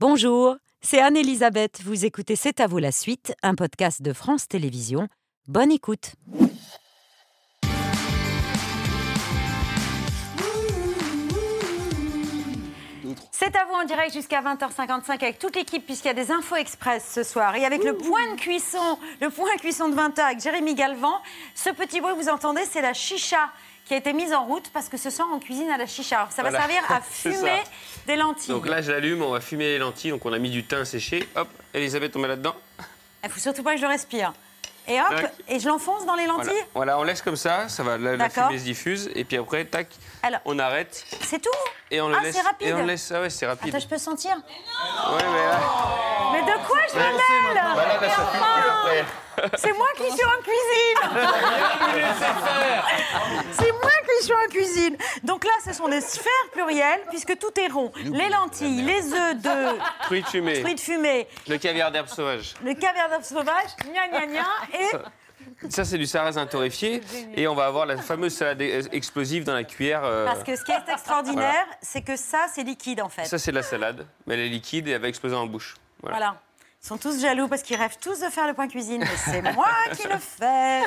Bonjour, 0.00 0.54
c'est 0.80 1.00
Anne-Elisabeth. 1.00 1.80
Vous 1.82 2.04
écoutez 2.04 2.36
C'est 2.36 2.60
à 2.60 2.68
vous 2.68 2.78
la 2.78 2.92
suite, 2.92 3.34
un 3.42 3.56
podcast 3.56 4.00
de 4.00 4.12
France 4.12 4.46
Télévisions. 4.46 5.08
Bonne 5.48 5.72
écoute. 5.72 6.12
C'est 13.32 13.56
à 13.56 13.64
vous 13.64 13.74
en 13.74 13.84
direct 13.86 14.12
jusqu'à 14.12 14.40
20h55 14.40 15.10
avec 15.10 15.40
toute 15.40 15.56
l'équipe 15.56 15.84
puisqu'il 15.84 16.08
y 16.08 16.10
a 16.12 16.14
des 16.14 16.30
infos 16.30 16.54
express 16.54 17.10
ce 17.12 17.24
soir 17.24 17.56
et 17.56 17.64
avec 17.64 17.82
le 17.82 17.96
point 17.96 18.34
de 18.34 18.38
cuisson, 18.38 18.98
le 19.20 19.30
point 19.30 19.56
cuisson 19.56 19.88
de 19.88 19.96
20h 19.96 20.20
avec 20.20 20.40
Jérémy 20.40 20.76
Galvan. 20.76 21.20
Ce 21.56 21.70
petit 21.70 22.00
bruit 22.00 22.14
que 22.14 22.20
vous 22.20 22.28
entendez, 22.28 22.62
c'est 22.70 22.82
la 22.82 22.94
chicha 22.94 23.50
qui 23.88 23.94
a 23.94 23.96
été 23.96 24.12
mise 24.12 24.32
en 24.34 24.44
route 24.44 24.68
parce 24.72 24.88
que 24.88 24.96
ce 24.98 25.08
soir 25.10 25.26
on 25.32 25.38
cuisine 25.40 25.70
à 25.70 25.78
la 25.78 25.86
chicha. 25.86 26.18
Alors, 26.20 26.30
ça 26.32 26.42
va 26.42 26.50
Voilà. 26.50 26.66
servir 26.66 26.82
à 26.90 27.00
fumer 27.10 27.62
des 28.06 28.16
lentilles. 28.16 28.50
Donc 28.54 28.66
là, 28.68 28.82
je 28.82 28.92
l'allume, 28.92 29.22
on 29.22 29.30
va 29.30 29.40
fumer 29.40 29.64
les 29.64 29.78
lentilles. 29.78 30.10
Donc 30.10 30.24
on 30.26 30.32
a 30.32 30.38
mis 30.38 30.50
du 30.50 30.62
thym 30.64 30.84
séché. 30.84 31.26
Hop, 31.34 31.48
Elisabeth, 31.74 32.14
on 32.14 32.18
met 32.20 32.28
là-dedans. 32.28 32.54
Il 33.24 33.30
faut 33.30 33.40
surtout 33.40 33.62
pas 33.62 33.72
que 33.72 33.78
je 33.78 33.82
le 33.82 33.88
respire. 33.88 34.32
Et 34.86 34.98
hop, 35.00 35.08
Tac. 35.10 35.32
et 35.48 35.58
je 35.60 35.68
l'enfonce 35.68 36.06
dans 36.06 36.14
les 36.14 36.26
lentilles. 36.26 36.44
Voilà. 36.48 36.66
voilà, 36.74 36.98
on 36.98 37.02
laisse 37.02 37.20
comme 37.20 37.36
ça, 37.36 37.68
ça 37.68 37.82
va, 37.82 37.98
la, 37.98 38.16
la 38.16 38.30
fumée 38.30 38.58
se 38.58 38.64
diffuse. 38.64 39.10
Et 39.14 39.24
puis 39.24 39.36
après, 39.36 39.64
tac, 39.66 39.88
Alors, 40.22 40.40
on 40.46 40.58
arrête 40.58 41.04
c'est 41.22 41.40
tout 41.42 41.50
et 41.90 42.00
on 42.00 42.08
le 42.08 42.16
Ah, 42.18 42.22
laisse. 42.22 42.36
c'est 42.36 42.40
rapide. 42.42 42.68
Et 42.68 42.72
on 42.72 42.78
le 42.78 42.84
laisse. 42.84 43.12
Ah 43.14 43.20
ouais, 43.20 43.28
c'est 43.30 43.46
rapide. 43.46 43.68
Attends, 43.74 43.84
je 43.84 43.88
peux 43.88 43.98
sentir 43.98 44.34
Ouais, 44.36 45.22
mais 45.32 45.46
là, 45.46 45.60
Mais 46.32 46.40
de 46.40 46.66
quoi 46.66 46.78
je 46.90 46.94
me 46.94 47.00
mêle 47.02 47.14
bah 47.54 47.84
là, 47.84 48.00
là, 48.00 48.08
ça 48.08 48.26
fume 48.32 48.40
plus 48.40 48.70
après. 48.70 49.04
C'est 49.56 49.72
moi 49.72 49.86
qui 49.96 50.10
suis 50.10 50.24
en 50.24 50.42
cuisine 50.42 51.12
C'est 53.52 53.72
moi 53.72 53.90
qui 54.18 54.24
suis 54.24 54.32
en 54.34 54.48
cuisine 54.50 54.96
Donc 55.24 55.44
là, 55.44 55.50
ce 55.64 55.72
sont 55.72 55.88
des 55.88 56.00
sphères 56.00 56.32
plurielles, 56.52 57.00
puisque 57.10 57.38
tout 57.38 57.58
est 57.60 57.68
rond. 57.68 57.92
Les 58.04 58.28
lentilles, 58.28 58.82
les 58.82 59.12
œufs 59.12 59.36
de 59.36 59.78
Fruits 60.04 60.22
fumés. 60.24 60.60
fruits 60.60 60.74
de 60.74 60.80
fumée, 60.80 61.26
Le 61.48 61.56
caviar 61.58 61.90
d'herbe 61.90 62.08
sauvage. 62.08 62.54
le 62.64 62.74
caviar 62.74 63.08
d'œuf 63.10 63.24
sauvage, 63.24 63.70
gna 63.92 64.08
gna 64.08 64.26
gna, 64.26 64.46
et... 64.74 64.90
Ça, 65.70 65.84
c'est 65.84 65.98
du 65.98 66.06
sarrasin 66.06 66.46
torréfié. 66.46 67.02
Et 67.34 67.48
on 67.48 67.54
va 67.56 67.66
avoir 67.66 67.84
la 67.84 67.96
fameuse 67.96 68.32
salade 68.34 68.60
explosive 68.92 69.42
dans 69.42 69.54
la 69.54 69.64
cuillère. 69.64 70.02
euh, 70.04 70.24
Parce 70.24 70.44
que 70.44 70.54
ce 70.54 70.62
qui 70.62 70.70
est 70.70 70.88
extraordinaire, 70.88 71.66
c'est 71.82 72.02
que 72.02 72.14
ça, 72.16 72.46
c'est 72.54 72.62
liquide, 72.62 73.00
en 73.00 73.08
fait. 73.08 73.24
Ça, 73.24 73.38
c'est 73.38 73.50
de 73.50 73.56
la 73.56 73.62
salade. 73.62 74.06
Mais 74.26 74.34
elle 74.34 74.40
est 74.40 74.48
liquide 74.48 74.86
et 74.86 74.92
elle 74.92 75.00
va 75.02 75.08
exploser 75.08 75.34
en 75.34 75.46
bouche. 75.46 75.74
Voilà. 76.00 76.16
Voilà. 76.16 76.36
Ils 76.80 76.86
sont 76.86 76.96
tous 76.96 77.20
jaloux 77.20 77.48
parce 77.48 77.62
qu'ils 77.62 77.76
rêvent 77.76 77.98
tous 78.00 78.20
de 78.20 78.26
faire 78.26 78.46
le 78.46 78.54
point 78.54 78.68
cuisine, 78.68 79.00
mais 79.00 79.16
c'est 79.16 79.42
moi 79.54 79.68
qui 79.96 80.06
le 80.06 80.16
fais. 80.18 80.82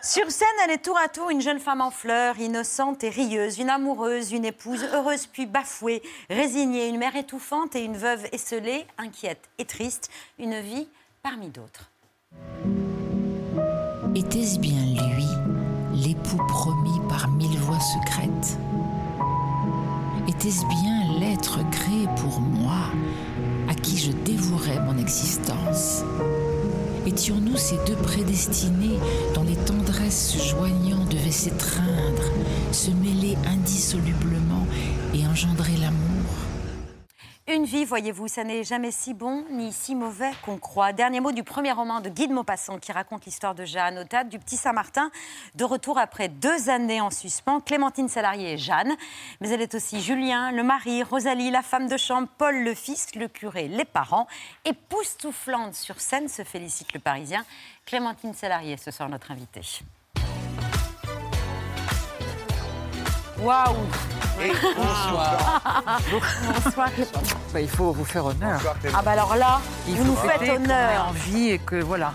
Sur 0.00 0.30
scène, 0.30 0.46
elle 0.64 0.70
est 0.70 0.78
tour 0.84 0.96
à 0.96 1.08
tour 1.08 1.28
une 1.30 1.40
jeune 1.40 1.58
femme 1.58 1.80
en 1.80 1.90
fleurs, 1.90 2.38
innocente 2.38 3.02
et 3.02 3.08
rieuse, 3.10 3.58
une 3.58 3.68
amoureuse, 3.68 4.32
une 4.32 4.44
épouse 4.44 4.84
heureuse 4.84 5.26
puis 5.26 5.46
bafouée, 5.46 6.02
résignée, 6.30 6.88
une 6.88 6.98
mère 6.98 7.16
étouffante 7.16 7.74
et 7.74 7.84
une 7.84 7.96
veuve 7.96 8.24
esselée, 8.32 8.86
inquiète 8.96 9.42
et 9.58 9.64
triste, 9.64 10.08
une 10.38 10.60
vie 10.60 10.88
parmi 11.22 11.48
d'autres. 11.48 11.90
Était-ce 14.14 14.58
bien 14.60 14.82
lui, 15.14 15.26
l'époux 15.94 16.40
promis 16.46 17.00
par 17.08 17.28
mille 17.28 17.58
voix 17.58 17.80
secrètes? 17.80 18.56
Était-ce 20.28 20.64
bien 20.66 21.18
l'être 21.18 21.58
créé 21.70 22.06
pour 22.16 22.40
moi, 22.40 22.76
je 24.04 24.10
dévouerais 24.24 24.80
mon 24.80 24.98
existence. 24.98 26.02
Étions-nous 27.06 27.56
ces 27.56 27.76
deux 27.86 27.94
prédestinés 27.94 28.98
dont 29.32 29.44
les 29.44 29.54
tendresses 29.54 30.32
se 30.32 30.48
joignant 30.48 31.04
devaient 31.04 31.30
s'étreindre, 31.30 32.24
se 32.72 32.90
mêler 32.90 33.36
indissolublement 33.46 34.66
et 35.14 35.24
engendrer 35.26 35.76
l'amour 35.80 36.01
Vie, 37.64 37.84
voyez-vous, 37.84 38.26
ça 38.26 38.42
n'est 38.42 38.64
jamais 38.64 38.90
si 38.90 39.14
bon 39.14 39.44
ni 39.50 39.72
si 39.72 39.94
mauvais 39.94 40.30
qu'on 40.44 40.58
croit. 40.58 40.92
Dernier 40.92 41.20
mot 41.20 41.30
du 41.30 41.44
premier 41.44 41.70
roman 41.70 42.00
de 42.00 42.08
Guy 42.08 42.26
de 42.26 42.32
Maupassant 42.32 42.78
qui 42.78 42.90
raconte 42.90 43.24
l'histoire 43.24 43.54
de 43.54 43.64
Jeanne 43.64 43.98
au 43.98 44.24
du 44.24 44.38
Petit 44.40 44.56
Saint-Martin. 44.56 45.10
De 45.54 45.64
retour 45.64 45.98
après 45.98 46.28
deux 46.28 46.68
années 46.70 47.00
en 47.00 47.10
suspens, 47.10 47.60
Clémentine 47.60 48.08
Salarié 48.08 48.54
est 48.54 48.58
Jeanne, 48.58 48.96
mais 49.40 49.50
elle 49.50 49.62
est 49.62 49.74
aussi 49.74 50.00
Julien, 50.00 50.50
le 50.50 50.64
mari, 50.64 51.04
Rosalie, 51.04 51.50
la 51.50 51.62
femme 51.62 51.88
de 51.88 51.96
chambre, 51.96 52.28
Paul 52.36 52.64
le 52.64 52.74
fils, 52.74 53.14
le 53.14 53.28
curé, 53.28 53.68
les 53.68 53.84
parents. 53.84 54.26
Époustouflante 54.64 55.74
sur 55.74 56.00
scène, 56.00 56.28
se 56.28 56.42
félicite 56.42 56.92
le 56.94 57.00
Parisien. 57.00 57.44
Clémentine 57.86 58.34
Salarié, 58.34 58.76
ce 58.76 58.90
soir 58.90 59.08
notre 59.08 59.30
invitée. 59.30 59.62
Waouh 63.42 63.74
Bonsoir. 64.76 65.62
Bonsoir. 66.64 66.88
Bah, 67.52 67.60
il 67.60 67.68
faut 67.68 67.92
vous 67.92 68.04
faire 68.04 68.24
honneur. 68.26 68.60
Ah 68.94 69.02
bah 69.02 69.12
alors 69.12 69.36
là, 69.36 69.60
Il 69.86 69.96
vous 69.96 70.04
nous 70.04 70.16
faites 70.16 70.48
honneur. 70.48 71.08
en 71.08 71.12
vie 71.12 71.50
et 71.50 71.58
que 71.58 71.76
voilà, 71.76 72.14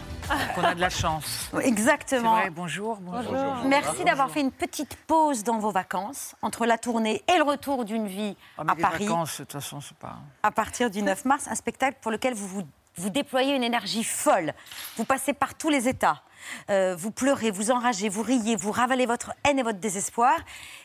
qu'on 0.56 0.64
a 0.64 0.74
de 0.76 0.82
la 0.82 0.90
chance. 0.90 1.50
Exactement. 1.62 2.32
vrai, 2.34 2.50
bonjour. 2.50 2.98
bonjour. 3.02 3.34
Merci 3.66 4.04
d'avoir 4.04 4.30
fait 4.30 4.42
une 4.42 4.52
petite 4.52 4.96
pause 5.08 5.44
dans 5.44 5.60
vos 5.60 5.72
vacances, 5.72 6.36
entre 6.42 6.66
la 6.66 6.78
tournée 6.78 7.24
et 7.34 7.38
le 7.38 7.44
retour 7.44 7.86
d'une 7.86 8.08
vie 8.08 8.36
Ah, 8.58 8.64
mais 8.66 8.72
à 8.72 8.76
les 8.76 8.82
Paris, 8.82 9.06
vacances, 9.06 9.34
de 9.40 9.44
toute 9.46 9.54
façon, 9.54 9.80
c'est 9.80 9.98
pas. 9.98 10.16
à 10.44 10.52
partir 10.52 10.90
du 10.90 11.02
9 11.02 11.24
mars, 11.26 11.48
un 11.50 11.56
spectacle 11.56 11.98
pour 12.02 12.12
lequel 12.12 12.34
vous, 12.34 12.48
vous, 12.48 12.64
vous 12.98 13.10
déployez 13.10 13.56
une 13.56 13.64
énergie 13.64 14.04
folle. 14.04 14.54
Vous 14.96 15.06
passez 15.06 15.34
par 15.34 15.56
tous 15.56 15.70
les 15.70 15.88
états. 15.88 16.24
Euh, 16.70 16.96
vous 16.96 17.12
pleurez, 17.12 17.52
vous 17.52 17.72
enragez, 17.72 18.10
vous 18.10 18.22
riez, 18.22 18.56
vous 18.56 18.72
ravalez 18.72 19.06
votre 19.06 19.34
haine 19.44 19.60
et 19.60 19.64
votre 19.64 19.80
désespoir. 19.80 20.38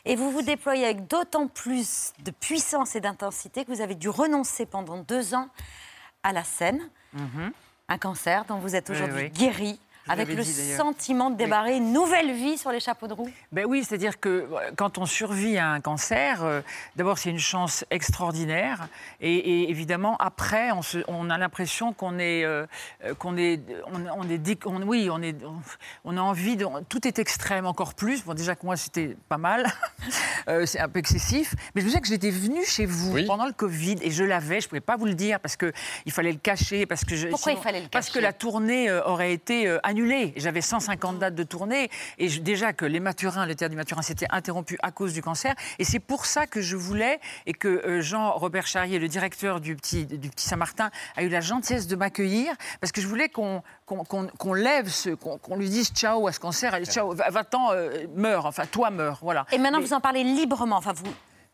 Et 0.05 0.15
vous 0.15 0.31
vous 0.31 0.41
déployez 0.41 0.85
avec 0.85 1.07
d'autant 1.07 1.47
plus 1.47 2.13
de 2.23 2.31
puissance 2.31 2.95
et 2.95 2.99
d'intensité 2.99 3.65
que 3.65 3.71
vous 3.71 3.81
avez 3.81 3.95
dû 3.95 4.09
renoncer 4.09 4.65
pendant 4.65 4.97
deux 4.97 5.33
ans 5.33 5.49
à 6.23 6.33
la 6.33 6.43
scène. 6.43 6.89
Un 7.89 7.97
cancer 7.97 8.45
dont 8.45 8.57
vous 8.57 8.75
êtes 8.75 8.89
aujourd'hui 8.89 9.23
oui. 9.23 9.29
guéri, 9.29 9.79
avec 10.07 10.27
le 10.29 10.43
dit, 10.43 10.73
sentiment 10.75 11.29
de 11.29 11.37
débarrer 11.37 11.77
une 11.77 11.93
nouvelle 11.93 12.33
vie 12.33 12.57
sur 12.57 12.71
les 12.71 12.79
chapeaux 12.79 13.07
de 13.07 13.13
roue. 13.13 13.29
Ben 13.51 13.65
oui, 13.67 13.83
c'est-à-dire 13.83 14.19
que 14.19 14.29
euh, 14.29 14.71
quand 14.75 14.97
on 14.97 15.05
survit 15.05 15.57
à 15.57 15.69
un 15.69 15.79
cancer, 15.81 16.43
euh, 16.43 16.61
d'abord 16.95 17.17
c'est 17.17 17.29
une 17.29 17.39
chance 17.39 17.85
extraordinaire, 17.89 18.87
et, 19.21 19.33
et 19.35 19.69
évidemment 19.69 20.17
après 20.17 20.71
on, 20.71 20.81
se- 20.81 21.03
on 21.07 21.29
a 21.29 21.37
l'impression 21.37 21.93
qu'on 21.93 22.19
est, 22.19 22.43
euh, 22.43 22.65
qu'on 23.19 23.37
est, 23.37 23.61
on, 23.87 24.19
on 24.19 24.29
est, 24.29 24.65
on- 24.65 24.81
oui, 24.83 25.09
on 25.11 25.21
est, 25.21 25.35
on, 26.03 26.17
a 26.17 26.21
envie 26.21 26.55
de, 26.57 26.65
tout 26.89 27.07
est 27.07 27.19
extrême 27.19 27.65
encore 27.65 27.93
plus. 27.93 28.23
Bon 28.23 28.33
déjà 28.33 28.55
que 28.55 28.65
moi 28.65 28.75
c'était 28.77 29.15
pas 29.29 29.37
mal, 29.37 29.65
Euh, 30.49 30.65
c'est 30.65 30.79
un 30.81 30.89
peu 30.89 30.99
excessif, 30.99 31.55
mais 31.73 31.79
je 31.79 31.85
me 31.85 31.89
souviens 31.89 32.01
que 32.01 32.07
j'étais 32.09 32.29
venue 32.29 32.65
chez 32.65 32.85
vous 32.85 33.13
Oui. 33.13 33.25
pendant 33.25 33.45
le 33.45 33.53
Covid 33.53 33.95
et 34.01 34.11
je 34.11 34.25
l'avais, 34.25 34.59
je 34.59 34.67
pouvais 34.67 34.81
pas 34.81 34.97
vous 34.97 35.05
le 35.05 35.13
dire 35.13 35.39
parce 35.39 35.55
que 35.55 35.71
il 36.05 36.11
fallait 36.11 36.33
le 36.33 36.37
cacher, 36.37 36.85
parce 36.85 37.05
que 37.05 37.15
je, 37.15 37.29
Pourquoi 37.29 37.53
il 37.53 37.59
fallait 37.59 37.79
le 37.79 37.87
Parce 37.87 38.07
que 38.09 38.15
cacher? 38.15 38.23
la 38.25 38.33
tournée 38.33 38.91
aurait 38.91 39.31
été 39.31 39.69
J'avais 40.37 40.61
150 40.61 41.19
dates 41.19 41.35
de 41.35 41.43
tournée 41.43 41.89
et 42.17 42.29
je- 42.29 42.39
déjà 42.41 42.73
que 42.73 42.85
les 42.85 42.99
Mathurins, 42.99 43.45
le 43.45 43.55
théâtre 43.55 43.71
du 43.71 43.77
Mathurin 43.77 44.01
s'était 44.01 44.27
interrompu 44.29 44.77
à 44.83 44.91
cause 44.91 45.13
du 45.13 45.21
cancer. 45.21 45.53
Et 45.79 45.83
c'est 45.83 45.99
pour 45.99 46.25
ça 46.25 46.47
que 46.47 46.61
je 46.61 46.75
voulais 46.75 47.19
et 47.45 47.53
que 47.53 47.67
euh, 47.67 48.01
Jean-Robert 48.01 48.67
Charrier, 48.67 48.99
le 48.99 49.07
directeur 49.07 49.59
du 49.61 49.75
petit, 49.75 50.05
du 50.05 50.29
petit 50.29 50.47
Saint-Martin, 50.47 50.89
a 51.15 51.23
eu 51.23 51.29
la 51.29 51.41
gentillesse 51.41 51.87
de 51.87 51.95
m'accueillir 51.95 52.53
parce 52.81 52.91
que 52.91 53.01
je 53.01 53.07
voulais 53.07 53.29
qu'on 53.29 53.61
qu'on 53.85 54.03
qu'on- 54.05 54.27
qu'on 54.27 54.53
lève 54.53 54.87
ce, 54.89 55.09
qu'on 55.11 55.55
lui 55.57 55.69
dise 55.69 55.89
ciao 55.89 56.27
à 56.27 56.31
ce 56.31 56.39
cancer, 56.39 56.73
allez, 56.73 56.85
ciao, 56.85 57.13
va- 57.13 57.29
va-t'en, 57.29 57.71
euh, 57.73 58.05
meurs, 58.15 58.45
enfin 58.45 58.65
toi 58.65 58.89
meurs, 58.89 59.19
voilà. 59.21 59.45
Et 59.51 59.57
maintenant, 59.57 59.79
Mais- 59.79 59.85
vous 59.85 59.93
en 59.93 59.99
parlez 59.99 60.23
librement. 60.23 60.77
Enfin, 60.77 60.93
vous, 60.93 61.03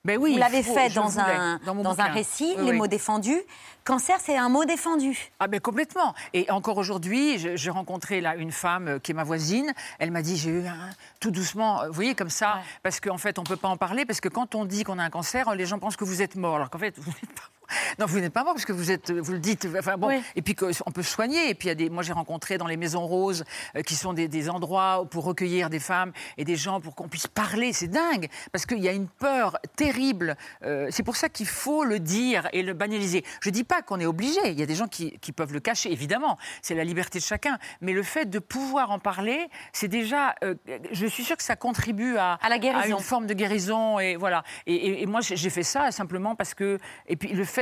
ben 0.06 0.18
oui, 0.18 0.30
vous 0.32 0.36
il 0.38 0.40
l'avez 0.40 0.64
fait 0.64 0.90
dans 0.94 1.20
un, 1.20 1.60
dans 1.66 2.00
un 2.00 2.06
récit, 2.06 2.54
Oui, 2.58 2.66
les 2.66 2.72
oui. 2.72 2.78
mots 2.78 2.88
défendus. 2.88 3.42
Cancer, 3.84 4.18
c'est 4.22 4.38
un 4.38 4.48
mot 4.50 4.64
défendu. 4.66 5.30
Ah 5.40 5.48
ben 5.48 5.60
complètement. 5.60 6.14
Et 6.34 6.50
encore 6.52 6.78
aujourd'hui, 6.78 7.38
j'ai 7.58 7.70
rencontré 7.70 8.22
là 8.22 8.36
une 8.36 8.52
femme 8.52 8.88
euh, 8.88 9.00
qui 9.00 9.12
est 9.12 9.16
ma 9.16 9.24
voisine. 9.24 9.74
Elle 9.98 10.12
m'a 10.12 10.22
dit 10.22 10.38
j'ai 10.38 10.52
eu 10.52 10.68
un 10.68 10.90
tout 11.20 11.32
doucement, 11.32 11.82
euh, 11.82 11.88
vous 11.88 11.94
voyez 11.94 12.16
comme 12.16 12.30
ça, 12.30 12.56
Ouais. 12.56 12.62
parce 12.84 13.00
qu'en 13.00 13.18
fait 13.18 13.40
on 13.40 13.44
peut 13.44 13.58
pas 13.58 13.68
en 13.68 13.78
parler 13.78 14.06
parce 14.06 14.22
que 14.22 14.30
quand 14.30 14.56
on 14.56 14.66
dit 14.66 14.84
qu'on 14.84 15.00
a 15.00 15.04
un 15.04 15.10
cancer, 15.10 15.54
les 15.56 15.66
gens 15.66 15.80
pensent 15.80 15.98
que 15.98 16.06
vous 16.06 16.22
êtes 16.22 16.36
mort, 16.36 16.56
alors 16.56 16.70
qu'en 16.70 16.80
fait 16.80 16.98
vous 16.98 17.12
n'êtes 17.12 17.34
pas. 17.34 17.50
Non, 18.00 18.06
vous 18.06 18.20
n'êtes 18.20 18.34
pas 18.34 18.44
mort 18.44 18.54
parce 18.54 18.66
que 18.66 18.74
vous 18.74 18.92
êtes, 18.92 19.12
vous 19.12 19.32
le 19.34 19.40
dites. 19.40 19.68
Enfin 19.78 19.98
bon, 19.98 20.08
Oui. 20.08 20.22
et 20.36 20.42
puis 20.42 20.56
qu'on 20.56 20.92
peut 20.94 21.04
se 21.04 21.12
soigner. 21.12 21.50
Et 21.50 21.54
puis 21.56 21.68
il 21.68 21.70
y 21.70 21.72
a 21.72 21.76
des, 21.76 21.90
moi 21.90 22.04
j'ai 22.04 22.14
rencontré 22.14 22.58
dans 22.58 22.68
les 22.68 22.78
maisons 22.78 23.06
roses 23.06 23.44
euh, 23.76 23.82
qui 23.82 23.96
sont 23.96 24.14
des, 24.14 24.28
des 24.28 24.50
endroits 24.50 25.06
pour 25.10 25.24
recueillir 25.26 25.70
des 25.70 25.80
femmes 25.80 26.12
et 26.38 26.46
des 26.46 26.56
gens 26.56 26.80
pour 26.82 26.96
qu'on 26.96 27.08
puisse 27.08 27.28
parler. 27.28 27.74
C'est 27.74 27.88
dingue 27.88 28.28
parce 28.52 28.66
qu'il 28.66 28.80
y 28.80 28.88
a 28.88 28.94
une 28.94 29.08
peur 29.08 29.58
terrible. 29.76 30.36
Euh, 30.64 30.88
c'est 30.92 31.04
pour 31.04 31.16
ça 31.16 31.30
qu'il 31.30 31.48
faut 31.48 31.84
le 31.84 32.00
dire 32.00 32.48
et 32.54 32.64
le 32.64 32.74
banaliser. 32.74 33.24
Je 33.42 33.50
dis 33.50 33.64
pas 33.64 33.82
qu'on 33.82 34.00
est 34.00 34.06
obligé. 34.06 34.40
Il 34.46 34.60
y 34.60 34.64
a 34.64 34.66
des 34.66 34.76
gens 34.76 34.88
qui, 34.88 35.18
qui 35.20 35.32
peuvent 35.32 35.54
le 35.54 35.60
cacher, 35.60 35.92
évidemment. 35.92 36.38
C'est 36.62 36.76
la 36.76 36.84
liberté 36.84 37.20
de 37.20 37.24
chacun. 37.24 37.58
Mais 37.82 37.94
le 37.94 38.04
fait 38.04 38.26
de 38.26 38.40
pouvoir 38.40 38.92
en 38.92 39.00
parler, 39.00 39.48
c'est 39.74 39.88
déjà. 39.88 40.36
euh, 40.44 40.56
je 40.92 41.06
suis 41.06 41.24
sûre 41.24 41.38
que 41.38 41.44
ça 41.44 41.56
contribue 41.56 42.18
à, 42.18 42.34
À 42.42 42.50
la 42.50 42.60
guérison. 42.60 42.98
une 42.98 43.04
forme 43.04 43.28
de 43.28 43.34
guérison 43.34 44.00
et 44.00 44.16
voilà. 44.16 44.44
Et, 44.66 44.74
et- 44.76 45.02
et 45.04 45.06
moi 45.06 45.22
j'ai 45.22 45.36
j'ai 45.38 45.50
fait 45.50 45.64
ça 45.64 45.92
simplement 45.92 46.36
parce 46.36 46.54
que 46.54 46.78
et 47.08 47.16
puis 47.16 47.30
le 47.30 47.44
fait 47.46 47.59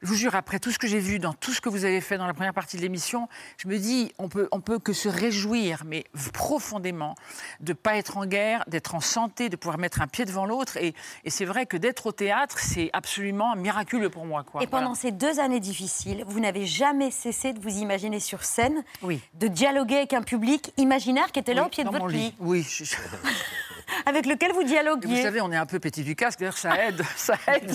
je 0.00 0.06
vous 0.06 0.14
jure, 0.14 0.36
après 0.36 0.60
tout 0.60 0.70
ce 0.70 0.78
que 0.78 0.86
j'ai 0.86 1.00
vu 1.00 1.18
dans 1.18 1.32
tout 1.32 1.52
ce 1.52 1.60
que 1.60 1.68
vous 1.68 1.84
avez 1.84 2.00
fait 2.00 2.18
dans 2.18 2.26
la 2.28 2.32
première 2.34 2.54
partie 2.54 2.76
de 2.76 2.82
l'émission, 2.82 3.28
je 3.56 3.66
me 3.66 3.78
dis, 3.78 4.12
on 4.18 4.28
peut, 4.28 4.48
on 4.52 4.60
peut 4.60 4.78
que 4.78 4.92
se 4.92 5.08
réjouir, 5.08 5.82
mais 5.84 6.04
profondément, 6.32 7.16
de 7.58 7.72
ne 7.72 7.76
pas 7.76 7.96
être 7.96 8.16
en 8.16 8.24
guerre, 8.24 8.62
d'être 8.68 8.94
en 8.94 9.00
santé, 9.00 9.48
de 9.48 9.56
pouvoir 9.56 9.76
mettre 9.78 10.00
un 10.00 10.06
pied 10.06 10.24
devant 10.24 10.46
l'autre. 10.46 10.76
Et, 10.76 10.94
et 11.24 11.30
c'est 11.30 11.44
vrai 11.44 11.66
que 11.66 11.76
d'être 11.76 12.06
au 12.06 12.12
théâtre, 12.12 12.58
c'est 12.60 12.90
absolument 12.92 13.56
miraculeux 13.56 14.08
pour 14.10 14.24
moi. 14.24 14.44
Quoi. 14.44 14.62
Et 14.62 14.68
pendant 14.68 14.94
ces 14.94 15.10
deux 15.10 15.40
années 15.40 15.58
difficiles, 15.60 16.24
vous 16.28 16.38
n'avez 16.38 16.64
jamais 16.66 17.10
cessé 17.10 17.52
de 17.52 17.60
vous 17.60 17.78
imaginer 17.78 18.20
sur 18.20 18.44
scène, 18.44 18.84
Oui. 19.02 19.20
de 19.34 19.48
dialoguer 19.48 19.96
avec 19.96 20.12
un 20.12 20.22
public 20.22 20.72
imaginaire 20.76 21.32
qui 21.32 21.40
était 21.40 21.54
là 21.54 21.62
Oui, 21.62 21.66
au 21.66 21.70
pied 21.70 21.82
de 21.84 21.90
votre 21.90 22.06
lit, 22.06 22.34
Oui. 22.38 22.62
je- 22.62 22.84
avec 24.06 24.26
lequel 24.26 24.52
vous 24.52 24.58
Vous 24.60 24.64
dialoguiez. 24.64 25.22
savez, 25.22 25.40
on 25.40 25.50
est 25.52 25.56
un 25.56 25.66
peu 25.66 25.78
petit 25.78 26.02
du 26.02 26.14
casque, 26.16 26.40
d'ailleurs 26.40 26.58
ça 26.58 26.76
aide, 26.88 27.02
ça 27.16 27.34
aide. 27.48 27.72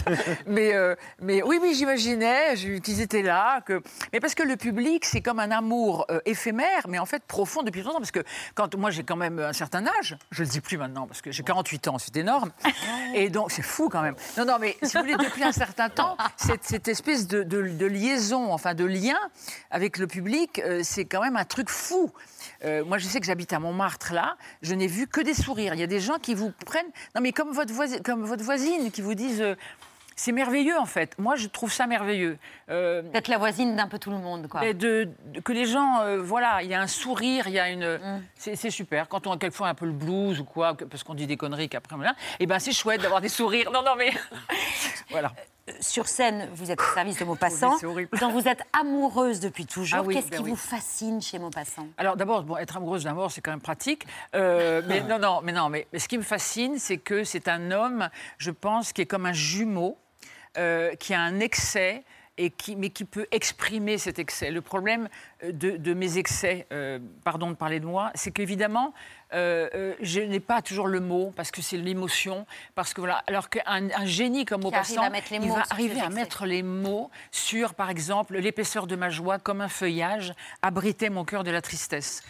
Mais, 0.47 0.73
euh, 0.73 0.95
mais 1.21 1.41
oui, 1.43 1.59
oui, 1.61 1.73
j'imaginais 1.75 2.55
qu'ils 2.83 3.01
étaient 3.01 3.21
là. 3.21 3.61
Que... 3.61 3.81
Mais 4.11 4.19
parce 4.19 4.35
que 4.35 4.43
le 4.43 4.57
public, 4.57 5.05
c'est 5.05 5.21
comme 5.21 5.39
un 5.39 5.51
amour 5.51 6.05
euh, 6.09 6.19
éphémère, 6.25 6.87
mais 6.87 6.99
en 6.99 7.05
fait 7.05 7.23
profond 7.23 7.63
depuis 7.63 7.81
longtemps. 7.81 7.99
Parce 7.99 8.11
que 8.11 8.23
quand 8.55 8.75
moi 8.75 8.91
j'ai 8.91 9.03
quand 9.03 9.15
même 9.15 9.39
un 9.39 9.53
certain 9.53 9.85
âge, 9.87 10.17
je 10.31 10.43
le 10.43 10.49
dis 10.49 10.61
plus 10.61 10.77
maintenant 10.77 11.07
parce 11.07 11.21
que 11.21 11.31
j'ai 11.31 11.43
48 11.43 11.87
ans, 11.87 11.97
c'est 11.99 12.15
énorme. 12.17 12.51
Et 13.15 13.29
donc 13.29 13.51
c'est 13.51 13.61
fou 13.63 13.89
quand 13.89 14.01
même. 14.01 14.15
Non, 14.37 14.45
non, 14.45 14.57
mais 14.59 14.77
si 14.83 14.95
vous 14.97 15.03
voulez, 15.03 15.15
depuis 15.15 15.43
un 15.43 15.51
certain 15.51 15.89
temps, 15.89 16.17
cette, 16.37 16.63
cette 16.63 16.87
espèce 16.87 17.27
de, 17.27 17.43
de- 17.43 17.61
de 17.69 17.85
liaison, 17.85 18.51
enfin 18.53 18.73
de 18.73 18.85
lien 18.85 19.17
avec 19.71 19.97
le 19.97 20.07
public, 20.07 20.59
euh, 20.65 20.81
c'est 20.83 21.05
quand 21.05 21.21
même 21.21 21.35
un 21.37 21.45
truc 21.45 21.69
fou. 21.69 22.11
Moi, 22.85 22.97
je 22.97 23.05
sais 23.07 23.19
que 23.19 23.25
j'habite 23.25 23.51
à 23.51 23.59
Montmartre, 23.59 24.13
là. 24.13 24.37
Je 24.61 24.73
n'ai 24.73 24.87
vu 24.87 25.05
que 25.07 25.19
des 25.19 25.33
sourires. 25.33 25.73
Il 25.73 25.81
y 25.81 25.83
a 25.83 25.87
des 25.87 25.99
gens 26.03 26.19
qui 26.19 26.33
vous 26.35 26.51
prennent. 26.65 26.85
Non, 27.15 27.21
mais 27.21 27.31
comme 27.31 27.51
votre, 27.51 27.73
voisine, 27.73 28.01
comme 28.03 28.23
votre 28.23 28.43
voisine 28.43 28.91
qui 28.91 29.01
vous 29.01 29.15
disent. 29.15 29.41
euh, 29.41 29.55
c'est 30.15 30.31
merveilleux, 30.31 30.77
en 30.77 30.85
fait. 30.85 31.17
Moi, 31.17 31.35
je 31.35 31.47
trouve 31.47 31.71
ça 31.73 31.87
merveilleux. 31.87 32.37
Euh, 32.69 33.01
Peut-être 33.01 33.29
la 33.29 33.39
voisine 33.39 33.75
d'un 33.75 33.87
peu 33.87 33.97
tout 33.97 34.11
le 34.11 34.19
monde, 34.19 34.47
quoi. 34.47 34.61
de, 34.61 34.71
de- 35.33 35.39
que 35.43 35.51
les 35.51 35.65
gens, 35.65 36.01
euh, 36.01 36.21
voilà, 36.21 36.61
il 36.61 36.69
y 36.69 36.73
a 36.75 36.81
un 36.81 36.85
sourire, 36.87 37.47
il 37.47 37.53
y 37.53 37.59
a 37.59 37.69
une. 37.69 37.97
Mm. 37.97 38.23
C'est 38.37 38.69
super. 38.69 39.07
Quand 39.09 39.25
on 39.25 39.31
a 39.31 39.37
quelquefois 39.37 39.69
un 39.69 39.73
peu 39.73 39.85
le 39.85 39.91
blues 39.91 40.39
ou 40.39 40.43
quoi, 40.43 40.75
parce 40.75 41.03
qu'on 41.03 41.15
dit 41.15 41.25
des 41.25 41.35
conneries 41.37 41.67
qu'après, 41.67 41.95
et 42.39 42.45
ben 42.45 42.59
c'est 42.59 42.73
chouette 42.73 43.01
d'avoir 43.01 43.21
des 43.21 43.29
sourires. 43.29 43.71
Non, 43.71 43.81
non, 43.81 43.95
mais. 43.97 44.11
voilà. 45.09 45.33
Sur 45.79 46.07
scène, 46.09 46.49
vous 46.53 46.71
êtes 46.71 46.81
au 46.81 46.93
service 46.93 47.17
de 47.19 47.23
Maupassant, 47.23 47.71
Oui, 47.71 47.77
c'est 47.79 47.85
horrible. 47.85 48.17
dont 48.19 48.31
vous 48.31 48.49
êtes 48.49 48.63
amoureuse 48.73 49.39
depuis 49.39 49.65
toujours. 49.65 49.99
Ah 49.99 50.03
oui, 50.03 50.15
Qu'est-ce 50.15 50.27
ben 50.29 50.37
qui 50.37 50.43
oui. 50.43 50.49
vous 50.49 50.55
fascine 50.57 51.21
chez 51.21 51.39
Maupassant? 51.39 51.87
Alors 51.97 52.17
d'abord, 52.17 52.43
bon, 52.43 52.57
être 52.57 52.75
amoureuse 52.75 53.05
d'un 53.05 53.13
mort, 53.13 53.31
c'est 53.31 53.39
quand 53.39 53.51
même 53.51 53.61
pratique. 53.61 54.05
Euh, 54.35 54.81
mais 54.87 54.99
non, 55.01 55.19
non, 55.19 55.39
mais 55.41 55.53
non, 55.53 55.69
mais, 55.69 55.87
mais 55.93 55.99
ce 55.99 56.09
qui 56.09 56.17
me 56.17 56.23
fascine, 56.23 56.79
c'est 56.79 56.97
que 56.97 57.23
c'est 57.23 57.47
un 57.47 57.71
homme, 57.71 58.09
je 58.39 58.51
pense, 58.51 58.91
qui 58.91 59.01
est 59.03 59.05
comme 59.05 59.25
un 59.25 59.31
jumeau, 59.33 59.97
euh, 60.57 60.95
qui 60.95 61.13
a 61.13 61.21
un 61.21 61.39
excès. 61.39 62.03
Et 62.35 62.49
qui, 62.49 62.75
mais 62.75 62.89
qui 62.89 63.05
peut 63.05 63.27
exprimer 63.29 63.99
cet 63.99 64.17
excès. 64.17 64.49
Le 64.49 64.61
problème 64.61 65.07
euh, 65.43 65.51
de, 65.51 65.77
de 65.77 65.93
mes 65.93 66.17
excès, 66.17 66.65
euh, 66.73 66.97
pardon 67.23 67.51
de 67.51 67.55
parler 67.55 67.79
de 67.79 67.85
moi, 67.85 68.09
c'est 68.15 68.31
qu'évidemment, 68.31 68.91
euh, 69.33 69.69
euh, 69.73 69.93
je 70.01 70.21
n'ai 70.21 70.39
pas 70.39 70.61
toujours 70.61 70.87
le 70.87 70.99
mot 70.99 71.33
parce 71.35 71.51
que 71.51 71.61
c'est 71.61 71.77
l'émotion, 71.77 72.45
parce 72.75 72.93
que 72.93 73.01
voilà. 73.01 73.23
Alors 73.27 73.49
qu'un 73.49 73.89
un 73.89 74.05
génie 74.05 74.45
comme 74.45 74.61
Maupassant, 74.61 75.03
il 75.31 75.49
va 75.49 75.63
arriver 75.69 75.99
à 75.99 76.09
mettre 76.09 76.45
les 76.45 76.63
mots 76.63 77.09
sur, 77.31 77.73
par 77.73 77.89
exemple, 77.89 78.37
l'épaisseur 78.37 78.87
de 78.87 78.95
ma 78.95 79.09
joie, 79.09 79.39
comme 79.39 79.61
un 79.61 79.69
feuillage, 79.69 80.33
abritait 80.61 81.09
mon 81.09 81.25
cœur 81.25 81.43
de 81.43 81.51
la 81.51 81.61
tristesse. 81.61 82.23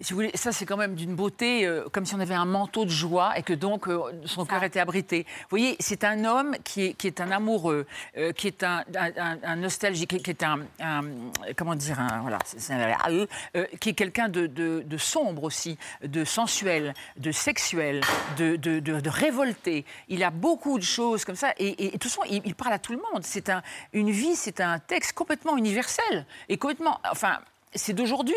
Si 0.00 0.12
vous 0.12 0.16
voulez, 0.18 0.32
ça 0.34 0.50
c'est 0.50 0.66
quand 0.66 0.76
même 0.76 0.96
d'une 0.96 1.14
beauté, 1.14 1.66
euh, 1.66 1.84
comme 1.92 2.04
si 2.04 2.16
on 2.16 2.20
avait 2.20 2.34
un 2.34 2.44
manteau 2.44 2.84
de 2.84 2.90
joie 2.90 3.38
et 3.38 3.44
que 3.44 3.52
donc 3.52 3.86
euh, 3.86 4.00
son 4.24 4.44
cœur 4.44 4.64
était 4.64 4.80
abrité. 4.80 5.24
Vous 5.42 5.50
voyez, 5.50 5.76
c'est 5.78 6.02
un 6.02 6.24
homme 6.24 6.56
qui 6.64 6.86
est, 6.86 6.94
qui 6.94 7.06
est 7.06 7.20
un 7.20 7.30
amoureux, 7.30 7.86
euh, 8.16 8.32
qui 8.32 8.48
est 8.48 8.64
un, 8.64 8.82
un, 8.98 9.10
un- 9.16 9.38
un 9.44 9.56
nostalgique, 9.56 10.10
qui 10.10 10.22
qui 10.22 10.30
est 10.30 10.42
un, 10.42 10.60
un- 10.80 11.02
comment 11.56 11.76
dire, 11.76 11.96
voilà, 12.22 12.38
c'est- 12.44 12.58
c'est 12.58 12.72
un- 12.74 13.26
euh, 13.54 13.66
qui 13.80 13.90
est 13.90 13.94
quelqu'un 13.94 14.28
de, 14.28 14.48
de- 14.48 14.82
de 14.84 14.96
sombre 14.98 15.44
aussi, 15.44 15.78
de 16.02 16.24
sensuel, 16.24 16.92
de 17.16 17.30
sexuel, 17.30 18.00
de, 18.36 18.56
révolté. 19.08 19.84
Il 20.08 20.24
a 20.24 20.30
beaucoup 20.30 20.76
de 20.76 20.84
choses 20.84 21.24
comme 21.24 21.36
ça 21.36 21.52
et, 21.56 21.68
et- 21.68 21.84
et 21.84 21.86
de 21.86 21.92
toute 21.92 22.04
façon, 22.10 22.22
il, 22.28 22.42
il 22.44 22.56
parle 22.56 22.72
à 22.72 22.80
tout 22.80 22.92
le 22.92 22.98
monde. 23.12 23.22
C'est 23.22 23.48
un, 23.48 23.62
une 23.92 24.10
vie, 24.10 24.34
c'est 24.34 24.60
un 24.60 24.80
texte 24.80 25.12
complètement 25.12 25.56
universel 25.56 26.26
et 26.48 26.56
complètement, 26.58 26.98
enfin 27.10 27.38
c'est 27.74 27.92
d'aujourd'hui. 27.92 28.34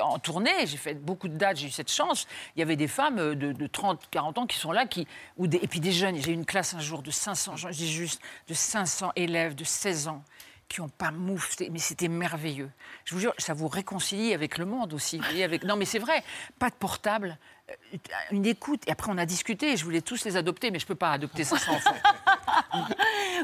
En 0.00 0.18
tournée, 0.18 0.66
j'ai 0.66 0.76
fait 0.76 0.94
beaucoup 0.94 1.28
de 1.28 1.36
dates, 1.36 1.56
j'ai 1.58 1.68
eu 1.68 1.70
cette 1.70 1.90
chance. 1.90 2.26
Il 2.56 2.60
y 2.60 2.62
avait 2.62 2.76
des 2.76 2.88
femmes 2.88 3.18
euh, 3.18 3.34
de, 3.34 3.52
de 3.52 3.66
30, 3.66 4.00
40 4.10 4.38
ans 4.38 4.46
qui 4.46 4.58
sont 4.58 4.72
là, 4.72 4.86
qui, 4.86 5.06
ou 5.36 5.46
des, 5.46 5.58
et 5.58 5.66
puis 5.66 5.80
des 5.80 5.92
jeunes. 5.92 6.16
J'ai 6.16 6.30
eu 6.30 6.34
une 6.34 6.46
classe 6.46 6.74
un 6.74 6.80
jour 6.80 7.02
de 7.02 7.10
500, 7.10 7.56
je 7.56 7.68
dis 7.68 7.90
juste, 7.90 8.20
de 8.48 8.54
500 8.54 9.12
élèves 9.16 9.54
de 9.54 9.64
16 9.64 10.08
ans 10.08 10.22
qui 10.68 10.80
n'ont 10.80 10.88
pas 10.88 11.10
moufté, 11.10 11.68
mais 11.70 11.78
c'était 11.78 12.08
merveilleux. 12.08 12.70
Je 13.04 13.14
vous 13.14 13.20
jure, 13.20 13.34
ça 13.38 13.52
vous 13.54 13.68
réconcilie 13.68 14.32
avec 14.32 14.58
le 14.58 14.64
monde 14.64 14.94
aussi. 14.94 15.20
avec... 15.42 15.62
Non, 15.64 15.76
mais 15.76 15.84
c'est 15.84 15.98
vrai, 15.98 16.24
pas 16.58 16.70
de 16.70 16.74
portable, 16.74 17.38
euh, 17.70 17.96
une 18.30 18.46
écoute. 18.46 18.82
Et 18.86 18.92
après, 18.92 19.10
on 19.12 19.18
a 19.18 19.26
discuté, 19.26 19.76
je 19.76 19.84
voulais 19.84 20.00
tous 20.00 20.24
les 20.24 20.36
adopter, 20.36 20.70
mais 20.70 20.78
je 20.78 20.84
ne 20.84 20.88
peux 20.88 20.94
pas 20.94 21.12
adopter 21.12 21.44
500 21.44 21.72
enfants. 21.72 21.94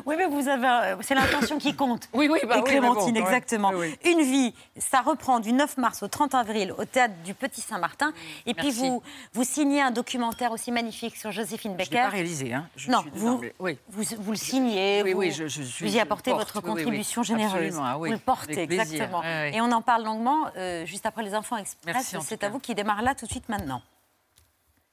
Oui, 0.06 0.14
mais 0.18 0.26
vous 0.26 0.48
avez. 0.48 0.66
euh, 0.66 0.96
C'est 1.02 1.14
l'intention 1.14 1.58
qui 1.58 1.74
compte. 1.74 2.08
Oui, 2.14 2.28
oui, 2.30 2.38
bah 2.46 2.56
Et 2.56 2.60
oui, 2.60 2.64
Clémentine, 2.64 3.14
bon, 3.14 3.20
exactement. 3.20 3.70
Oui, 3.74 3.96
Une 4.04 4.22
vie, 4.22 4.54
ça 4.76 5.00
reprend 5.00 5.40
du 5.40 5.52
9 5.52 5.76
mars 5.78 6.02
au 6.02 6.08
30 6.08 6.34
avril 6.34 6.74
au 6.78 6.84
théâtre 6.84 7.14
du 7.24 7.34
Petit 7.34 7.60
Saint-Martin. 7.60 8.12
Et 8.46 8.54
puis 8.54 8.70
vous, 8.70 9.02
vous 9.32 9.44
signez 9.44 9.80
un 9.82 9.90
documentaire 9.90 10.52
aussi 10.52 10.70
magnifique 10.72 11.16
sur 11.16 11.30
Joséphine 11.32 11.72
Je 11.72 11.74
ne 11.74 11.78
l'ai 11.78 11.84
Becker. 11.84 12.02
pas 12.02 12.08
réalisé. 12.08 12.52
Hein. 12.54 12.66
Je 12.76 12.90
non, 12.90 13.00
suis 13.02 13.10
vous. 13.14 13.40
Oui. 13.58 13.78
vous, 13.88 14.02
vous 14.18 14.30
le 14.32 14.36
signez, 14.36 15.02
Oui, 15.04 15.12
vous, 15.12 15.18
oui, 15.20 15.30
je- 15.32 15.46
je 15.48 15.62
suis- 15.62 15.84
vous 15.86 15.90
je 15.90 15.96
y 15.96 16.00
apportez 16.00 16.30
porte. 16.30 16.42
votre 16.52 16.56
Oui, 16.56 16.62
oui, 16.64 16.70
oui. 16.78 16.82
contribution 16.84 17.22
généreuse. 17.22 17.52
Absolument, 17.54 17.84
ah 17.84 17.98
oui, 17.98 18.08
Vous 18.08 18.14
le 18.14 18.20
portez, 18.20 18.62
exactement. 18.62 19.22
Et 19.22 19.60
on 19.60 19.70
en 19.72 19.82
parle 19.82 20.04
longuement 20.04 20.46
euh, 20.56 20.84
juste 20.86 21.06
après 21.06 21.22
les 21.22 21.34
Enfants 21.34 21.56
Express. 21.56 22.14
C'est 22.22 22.44
à 22.44 22.48
vous 22.48 22.58
qui 22.58 22.74
démarre 22.74 23.02
là 23.02 23.14
tout 23.14 23.26
de 23.26 23.30
suite 23.30 23.48
maintenant. 23.48 23.82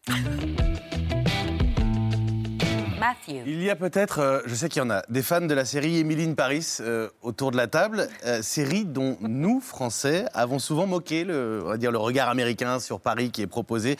Matthew. 3.08 3.44
Il 3.46 3.64
y 3.64 3.70
a 3.70 3.76
peut-être, 3.76 4.20
euh, 4.20 4.42
je 4.46 4.56
sais 4.56 4.70
qu'il 4.70 4.82
y 4.82 4.86
en 4.86 4.90
a, 4.90 5.02
des 5.10 5.22
fans 5.22 5.42
de 5.42 5.54
la 5.54 5.66
série 5.66 6.00
Emily 6.00 6.26
in 6.26 6.34
Paris 6.34 6.78
euh, 6.82 7.10
autour 7.22 7.52
de 7.52 7.58
la 7.58 7.68
table, 7.68 8.08
euh, 8.26 8.42
série 8.42 8.86
dont 8.86 9.18
nous, 9.22 9.62
Français, 9.62 10.26
avons 10.34 10.60
souvent 10.60 10.88
moqué 10.88 11.24
le, 11.24 11.62
on 11.64 11.70
va 11.70 11.78
dire, 11.78 11.92
le 11.92 11.98
regard 11.98 12.30
américain 12.30 12.80
sur 12.80 13.00
Paris 13.00 13.32
qui 13.32 13.42
est 13.42 13.48
proposé. 13.48 13.96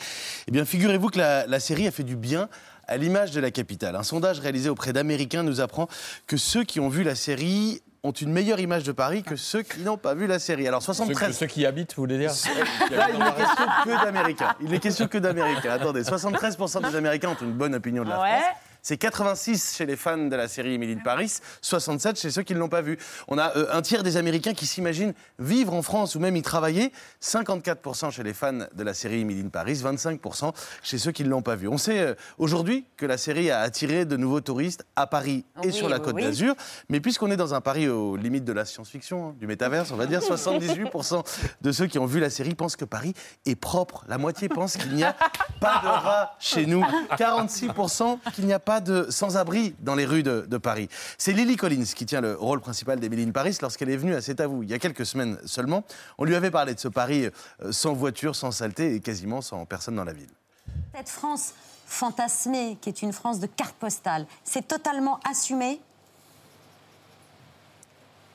Eh 0.46 0.50
bien, 0.50 0.64
figurez-vous 0.64 1.08
que 1.08 1.18
la, 1.18 1.46
la 1.46 1.60
série 1.60 1.86
a 1.86 1.90
fait 1.90 2.02
du 2.04 2.16
bien 2.16 2.48
à 2.86 2.96
l'image 2.96 3.30
de 3.32 3.40
la 3.40 3.50
capitale. 3.50 3.96
Un 3.96 4.02
sondage 4.02 4.40
réalisé 4.40 4.68
auprès 4.68 4.92
d'Américains 4.92 5.42
nous 5.42 5.60
apprend 5.60 5.88
que 6.26 6.36
ceux 6.36 6.64
qui 6.64 6.80
ont 6.80 6.88
vu 6.88 7.02
la 7.02 7.14
série 7.14 7.82
ont 8.04 8.12
une 8.12 8.32
meilleure 8.32 8.60
image 8.60 8.84
de 8.84 8.92
Paris 8.92 9.22
que 9.22 9.36
ceux 9.36 9.62
qui 9.62 9.80
n'ont 9.80 9.96
pas 9.96 10.14
vu 10.14 10.26
la 10.26 10.38
série. 10.38 10.68
Alors 10.68 10.82
Ceux, 10.82 10.92
73 10.92 11.36
ceux 11.36 11.46
qui 11.46 11.62
y 11.62 11.66
habitent, 11.66 11.94
vous 11.96 12.02
voulez 12.02 12.18
dire 12.18 12.30
Là, 12.90 13.08
il 13.12 13.18
n'est 13.18 13.32
question 13.32 13.66
que 13.84 14.04
d'Américains. 14.04 14.54
Il 14.60 14.70
n'est 14.70 14.78
question 14.78 15.08
que 15.08 15.18
d'Américains. 15.18 15.72
Attendez, 15.72 16.02
73% 16.02 16.88
des 16.88 16.96
Américains 16.96 17.30
ont 17.30 17.44
une 17.44 17.52
bonne 17.52 17.74
opinion 17.74 18.04
de 18.04 18.10
la 18.10 18.20
Ouais. 18.20 18.38
France. 18.38 18.67
C'est 18.82 18.96
86 18.96 19.74
chez 19.76 19.86
les 19.86 19.96
fans 19.96 20.16
de 20.16 20.36
la 20.36 20.48
série 20.48 20.74
Emily 20.74 20.94
in 20.94 21.02
Paris, 21.04 21.32
67 21.62 22.18
chez 22.18 22.30
ceux 22.30 22.42
qui 22.42 22.54
ne 22.54 22.58
l'ont 22.58 22.68
pas 22.68 22.80
vue. 22.82 22.98
On 23.28 23.38
a 23.38 23.56
euh, 23.56 23.66
un 23.72 23.82
tiers 23.82 24.02
des 24.02 24.16
Américains 24.16 24.54
qui 24.54 24.66
s'imaginent 24.66 25.14
vivre 25.38 25.74
en 25.74 25.82
France 25.82 26.14
ou 26.14 26.20
même 26.20 26.36
y 26.36 26.42
travailler, 26.42 26.92
54% 27.22 28.10
chez 28.10 28.22
les 28.22 28.32
fans 28.34 28.52
de 28.52 28.82
la 28.82 28.94
série 28.94 29.20
Emily 29.20 29.42
in 29.42 29.48
Paris, 29.48 29.74
25% 29.74 30.52
chez 30.82 30.98
ceux 30.98 31.12
qui 31.12 31.24
ne 31.24 31.28
l'ont 31.28 31.42
pas 31.42 31.56
vue. 31.56 31.68
On 31.68 31.78
sait 31.78 32.00
euh, 32.00 32.14
aujourd'hui 32.38 32.84
que 32.96 33.06
la 33.06 33.18
série 33.18 33.50
a 33.50 33.60
attiré 33.60 34.04
de 34.04 34.16
nouveaux 34.16 34.40
touristes 34.40 34.84
à 34.96 35.06
Paris 35.06 35.44
et 35.62 35.66
Oui, 35.66 35.72
sur 35.72 35.88
la 35.88 35.98
Côte 35.98 36.14
oui. 36.16 36.22
d'Azur. 36.22 36.54
Mais 36.88 37.00
puisqu'on 37.00 37.30
est 37.30 37.36
dans 37.36 37.54
un 37.54 37.60
Paris 37.60 37.88
aux 37.88 38.16
limites 38.16 38.44
de 38.44 38.52
la 38.52 38.64
science-fiction, 38.64 39.28
hein, 39.30 39.34
du 39.38 39.46
métaverse, 39.46 39.90
on 39.90 39.96
va 39.96 40.06
dire 40.06 40.20
78% 40.20 41.24
de 41.60 41.72
ceux 41.72 41.86
qui 41.86 41.98
ont 41.98 42.06
vu 42.06 42.20
la 42.20 42.30
série 42.30 42.54
pensent 42.54 42.76
que 42.76 42.84
Paris 42.84 43.14
est 43.46 43.56
propre. 43.56 44.04
La 44.08 44.18
moitié 44.18 44.48
pense 44.48 44.76
qu'il 44.76 44.94
n'y 44.94 45.04
a 45.04 45.14
pas 45.60 45.80
de 45.82 45.88
rats 45.88 46.36
chez 46.38 46.66
nous. 46.66 46.84
46% 47.16 48.18
qu'il 48.34 48.46
n'y 48.46 48.52
a 48.52 48.58
pas 48.58 48.67
de 48.68 49.06
sans-abri 49.10 49.74
dans 49.80 49.94
les 49.94 50.04
rues 50.04 50.22
de, 50.22 50.58
Paris. 50.58 50.88
C'est 51.16 51.32
Lily 51.32 51.56
Collins 51.56 51.84
qui 51.94 52.04
tient 52.04 52.20
le 52.20 52.34
rôle 52.34 52.60
principal 52.60 53.00
d'Emily 53.00 53.24
in 53.24 53.30
Paris 53.30 53.56
lorsqu'elle 53.62 53.90
est 53.90 53.96
venue 53.96 54.14
à 54.14 54.20
C'est 54.20 54.40
à 54.40 54.46
vous 54.46 54.62
il 54.62 54.68
y 54.70 54.74
a 54.74 54.78
quelques 54.78 55.06
semaines 55.06 55.38
seulement. 55.46 55.84
On 56.18 56.24
lui 56.24 56.34
avait 56.34 56.50
parlé 56.50 56.74
de 56.74 56.80
ce 56.80 56.88
Paris 56.88 57.26
euh, 57.26 57.72
sans 57.72 57.94
voiture, 57.94 58.36
sans 58.36 58.50
saleté 58.50 58.94
et 58.94 59.00
quasiment 59.00 59.40
sans 59.40 59.64
personne 59.64 59.96
dans 59.96 60.04
la 60.04 60.12
ville. 60.12 60.28
Cette 60.94 61.08
France 61.08 61.54
fantasmée, 61.86 62.76
qui 62.80 62.90
est 62.90 63.00
une 63.02 63.12
France 63.12 63.40
de 63.40 63.46
carte 63.46 63.74
postale, 63.76 64.26
c'est 64.44 64.68
totalement 64.68 65.18
assumé 65.28 65.68
D- 65.70 65.78
Oh 65.78 65.78
yes, 65.78 65.80
I 65.80 65.80
mean 65.80 65.80
I 65.80 65.80
think 68.24 68.27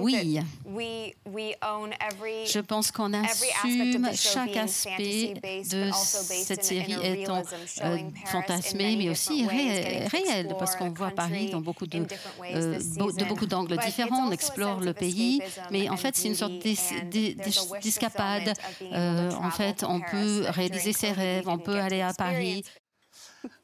Oui. 0.00 0.34
that 0.34 0.44
we 0.66 1.14
we 1.26 1.54
own 1.62 1.90
every 2.00 2.46
Je 2.46 2.60
pense 2.60 2.90
qu'on 2.92 3.12
every 3.12 3.48
aspect 3.64 3.96
of 3.96 4.04
assume 4.04 4.10
chaque 4.14 4.56
aspect 4.56 5.34
de 5.34 5.84
but 5.84 5.92
also 5.92 6.18
based 6.28 6.46
cette 6.46 6.64
série 6.64 6.94
étant 7.04 7.38
euh, 7.38 7.42
showing 7.66 8.12
Paris 8.12 8.22
in 8.22 8.26
fantasmée, 8.26 8.84
many 8.84 8.96
mais 8.96 9.10
aussi 9.10 9.46
ré- 9.46 10.06
réelle, 10.06 10.48
explore 10.48 10.54
parce 10.58 10.76
qu'on 10.76 10.90
the 10.92 10.98
voit 10.98 11.10
Paris 11.10 11.30
country 11.30 11.50
dans 11.50 11.60
beaucoup 11.60 11.86
de, 11.86 11.98
euh, 12.44 12.78
de 12.78 13.24
beaucoup 13.24 13.46
d'angles 13.46 13.76
différents. 13.78 14.26
On 14.28 14.32
explore 14.32 14.80
le 14.80 14.92
of 14.92 14.96
pays, 14.96 15.42
mais 15.70 15.88
en 15.88 15.96
fait, 15.96 16.16
c'est 16.16 16.28
une 16.28 16.34
sorte 16.34 16.52
d'escapade. 16.58 18.52
Euh, 18.82 19.30
en 19.32 19.50
fait, 19.50 19.84
on 19.86 20.00
Paris 20.00 20.00
peut 20.00 20.44
réaliser 20.48 20.92
ses 20.92 21.12
rêves, 21.12 21.48
on 21.48 21.58
peut 21.58 21.78
aller 21.78 22.00
à 22.00 22.12
Paris. 22.14 22.64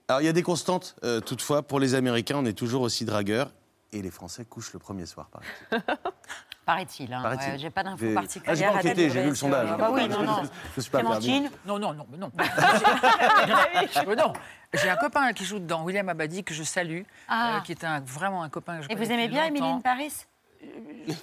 Alors, 0.09 0.21
il 0.23 0.25
y 0.25 0.29
a 0.29 0.33
des 0.33 0.43
constantes, 0.43 0.95
euh, 1.05 1.21
toutefois. 1.21 1.63
Pour 1.63 1.81
les 1.81 1.95
Américains, 1.95 2.37
on 2.39 2.45
est 2.47 2.53
toujours 2.53 2.83
aussi 2.83 3.05
dragueurs. 3.05 3.51
Et 3.93 4.03
les 4.03 4.11
Français 4.11 4.45
couchent 4.45 4.73
le 4.73 4.79
premier 4.79 5.07
soir, 5.07 5.29
par 5.31 5.41
exemple. 5.43 5.99
Paraît-il. 6.67 7.13
hein. 7.15 7.23
Paraît-il. 7.23 7.53
Ouais, 7.53 7.59
J'ai 7.59 7.71
pas 7.71 7.85
d'infos 7.85 8.13
particulières. 8.13 8.53
Ah, 8.53 8.55
j'ai 8.57 8.67
enquêté, 8.89 9.09
j'ai 9.11 9.23
vu 9.23 9.29
le 9.29 9.35
sondage. 9.37 9.69
Ah 9.73 9.77
bah 9.77 9.91
oui, 9.93 10.09
non, 10.09 10.23
non. 10.25 10.43
Je 10.75 10.81
suis 10.81 10.91
pas 10.91 11.01
perdu. 11.03 11.27
Clémentine 11.29 11.51
Non, 11.65 11.79
non, 11.79 11.95
non, 11.95 12.07
non. 12.19 12.33
Non. 14.17 14.33
J'ai 14.75 14.91
un 14.91 14.97
copain 14.97 15.33
qui 15.33 15.45
joue 15.45 15.61
dedans, 15.61 15.85
William 15.85 16.09
Abadi, 16.09 16.43
que 16.43 16.53
je 16.55 16.65
salue, 16.65 17.03
Ah. 17.29 17.57
euh, 17.57 17.61
qui 17.61 17.73
est 17.73 17.85
un, 17.85 18.01
vraiment 18.01 18.43
un 18.43 18.49
copain 18.49 18.79
que 18.79 18.83
je 18.85 18.91
Et 18.91 18.95
vous 18.97 19.11
aimez 19.11 19.29
bien 19.29 19.49
longtemps. 19.49 19.67
Émilie 19.67 19.83
Paris? 19.83 20.13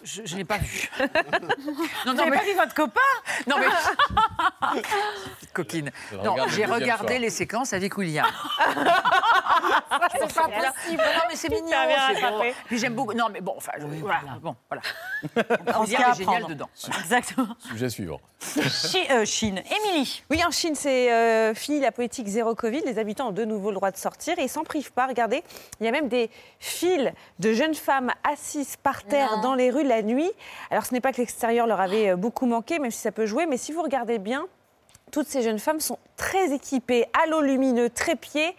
Je, 0.03 0.21
je 0.25 0.35
l'ai 0.37 0.45
pas 0.45 0.57
vu. 0.57 0.89
Non, 2.05 2.13
non, 2.13 2.25
mais, 2.29 2.37
pas 2.37 2.43
vu 2.43 2.53
votre 2.55 2.73
copain 2.73 2.99
non, 3.47 3.55
mais... 3.57 3.67
Petite 5.39 5.53
coquine. 5.53 5.91
Non, 6.23 6.35
j'ai 6.49 6.65
regardé 6.65 7.19
les 7.19 7.29
séquences 7.29 7.73
avec 7.73 7.97
William. 7.97 8.25
c'est 10.11 10.33
pas 10.33 10.47
possible. 10.47 11.01
Non, 11.01 11.21
mais 11.29 11.35
c'est 11.35 11.49
mignon. 11.49 11.77
Bon. 12.21 12.43
Puis 12.65 12.77
j'aime 12.79 12.93
beaucoup. 12.95 13.13
Non, 13.13 13.27
mais 13.31 13.41
bon, 13.41 13.53
enfin, 13.57 13.71
je- 13.79 13.85
voilà, 13.85 14.19
bon, 14.41 14.55
voilà. 14.69 14.81
En 15.77 15.81
William 15.83 16.11
est 16.11 16.15
génial 16.15 16.45
dedans. 16.47 16.69
Exactement. 16.99 17.47
Sujet 17.59 17.89
suivant. 17.89 18.19
Chi- 18.39 19.07
euh, 19.11 19.25
Chine. 19.25 19.61
Émilie. 19.85 20.23
Oui, 20.29 20.43
en 20.45 20.51
Chine, 20.51 20.75
c'est 20.75 21.11
euh, 21.11 21.53
fini 21.53 21.79
la 21.79 21.91
politique 21.91 22.27
zéro 22.27 22.55
Covid. 22.55 22.81
Les 22.85 22.99
habitants 22.99 23.29
ont 23.29 23.31
de 23.33 23.45
nouveau 23.45 23.69
le 23.69 23.75
droit 23.75 23.91
de 23.91 23.97
sortir 23.97 24.37
et 24.39 24.43
ils 24.43 24.49
s'en 24.49 24.63
privent 24.63 24.91
pas. 24.91 25.07
Regardez, 25.07 25.43
il 25.79 25.85
y 25.85 25.89
a 25.89 25.91
même 25.91 26.09
des 26.09 26.29
files 26.59 27.13
de 27.39 27.53
jeunes 27.53 27.75
femmes 27.75 28.11
assises 28.23 28.75
par 28.81 29.03
terre 29.03 29.32
Non. 29.35 29.41
dans 29.41 29.55
les 29.55 29.69
rues 29.69 29.83
la 29.83 30.01
nuit. 30.01 30.31
Alors, 30.71 30.85
ce 30.85 30.93
n'est 30.93 31.01
pas 31.01 31.11
que 31.11 31.17
l'extérieur 31.17 31.67
leur 31.67 31.81
avait 31.81 32.09
euh, 32.09 32.15
beaucoup 32.15 32.45
manqué, 32.45 32.79
même 32.79 32.91
si 32.91 32.99
ça 32.99 33.11
peut 33.11 33.25
jouer, 33.25 33.45
mais 33.45 33.57
si 33.57 33.71
vous 33.71 33.81
regardez 33.81 34.19
bien, 34.19 34.45
toutes 35.11 35.27
ces 35.27 35.41
jeunes 35.41 35.59
femmes 35.59 35.79
sont 35.79 35.99
très 36.17 36.53
équipées, 36.53 37.05
halos 37.23 37.41
lumineux, 37.41 37.89
trépieds, 37.89 38.55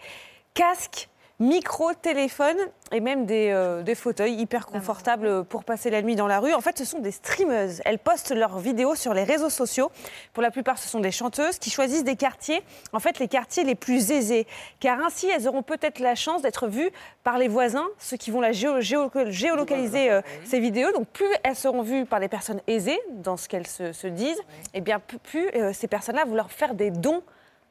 casques, 0.53 1.09
micro, 1.39 1.93
téléphone 1.93 2.55
et 2.93 3.01
même 3.01 3.25
des, 3.25 3.49
euh, 3.51 3.83
des 3.83 3.95
fauteuils 3.95 4.35
hyper 4.35 4.67
confortables 4.67 5.43
pour 5.43 5.65
passer 5.65 5.89
la 5.89 6.01
nuit 6.01 6.15
dans 6.15 6.27
la 6.27 6.39
rue. 6.39 6.53
En 6.53 6.61
fait, 6.61 6.77
ce 6.77 6.85
sont 6.85 6.99
des 6.99 7.11
streameuses. 7.11 7.81
Elles 7.83 7.99
postent 7.99 8.31
leurs 8.31 8.57
vidéos 8.57 8.95
sur 8.95 9.13
les 9.13 9.23
réseaux 9.25 9.49
sociaux. 9.49 9.91
Pour 10.33 10.41
la 10.43 10.51
plupart, 10.51 10.77
ce 10.77 10.87
sont 10.87 11.01
des 11.01 11.11
chanteuses 11.11 11.59
qui 11.59 11.69
choisissent 11.69 12.05
des 12.05 12.15
quartiers, 12.15 12.63
en 12.93 12.99
fait, 12.99 13.19
les 13.19 13.27
quartiers 13.27 13.63
les 13.65 13.75
plus 13.75 14.11
aisés. 14.11 14.47
Car 14.79 15.03
ainsi, 15.05 15.27
elles 15.27 15.47
auront 15.47 15.63
peut-être 15.63 15.99
la 15.99 16.15
chance 16.15 16.41
d'être 16.41 16.67
vues 16.67 16.89
par 17.23 17.37
les 17.37 17.49
voisins, 17.49 17.87
ceux 17.99 18.15
qui 18.17 18.31
vont 18.31 18.39
la 18.41 18.51
géo- 18.51 18.79
géo- 18.79 19.09
géolocaliser 19.29 20.11
euh, 20.11 20.21
ces 20.45 20.59
vidéos. 20.61 20.91
Donc, 20.93 21.07
plus 21.07 21.27
elles 21.43 21.55
seront 21.57 21.81
vues 21.81 22.05
par 22.05 22.19
les 22.19 22.29
personnes 22.29 22.61
aisées, 22.67 22.99
dans 23.09 23.35
ce 23.35 23.49
qu'elles 23.49 23.67
se, 23.67 23.91
se 23.91 24.07
disent, 24.07 24.41
et 24.73 24.79
bien 24.79 24.99
plus, 24.99 25.17
plus, 25.19 25.49
euh, 25.55 25.73
ces 25.73 25.87
personnes-là 25.87 26.23
vont 26.23 26.35
leur 26.35 26.51
faire 26.51 26.75
des 26.75 26.91
dons 26.91 27.23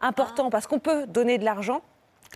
importants. 0.03 0.51
Parce 0.51 0.67
qu'on 0.67 0.81
peut 0.81 1.07
donner 1.07 1.39
de 1.39 1.45
l'argent 1.47 1.81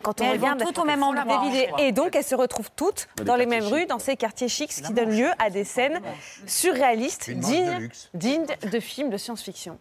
quand 0.02 0.20
on 0.20 0.24
elles 0.24 0.38
vont 0.38 0.46
regarde 0.46 0.64
toutes 0.64 0.78
au 0.78 0.84
même 0.84 1.02
des 1.02 1.08
endroit. 1.08 1.44
Et 1.78 1.92
donc, 1.92 2.16
elles 2.16 2.24
se 2.24 2.34
retrouvent 2.34 2.70
toutes 2.74 3.08
Dans 3.16 3.22
les 3.22 3.24
dans 3.24 3.36
les 3.36 3.46
quartiers 3.46 3.60
mêmes 3.60 3.64
rues, 3.64 3.86
dans 3.86 3.98
ces 3.98 4.16
quartiers 4.16 4.48
chics, 4.48 4.72
ce 4.72 4.82
qui 4.82 4.92
donne 4.92 5.10
lieu 5.10 5.30
à 5.38 5.50
des 5.50 5.64
scènes 5.64 6.00
surréalistes, 6.46 7.30
de 7.30 7.88
dignes, 8.14 8.46
de 8.70 8.80
films 8.80 9.10
de 9.10 9.16
science-fiction. 9.16 9.78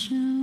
在 0.00 0.37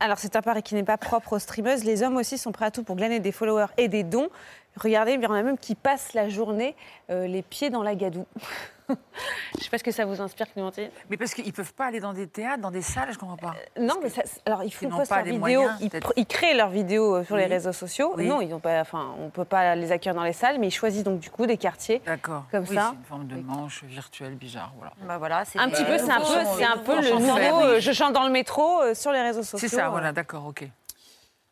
Alors, 0.00 0.18
c'est 0.18 0.36
un 0.36 0.42
pari 0.42 0.62
qui 0.62 0.74
n'est 0.74 0.84
pas 0.84 0.98
propre 0.98 1.34
aux 1.34 1.38
streameuses. 1.38 1.84
Les 1.84 2.02
hommes 2.02 2.16
aussi 2.16 2.38
sont 2.38 2.52
prêts 2.52 2.66
à 2.66 2.70
tout 2.70 2.82
pour 2.82 2.96
glaner 2.96 3.20
des 3.20 3.32
followers 3.32 3.72
et 3.76 3.88
des 3.88 4.02
dons. 4.02 4.28
Regardez, 4.76 5.12
il 5.12 5.24
a 5.24 5.28
même 5.42 5.58
qui 5.58 5.74
passent 5.74 6.14
la 6.14 6.28
journée 6.28 6.76
euh, 7.10 7.26
les 7.26 7.42
pieds 7.42 7.70
dans 7.70 7.82
la 7.82 7.94
gadoue. 7.94 8.26
Je 9.52 9.58
ne 9.58 9.62
sais 9.64 9.70
pas 9.70 9.78
ce 9.78 9.84
que 9.84 9.90
ça 9.90 10.04
vous 10.04 10.20
inspire, 10.20 10.50
Clémentine. 10.52 10.88
Mais 11.10 11.16
parce 11.16 11.34
qu'ils 11.34 11.46
ne 11.46 11.50
peuvent 11.52 11.74
pas 11.74 11.86
aller 11.86 12.00
dans 12.00 12.12
des 12.12 12.26
théâtres, 12.26 12.60
dans 12.62 12.70
des 12.70 12.82
salles, 12.82 13.12
je 13.12 13.18
comprends 13.18 13.36
pas. 13.36 13.54
Non, 13.78 13.94
mais 14.02 14.08
ça- 14.08 14.22
alors 14.46 14.62
ils 14.62 14.72
font 14.72 14.88
n'ont 14.88 15.04
pas 15.04 15.22
vidéos, 15.22 15.38
moyens, 15.38 15.72
ils, 15.80 15.90
ils 16.16 16.26
créent 16.26 16.54
leurs 16.54 16.70
vidéos 16.70 17.16
euh, 17.16 17.24
sur 17.24 17.36
les 17.36 17.46
réseaux 17.46 17.72
sociaux. 17.72 18.14
Oui. 18.16 18.26
Non, 18.26 18.40
ils 18.40 18.52
ont 18.54 18.60
pas, 18.60 18.80
enfin, 18.80 19.14
on 19.20 19.28
peut 19.30 19.44
pas 19.44 19.74
les 19.74 19.92
accueillir 19.92 20.14
dans 20.14 20.22
les 20.24 20.32
salles, 20.32 20.58
mais 20.58 20.68
ils 20.68 20.72
choisissent 20.72 21.04
donc 21.04 21.20
du 21.20 21.30
coup 21.30 21.46
des 21.46 21.56
quartiers. 21.58 22.00
D'accord. 22.06 22.44
Comme 22.50 22.64
oui, 22.68 22.74
ça. 22.76 22.88
C'est 22.92 22.96
une 22.98 23.04
forme 23.04 23.26
de 23.26 23.36
manche 23.36 23.84
virtuelle 23.84 24.34
bizarre. 24.36 24.72
Voilà. 24.76 24.92
Bah 25.02 25.18
voilà, 25.18 25.44
c'est 25.44 25.58
Un 25.58 25.68
petit 25.68 25.84
peu, 25.84 25.98
c'est 25.98 26.10
un 26.10 26.20
peu, 26.20 26.44
c'est 26.56 26.64
un 26.64 26.78
peu 26.78 27.00
le 27.00 27.10
nouveau. 27.12 27.36
euh, 27.64 27.80
je 27.80 27.92
chante 27.92 28.12
dans 28.14 28.24
le 28.24 28.30
métro 28.30 28.80
euh, 28.82 28.94
sur 28.94 29.12
les 29.12 29.20
réseaux 29.22 29.42
sociaux. 29.42 29.58
C'est 29.68 29.74
ça, 29.74 29.86
euh. 29.86 29.90
voilà, 29.90 30.12
d'accord, 30.12 30.46
ok. 30.46 30.68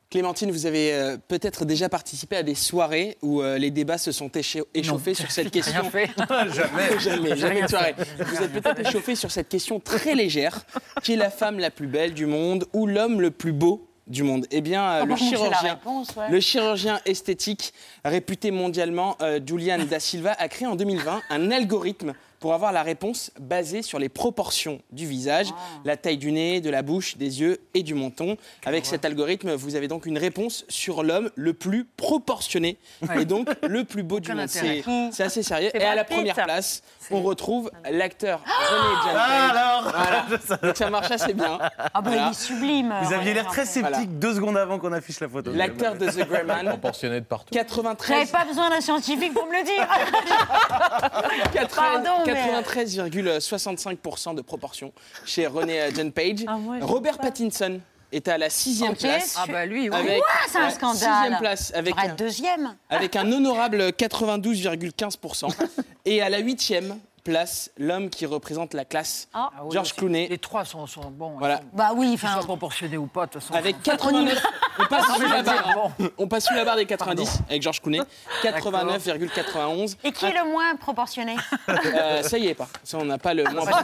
Clémentine, 0.09 0.53
vous 0.53 0.67
avez 0.67 0.93
euh, 0.95 1.17
peut-être 1.29 1.65
déjà 1.65 1.89
participé 1.89 2.37
à 2.37 2.43
des 2.45 2.55
soirées 2.55 3.19
où 3.23 3.43
euh, 3.43 3.59
les 3.59 3.73
débats 3.73 3.99
se 3.99 4.13
sont 4.13 4.29
écha- 4.29 4.63
échauffés 4.73 5.15
sur 5.15 5.31
cette 5.33 5.51
question. 5.53 5.81
rien 5.83 5.91
fait. 5.91 6.11
jamais, 6.55 6.99
jamais, 7.01 7.37
jamais 7.37 7.67
soirée. 7.69 7.95
Vous 8.19 8.43
êtes 8.43 8.53
peut-être 8.53 8.87
échauffé 8.89 9.17
sur 9.17 9.33
cette 9.33 9.49
question 9.49 9.81
très 9.81 10.15
légère 10.15 10.61
qui 11.03 11.15
est 11.15 11.17
la 11.17 11.31
femme 11.31 11.59
la 11.59 11.71
plus 11.73 11.89
belle 11.89 12.15
du 12.15 12.27
monde 12.27 12.67
ou 12.73 12.87
l'homme 12.87 13.21
le 13.21 13.33
plus 13.33 13.53
beau 13.53 13.89
du 14.07 14.23
monde? 14.23 14.47
Eh 14.53 14.61
bien, 14.61 14.81
euh, 14.85 15.01
Ah 15.03 15.07
le 15.07 15.17
chirurgien. 15.17 15.75
réponse, 15.75 16.15
ouais. 16.17 16.31
Le 16.31 16.39
chirurgien 16.39 17.01
esthétique 17.05 17.75
réputé 18.05 18.53
mondialement, 18.53 19.17
euh, 19.23 19.41
Julian 19.45 19.79
Da 19.91 19.99
Silva, 19.99 20.37
a 20.39 20.47
créé 20.47 20.69
en 20.69 20.77
2020 20.77 21.21
un 21.31 21.51
algorithme 21.51 22.15
pour 22.47 22.55
avoir 22.55 22.71
la 22.71 22.85
réponse 22.85 23.33
basée 23.41 23.83
sur 23.83 23.99
les 23.99 24.09
proportions 24.09 24.81
du 24.93 25.05
visage, 25.05 25.49
Ah. 25.51 25.81
la 25.85 25.97
taille 25.97 26.17
du 26.17 26.31
nez, 26.31 26.61
de 26.61 26.71
la 26.71 26.83
bouche, 26.83 27.17
des 27.17 27.41
yeux 27.41 27.59
et 27.75 27.83
du 27.83 27.95
menton. 27.95 28.37
Avec 28.65 28.87
cet 28.87 29.05
algorithme, 29.05 29.55
vous 29.57 29.75
avez 29.75 29.89
donc 29.89 30.07
une 30.07 30.17
réponse 30.17 30.65
sur 30.69 31.03
l'homme 31.03 31.29
le 31.35 31.55
plus 31.55 31.85
proportionné 31.97 32.79
et 33.17 33.25
donc 33.25 33.49
le 33.67 33.83
plus 33.83 34.05
beau 34.05 34.21
du 34.21 34.31
Aucun 34.31 34.43
monde. 34.43 34.49
C'est 34.49 34.85
c'est 35.11 35.25
assez 35.25 35.43
sérieux. 35.43 35.71
C'est 35.75 35.81
Et 35.83 35.85
à 35.87 35.97
la 35.97 36.05
première 36.05 36.37
place, 36.37 36.85
on 37.11 37.21
retrouve 37.21 37.69
l'acteur 37.91 38.39
René 38.45 39.17
Ah, 39.17 39.83
Voilà. 39.83 40.59
Donc 40.63 40.77
ça 40.77 40.89
marche 40.89 41.11
assez 41.11 41.35
bien. 41.35 41.59
Ah 41.61 41.69
bah 41.95 42.03
Voilà. 42.05 42.27
il 42.27 42.31
est 42.31 42.35
sublime. 42.41 42.95
Vous 43.03 43.13
aviez 43.13 43.31
René 43.31 43.35
l'air 43.35 43.47
très 43.47 43.65
sceptique 43.67 43.91
Voilà. 43.93 44.05
deux 44.07 44.35
secondes 44.37 44.57
avant 44.57 44.79
qu'on 44.79 44.93
affiche 44.93 45.19
la 45.19 45.29
photo. 45.29 45.51
L'acteur 45.53 45.97
de 45.97 46.07
The 46.07 46.29
Grey 46.29 46.45
Man, 46.45 46.69
Proportionné 46.69 47.19
de 47.21 47.25
partout. 47.25 47.53
93 47.53 48.19
J'avais 48.19 48.31
pas 48.31 48.45
besoin 48.45 48.71
d'un 48.71 48.81
scientifique 48.81 49.35
pour 49.35 49.47
me 49.47 49.53
le 49.53 49.65
dire. 49.65 49.89
80 51.53 51.69
Pardon, 51.75 52.25
93,65% 52.37 54.35
de 54.35 54.43
proportion 54.43 54.93
chez 55.25 55.47
René 55.47 55.81
euh, 55.81 55.91
John 55.95 56.13
Page. 56.13 56.45
Ah, 56.47 56.57
moi, 56.57 56.77
Robert 56.81 57.19
Pattinson 57.19 57.81
est 58.13 58.29
à 58.29 58.39
la 58.39 58.51
sixième 58.51 58.93
Ok. 58.93 58.99
place. 58.99 59.35
Ah 59.37 59.47
bah 59.49 59.67
lui, 59.67 59.89
oui. 59.89 59.97
Avec, 59.97 60.23
c'est 60.49 60.59
un 60.59 60.71
scandale. 60.71 60.97
Sixième 60.97 61.39
place 61.39 61.73
avec 61.75 61.95
un, 61.99 62.15
deuxième. 62.15 62.77
avec 62.89 63.17
un 63.17 63.31
honorable 63.33 63.89
92,15%. 63.91 65.55
Et 66.05 66.23
à 66.23 66.29
la 66.29 66.39
huitième 66.39 66.99
place, 67.27 67.71
l'homme 67.77 68.09
qui 68.09 68.25
représente 68.27 68.73
la 68.75 68.85
classe, 68.85 69.29
Ah. 69.35 69.51
Ah 69.57 69.61
oui, 69.65 69.71
George 69.73 69.89
aussi. 69.89 69.97
Clooney. 69.97 70.29
Les 70.29 70.39
trois 70.39 70.65
sont, 70.65 70.87
sont 70.87 71.11
bons. 71.11 71.35
Voilà. 71.39 71.57
Ils 71.57 71.59
sont- 71.63 71.69
Bah 71.77 71.91
oui, 71.95 72.11
enfin. 72.15 72.39
proportionnés 72.43 72.97
ou 72.97 73.07
pas, 73.07 73.27
de 73.27 73.33
toute 73.33 73.43
façon. 73.43 73.55
Avec 73.55 73.83
89, 73.83 74.43
on 74.79 74.85
passe 74.87 75.07
sous 75.17 75.23
la 75.29 75.43
barre. 75.43 75.93
Bon. 75.99 76.11
On 76.19 76.29
passe 76.29 76.45
sous 76.47 76.55
la 76.55 76.65
barre 76.65 76.77
des 76.77 76.87
90 76.87 77.41
avec 77.49 77.63
George 77.63 77.83
Clooney. 77.83 78.01
89,91. 78.43 79.97
Et 80.05 80.13
qui 80.13 80.25
est 80.27 80.33
le 80.33 80.51
moins 80.51 80.77
proportionné 80.77 81.37
Euh, 81.69 82.23
ça 82.23 82.39
y 82.39 82.47
est 82.49 82.55
pas. 82.55 82.69
Ça 82.85 82.99
on 82.99 83.05
n'a 83.05 83.19
pas 83.19 83.35
le 83.35 83.45
moins. 83.45 83.65
Ça 83.65 83.83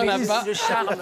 on 0.00 0.04
n'a 0.04 0.18
pas. 0.26 0.44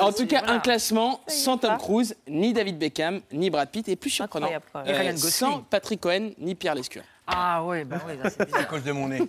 En 0.00 0.12
tout 0.12 0.26
cas, 0.26 0.40
voilà. 0.40 0.52
un 0.54 0.58
classement 0.60 1.20
sans 1.26 1.58
Tom 1.58 1.76
Cruise, 1.78 2.16
ni 2.28 2.52
David 2.52 2.78
Beckham, 2.78 3.20
ni 3.32 3.50
Brad 3.50 3.68
Pitt, 3.70 3.88
et 3.88 3.96
plus 3.96 4.10
surprenant, 4.10 4.48
euh, 4.76 4.84
Et 4.86 4.92
Ryan 4.92 5.12
Gosling. 5.12 5.30
sans 5.30 5.60
Patrick 5.62 6.00
Cohen, 6.00 6.30
ni 6.38 6.54
Pierre 6.54 6.74
Lescure. 6.74 7.02
Ah 7.26 7.62
oui, 7.64 7.84
bah 7.84 7.96
oui, 8.06 8.14
c'est. 8.24 8.54
À 8.58 8.64
cause 8.64 8.82
de 8.82 8.90
mon 8.92 9.06
nez. 9.08 9.22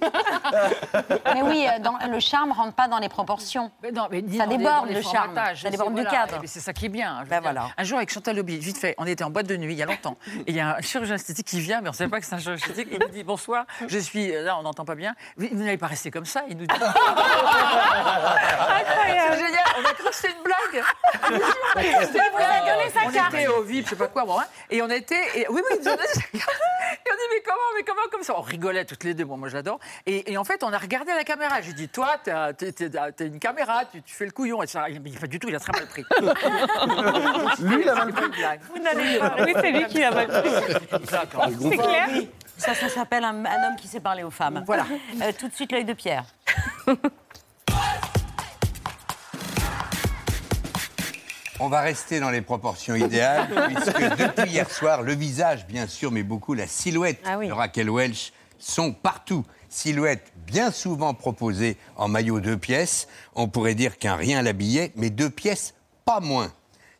Mais 1.34 1.42
oui, 1.44 1.68
euh, 1.68 1.80
dans- 1.80 1.98
le 2.12 2.20
charme 2.20 2.52
rentre 2.52 2.74
pas 2.74 2.88
dans 2.88 2.98
les 2.98 3.08
proportions. 3.08 3.72
Mais 3.84 3.92
non, 3.92 4.08
mais 4.10 4.22
Ça 4.36 4.46
dans 4.46 4.52
les- 4.52 4.58
déborde 4.58 4.76
dans 4.82 4.86
les 4.86 4.94
le 4.96 5.02
charme, 5.02 5.14
formatages, 5.36 5.62
ça 5.62 5.70
déborde 5.70 5.96
c'est- 5.96 6.04
du 6.04 6.10
cadre. 6.10 6.38
Mais 6.42 6.48
c'est 6.48 6.60
ça 6.60 6.74
qui 6.74 6.88
est 6.88 6.90
bien. 6.90 7.18
je 7.20 7.24
veux 7.26 7.30
Ben 7.30 7.36
dire. 7.42 7.52
voilà. 7.52 7.68
Un 7.78 7.84
jour 7.84 7.98
avec 7.98 8.12
Chantal 8.12 8.36
Lobby, 8.36 8.58
vite 8.58 8.78
fait, 8.80 8.96
on 8.98 9.06
était 9.06 9.24
en 9.24 9.30
boîte 9.30 9.46
de 9.46 9.56
nuit 9.58 9.74
il 9.74 9.78
y 9.78 9.84
a 9.84 9.86
longtemps. 9.86 10.18
Et 10.40 10.44
il 10.48 10.56
y 10.56 10.60
a 10.60 10.76
un 10.78 10.82
chirurgien 10.82 11.16
esthétique 11.16 11.46
qui 11.48 11.60
vient, 11.62 11.82
mais 11.82 11.90
on 11.90 11.92
ne 11.92 11.96
savait 11.96 12.10
pas 12.10 12.20
que 12.20 12.26
c'est 12.26 12.34
un 12.36 12.40
chirurgien 12.40 12.68
esthétique. 12.68 12.90
Il 12.92 13.00
nous 13.00 13.10
dit 13.14 13.24
bonsoir, 13.24 13.66
je 13.88 14.00
suis 14.00 14.32
là, 14.32 14.58
on 14.58 14.64
n'entend 14.64 14.86
pas 14.86 14.96
bien. 14.96 15.14
Vous 15.38 15.48
vous 15.52 15.64
n'allez 15.64 15.78
pas 15.78 15.88
rester 15.88 16.10
comme 16.10 16.26
ça. 16.26 16.44
Il 16.50 16.58
nous 16.58 16.66
dit. 16.66 16.76
C'est 19.30 19.38
génial. 19.38 19.64
On 19.80 19.86
a 19.90 19.94
cru 19.94 20.04
que 20.10 20.16
c'était 20.16 20.34
une 20.34 20.44
blague. 20.44 20.84
C'était 22.06 22.20
une 22.20 22.36
blague. 22.36 22.64
on 23.06 23.10
était 23.10 23.48
au 23.48 23.62
VIP, 23.64 23.86
je 23.86 23.90
sais 23.92 23.96
pas 23.96 24.08
quoi, 24.08 24.26
bon, 24.26 24.40
hein, 24.40 24.46
et 24.70 24.82
on 24.82 24.90
était. 24.90 25.16
Et, 25.40 25.46
oui, 25.50 25.62
oui, 25.70 25.78
ils 25.80 25.84
nous 25.84 25.88
ont 25.92 25.96
donné 25.96 26.08
sa 26.08 26.22
carte. 26.22 26.62
Et 27.06 27.10
on 27.12 27.16
dit 27.16 27.30
mais 27.34 27.42
comment, 27.46 27.70
mais 27.76 27.84
comment 27.94 28.08
comme 28.12 28.24
ça 28.24 28.34
On 28.38 28.42
rigolait 28.42 28.86
toutes 28.86 29.04
les 29.04 29.14
deux. 29.14 29.26
Bon, 29.26 29.38
moi 29.38 29.50
j'adore. 29.50 29.80
Et, 30.06 30.32
et 30.32 30.38
en 30.38 30.44
fait, 30.44 30.64
on 30.64 30.72
a 30.74 30.78
regardé 30.78 31.12
la 31.14 31.24
caméra. 31.24 31.62
J'ai 31.62 31.74
dit 31.74 31.90
toi, 31.90 32.18
t'as 32.24 32.54
t'as 32.54 33.26
une 33.26 33.40
caméra, 33.40 33.86
tu, 33.86 34.02
tu 34.02 34.14
fais 34.14 34.26
le 34.26 34.32
couillon. 34.32 34.62
Et 34.64 34.68
ça, 34.68 34.90
il 34.90 35.02
dit 35.02 35.18
pas 35.18 35.28
du 35.28 35.40
tout. 35.40 35.50
Il 35.50 35.56
a 35.56 35.60
très 35.60 35.72
mal 35.74 35.88
pris. 35.88 36.04
Lui, 37.64 37.82
il 37.82 37.90
a 37.90 37.96
mal 37.96 38.12
blague. 38.12 38.62
Vous 38.74 38.82
n'allez 38.82 39.20
pas. 39.20 39.36
Oui, 39.40 39.54
c'est 39.56 39.72
lui 39.72 39.86
qui 39.88 40.00
l'a 40.00 40.12
mal 40.12 40.28
pris. 40.28 40.50
D'accord. 41.12 41.48
C'est 41.62 41.78
clair. 41.78 42.10
Ça, 42.58 42.74
ça 42.76 42.88
s'appelle 42.88 43.24
un, 43.24 43.46
un 43.46 43.68
homme 43.68 43.76
qui 43.76 43.88
sait 43.88 44.00
parler 44.00 44.24
aux 44.24 44.30
femmes. 44.30 44.64
Voilà. 44.66 44.86
Euh, 45.22 45.32
tout 45.38 45.48
de 45.48 45.54
suite, 45.54 45.72
l'œil 45.72 45.86
de 45.86 45.94
Pierre. 45.94 46.26
On 51.60 51.70
va 51.70 51.82
rester 51.82 52.20
dans 52.20 52.30
les 52.32 52.42
proportions 52.42 52.96
idéales, 52.96 53.48
puisque 53.74 54.02
depuis 54.18 54.52
hier 54.52 54.70
soir, 54.70 55.04
le 55.04 55.14
visage, 55.14 55.68
bien 55.68 55.88
sûr, 55.88 56.12
mais 56.12 56.24
beaucoup 56.24 56.54
la 56.54 56.68
silhouette 56.68 57.20
Ah 57.26 57.38
oui. 57.38 57.48
de 57.48 57.54
Raquel 57.54 57.90
Welch 57.90 58.34
sont 58.60 58.92
partout. 58.92 59.46
Silhouette 59.70 60.32
bien 60.48 60.72
souvent 60.72 61.14
proposée 61.14 61.78
en 61.96 62.08
maillot 62.08 62.40
deux 62.40 62.58
pièces. 62.58 63.08
On 63.36 63.48
pourrait 63.48 63.76
dire 63.76 63.98
qu'un 63.98 64.16
rien 64.16 64.42
l'habillait, 64.42 64.92
mais 64.96 65.10
deux 65.10 65.30
pièces, 65.30 65.74
pas 66.06 66.20
moins. 66.20 66.52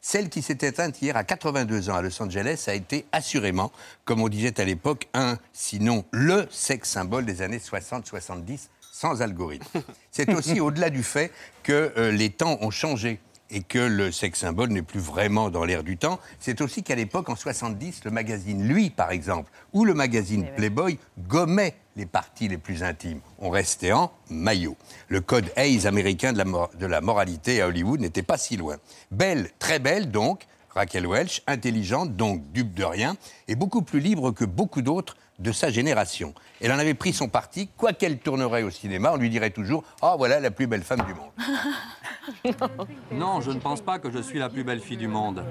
Celle 0.02 0.30
qui 0.30 0.42
s'est 0.42 0.58
éteinte 0.62 1.02
hier 1.02 1.16
à 1.16 1.24
82 1.24 1.90
ans 1.90 1.96
à 1.96 2.02
Los 2.02 2.22
Angeles 2.22 2.66
a 2.68 2.74
été 2.74 3.06
assurément, 3.12 3.72
comme 4.06 4.22
on 4.22 4.28
disait 4.28 4.60
à 4.60 4.66
l'époque, 4.66 5.08
un, 5.14 5.38
sinon 5.54 6.04
le 6.12 6.48
sexe 6.52 6.90
symbole 6.90 7.26
des 7.26 7.42
années 7.42 7.60
60-70, 7.60 8.68
sans 8.92 9.22
algorithme. 9.22 9.82
C'est 10.12 10.34
aussi 10.34 10.60
au-delà 10.60 10.90
du 10.90 11.04
fait 11.04 11.32
que 11.64 11.94
euh, 11.98 12.12
les 12.12 12.30
temps 12.32 12.58
ont 12.62 12.72
changé 12.72 13.20
et 13.50 13.62
que 13.62 13.80
le 13.80 14.12
sexe 14.12 14.40
symbole 14.40 14.70
n'est 14.70 14.82
plus 14.82 15.00
vraiment 15.00 15.50
dans 15.50 15.64
l'air 15.64 15.84
du 15.84 15.98
temps. 15.98 16.20
C'est 16.40 16.62
aussi 16.62 16.82
qu'à 16.84 16.96
l'époque, 16.96 17.30
en 17.30 17.36
70, 17.36 18.02
le 18.06 18.12
magazine 18.12 18.68
Lui, 18.68 18.90
par 18.90 19.12
exemple, 19.12 19.52
ou 19.74 19.86
le 19.86 19.94
magazine 19.94 20.48
Playboy 20.56 20.98
gommaient 21.28 21.76
les 21.96 22.06
parties 22.08 22.48
les 22.48 22.58
plus 22.58 22.84
intimes. 22.84 23.20
On 23.40 23.50
restait 23.52 23.92
en 23.92 24.12
maillot. 24.30 24.76
Le 25.10 25.22
code 25.22 25.52
Hayes 25.56 25.86
américain 25.86 26.34
de 26.34 26.40
la, 26.40 26.46
mor- 26.46 26.72
de 26.80 26.86
la 26.88 27.02
moralité 27.02 27.62
à 27.62 27.68
Hollywood 27.68 28.00
n'était 28.00 28.24
pas 28.24 28.38
si 28.38 28.58
loin. 28.58 28.78
Belle, 29.12 29.52
très 29.60 29.78
belle 29.78 30.10
donc, 30.10 30.48
Raquel 30.70 31.06
Welch, 31.06 31.44
intelligente, 31.46 32.16
donc 32.16 32.42
dupe 32.52 32.74
de 32.74 32.84
rien, 32.84 33.16
et 33.48 33.54
beaucoup 33.56 33.84
plus 33.84 34.00
libre 34.00 34.32
que 34.32 34.46
beaucoup 34.46 34.82
d'autres 34.82 35.16
de 35.40 35.52
sa 35.52 35.70
génération. 35.70 36.34
Elle 36.62 36.72
en 36.72 36.80
avait 36.80 36.94
pris 36.94 37.14
son 37.14 37.28
parti, 37.28 37.70
quoi 37.78 37.94
qu'elle 37.94 38.20
tournerait 38.20 38.64
au 38.64 38.70
cinéma, 38.70 39.12
on 39.14 39.18
lui 39.18 39.30
dirait 39.30 39.50
toujours 39.50 39.84
«Ah, 40.02 40.16
voilà 40.18 40.40
la 40.40 40.52
plus 40.52 40.68
belle 40.68 40.84
femme 40.84 41.04
du 41.06 41.14
monde». 41.14 42.56
Non, 43.12 43.42
je 43.42 43.52
ne 43.52 43.60
pense 43.60 43.82
pas 43.82 44.00
que 44.00 44.12
je 44.12 44.20
suis 44.20 44.40
la 44.40 44.50
plus 44.50 44.64
belle 44.64 44.80
fille 44.80 44.98
du 44.98 45.08
monde. 45.08 45.44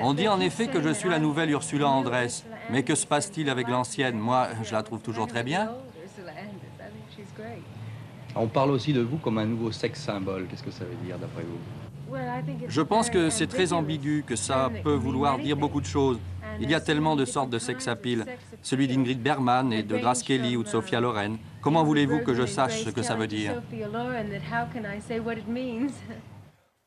On 0.00 0.14
dit 0.14 0.28
en 0.28 0.40
effet 0.40 0.68
que 0.68 0.80
je 0.80 0.90
suis 0.90 1.08
la 1.08 1.18
nouvelle 1.18 1.50
Ursula 1.50 1.88
Andress. 1.88 2.44
Mais 2.70 2.82
que 2.82 2.94
se 2.94 3.06
passe-t-il 3.06 3.50
avec 3.50 3.68
l'ancienne? 3.68 4.18
Moi, 4.18 4.48
je 4.62 4.72
la 4.72 4.82
trouve 4.82 5.00
toujours 5.00 5.26
très 5.26 5.42
bien. 5.42 5.70
On 8.36 8.46
parle 8.48 8.70
aussi 8.70 8.92
de 8.92 9.00
vous 9.00 9.18
comme 9.18 9.38
un 9.38 9.46
nouveau 9.46 9.70
sexe 9.70 10.00
symbole. 10.00 10.46
Qu'est-ce 10.48 10.62
que 10.62 10.70
ça 10.70 10.84
veut 10.84 10.96
dire 11.04 11.18
d'après 11.18 11.42
vous? 11.42 11.83
Je 12.68 12.82
pense 12.82 13.10
que 13.10 13.30
c'est 13.30 13.46
très 13.46 13.72
ambigu, 13.72 14.24
que 14.26 14.36
ça 14.36 14.70
peut 14.82 14.94
vouloir 14.94 15.38
dire 15.38 15.56
beaucoup 15.56 15.80
de 15.80 15.86
choses. 15.86 16.18
Il 16.60 16.70
y 16.70 16.74
a 16.74 16.80
tellement 16.80 17.16
de 17.16 17.24
sortes 17.24 17.50
de 17.50 17.58
sex 17.58 17.88
appeal. 17.88 18.24
Celui 18.62 18.86
d'Ingrid 18.86 19.20
Bergman 19.20 19.72
et 19.72 19.82
de 19.82 19.96
Grace 19.96 20.22
Kelly 20.22 20.56
ou 20.56 20.62
de 20.62 20.68
Sophia 20.68 21.00
Loren. 21.00 21.36
Comment 21.60 21.82
voulez-vous 21.82 22.20
que 22.20 22.34
je 22.34 22.46
sache 22.46 22.84
ce 22.84 22.90
que 22.90 23.02
ça 23.02 23.14
veut 23.14 23.26
dire? 23.26 23.60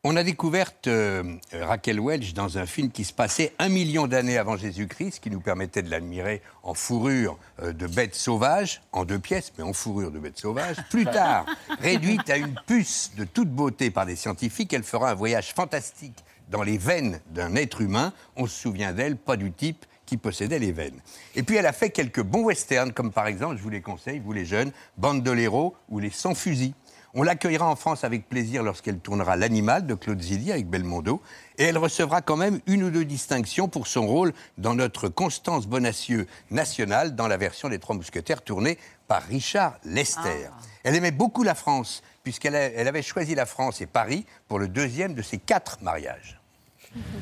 On 0.10 0.16
a 0.16 0.24
découvert 0.24 0.72
euh, 0.88 1.36
Raquel 1.52 2.00
Welch 2.00 2.34
dans 2.34 2.58
un 2.58 2.66
film 2.66 2.92
qui 2.92 3.04
se 3.04 3.12
passait 3.12 3.52
un 3.60 3.68
million 3.68 4.08
d'années 4.08 4.38
avant 4.38 4.56
Jésus-Christ, 4.56 5.20
qui 5.20 5.30
nous 5.30 5.42
permettait 5.42 5.82
de 5.82 5.90
l'admirer 5.90 6.42
en 6.64 6.74
fourrure 6.74 7.38
euh, 7.62 7.74
de 7.74 7.88
bêtes 7.88 8.16
sauvages, 8.16 8.82
en 8.94 9.04
deux 9.04 9.20
pièces, 9.20 9.52
mais 9.58 9.66
en 9.66 9.74
fourrure 9.74 10.10
de 10.10 10.20
bêtes 10.20 10.40
sauvages. 10.40 10.78
Plus 10.90 11.04
tard, 11.12 11.46
réduite 11.82 12.30
à 12.30 12.38
une 12.38 12.56
puce 12.66 13.12
de 13.18 13.26
toute 13.26 13.50
beauté 13.50 13.92
par 13.92 14.06
des 14.06 14.16
scientifiques, 14.16 14.72
elle 14.72 14.84
fera 14.84 15.12
un 15.12 15.14
voyage 15.14 15.54
fantastique 15.54 16.24
dans 16.48 16.64
les 16.64 16.78
veines 16.78 17.20
d'un 17.32 17.54
être 17.56 17.82
humain. 17.82 18.14
On 18.38 18.48
se 18.48 18.58
souvient 18.58 18.94
d'elle, 18.94 19.18
pas 19.18 19.36
du 19.36 19.52
type 19.52 19.86
qui 20.06 20.16
possédait 20.16 20.60
les 20.60 20.72
veines. 20.72 21.02
Et 21.36 21.44
puis 21.44 21.58
elle 21.58 21.66
a 21.66 21.74
fait 21.74 21.90
quelques 21.90 22.24
bons 22.24 22.46
westerns, 22.46 22.94
comme 22.94 23.12
par 23.12 23.28
exemple, 23.28 23.58
je 23.58 23.62
vous 23.62 23.70
les 23.70 23.82
conseille, 23.82 24.20
vous 24.20 24.32
les 24.32 24.46
jeunes, 24.46 24.72
Bandolero 24.98 25.76
ou 25.90 26.00
Les 26.00 26.12
Sans-Fusils. 26.12 26.74
On 27.14 27.24
l'accueillera 27.24 27.66
en 27.68 27.76
France 27.76 28.04
avec 28.04 28.28
plaisir 28.28 28.64
lorsqu'elle 28.64 29.00
tournera 29.00 29.36
L'Animal 29.36 29.88
de 29.88 29.96
Claude 29.96 30.22
Zidi 30.22 30.52
avec 30.52 30.68
Belmondo. 30.68 31.22
Et 31.58 31.64
elle 31.64 31.78
recevra 31.78 32.22
quand 32.22 32.36
même 32.36 32.60
une 32.68 32.84
ou 32.84 32.90
deux 32.90 33.06
distinctions 33.06 33.68
pour 33.68 33.88
son 33.88 34.06
rôle 34.06 34.34
dans 34.58 34.76
notre 34.76 35.08
Constance 35.10 35.68
Bonacieux 35.68 36.28
nationale 36.52 37.16
dans 37.16 37.28
la 37.28 37.38
version 37.38 37.70
des 37.70 37.80
Trois 37.80 37.96
Mousquetaires 37.96 38.42
tournée 38.42 38.78
par 39.08 39.24
Richard 39.24 39.78
Lester. 39.84 40.50
Elle 40.84 40.96
aimait 40.96 41.12
beaucoup 41.12 41.44
la 41.44 41.56
France, 41.56 42.04
puisqu'elle 42.24 42.56
avait 42.56 43.02
choisi 43.02 43.36
la 43.36 43.46
France 43.46 43.82
et 43.82 43.88
Paris 43.88 44.26
pour 44.48 44.60
le 44.60 44.68
deuxième 44.68 45.14
de 45.14 45.22
ses 45.22 45.38
quatre 45.38 45.82
mariages. 45.82 46.37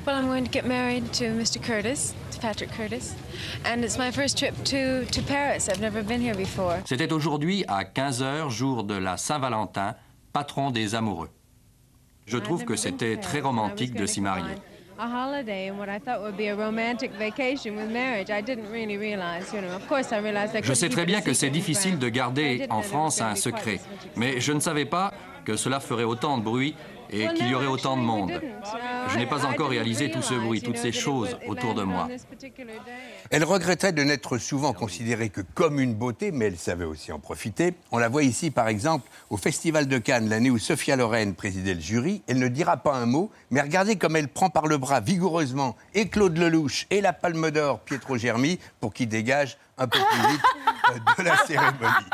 Well, 0.06 0.16
I'm 0.16 0.28
going 0.28 0.44
to 0.44 0.52
get 0.52 0.66
married 0.66 1.12
to 1.14 1.26
Mr. 1.26 1.62
Curtis, 1.62 2.14
to 2.32 2.40
Patrick 2.40 2.72
Curtis, 2.72 3.16
and 3.64 3.84
it's 3.84 3.98
my 3.98 4.12
first 4.12 4.38
trip 4.38 4.54
to, 4.66 5.06
to 5.06 5.22
Paris. 5.24 5.68
I've 5.68 5.82
never 5.82 6.04
been 6.04 6.22
here 6.22 6.36
before. 6.36 6.78
C'était 6.86 7.12
aujourd'hui 7.12 7.66
à 7.68 7.84
15h, 7.84 8.50
jour 8.50 8.84
de 8.84 8.96
la 8.96 9.18
Saint-Valentin, 9.18 9.96
patron 10.32 10.72
des 10.72 10.96
amoureux. 10.96 11.30
Je 12.28 12.38
trouve 12.38 12.66
que 12.66 12.76
c'était 12.76 13.18
très 13.18 13.40
romantique 13.42 13.94
de 13.94 14.06
s'y 14.06 14.22
marier. 14.22 14.56
A 14.98 15.08
holiday 15.08 15.70
and 15.70 15.78
what 15.78 15.90
I 15.90 16.00
thought 16.00 16.22
would 16.22 16.38
be 16.38 16.48
a 16.48 16.56
romantic 16.56 17.12
vacation 17.20 17.76
with 17.76 17.92
marriage. 17.92 18.30
I 18.30 18.42
didn't 18.42 18.72
really 18.72 18.98
realize, 18.98 19.52
you 19.54 19.60
know. 19.60 19.76
Of 19.76 19.88
course, 19.90 20.14
I 20.14 20.20
realized 20.20 20.56
I 20.56 20.64
Je 20.64 20.74
sais 20.74 20.88
très 20.88 21.06
bien 21.06 21.22
que 21.22 21.34
c'est 21.34 21.50
difficile 21.50 22.00
de 22.00 22.08
garder 22.08 22.66
en 22.70 22.82
France 22.82 23.20
un 23.20 23.36
secret, 23.36 23.82
mais 24.16 24.40
je 24.40 24.54
ne 24.54 24.62
savais 24.62 24.86
pas 24.86 25.12
que 25.44 25.58
cela 25.58 25.80
ferait 25.82 26.06
autant 26.06 26.38
de 26.38 26.44
bruit 26.44 26.76
et 27.10 27.28
qu'il 27.36 27.48
y 27.48 27.56
aurait 27.56 27.68
autant 27.68 27.98
de 27.98 28.02
monde. 28.02 28.32
Je 29.10 29.18
n'ai 29.18 29.26
pas 29.26 29.46
encore 29.46 29.70
réalisé 29.70 30.12
tout 30.12 30.22
ce 30.22 30.34
bruit, 30.34 30.62
toutes 30.62 30.78
ces 30.78 30.92
choses 30.92 31.38
autour 31.48 31.76
de 31.76 31.84
moi. 31.84 32.08
Elle 33.32 33.44
regrettait 33.44 33.92
de 33.92 34.04
n'être 34.04 34.38
souvent 34.38 34.74
considérée 34.74 35.30
que 35.30 35.42
comme 35.42 35.80
une 35.80 35.94
beauté, 35.94 36.32
mais 36.32 36.46
elle 36.46 36.58
savait 36.58 36.86
aussi 36.86 37.12
en 37.12 37.20
profiter. 37.20 37.74
On 37.92 37.98
la 37.98 38.10
voit 38.10 38.24
ici, 38.24 38.52
par 38.52 38.68
exemple, 38.68 39.10
au 39.30 39.38
Festival 39.38 39.88
de 39.88 39.98
Cannes, 39.98 40.30
l'année 40.30 40.50
où 40.50 40.58
Sophia 40.58 40.96
Loren 40.96 41.34
présidait 41.34 41.74
le 41.74 41.82
jury. 41.82 42.22
Elle 42.28 42.40
ne 42.40 42.48
dira 42.48 42.78
pas 42.78 42.96
un 42.96 43.06
mot, 43.06 43.32
mais 43.52 43.62
regardez 43.62 43.96
comme 43.96 44.16
elle 44.16 44.28
prend 44.28 44.50
par 44.50 44.68
le 44.68 44.78
bras 44.78 45.00
vigoureusement 45.00 45.76
et 45.94 46.08
Claude 46.08 46.38
Lelouch 46.38 46.88
et 46.90 47.02
la 47.02 47.14
Palme 47.14 47.52
d'Or 47.52 47.80
Pietro 47.80 48.18
Germi 48.18 48.60
pour 48.80 48.94
qu'il 48.94 49.10
dégage 49.10 49.58
un 49.78 49.88
peu 49.88 50.00
plus 50.00 50.30
vite 50.30 50.42
euh, 50.90 51.00
de 51.18 51.24
la 51.24 51.38
cérémonie. 51.38 52.06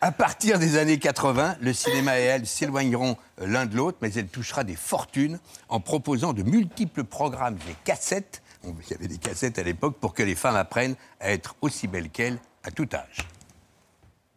À 0.00 0.12
partir 0.12 0.58
des 0.58 0.78
années 0.78 0.98
80, 0.98 1.56
le 1.60 1.72
cinéma 1.72 2.18
et 2.18 2.22
elle 2.24 2.46
s'éloigneront 2.46 3.16
euh, 3.40 3.46
l'un 3.46 3.66
de 3.66 3.76
l'autre, 3.76 3.98
mais 4.00 4.12
elle 4.14 4.28
touchera 4.28 4.64
des 4.64 4.76
fortunes 4.76 5.38
en 5.68 5.80
proposant 5.80 6.32
de 6.32 6.42
multiples 6.42 7.04
programmes 7.04 7.58
et 7.68 7.74
cassettes. 7.84 8.42
Il 8.64 8.72
y 8.90 8.94
avait 8.94 9.08
des 9.08 9.18
cassettes 9.18 9.58
à 9.58 9.62
l'époque 9.62 9.98
pour 9.98 10.14
que 10.14 10.22
les 10.22 10.34
femmes 10.34 10.56
apprennent 10.56 10.96
à 11.20 11.30
être 11.30 11.54
aussi 11.60 11.86
belles 11.86 12.10
qu'elles 12.10 12.38
à 12.64 12.70
tout 12.70 12.88
âge. 12.94 13.28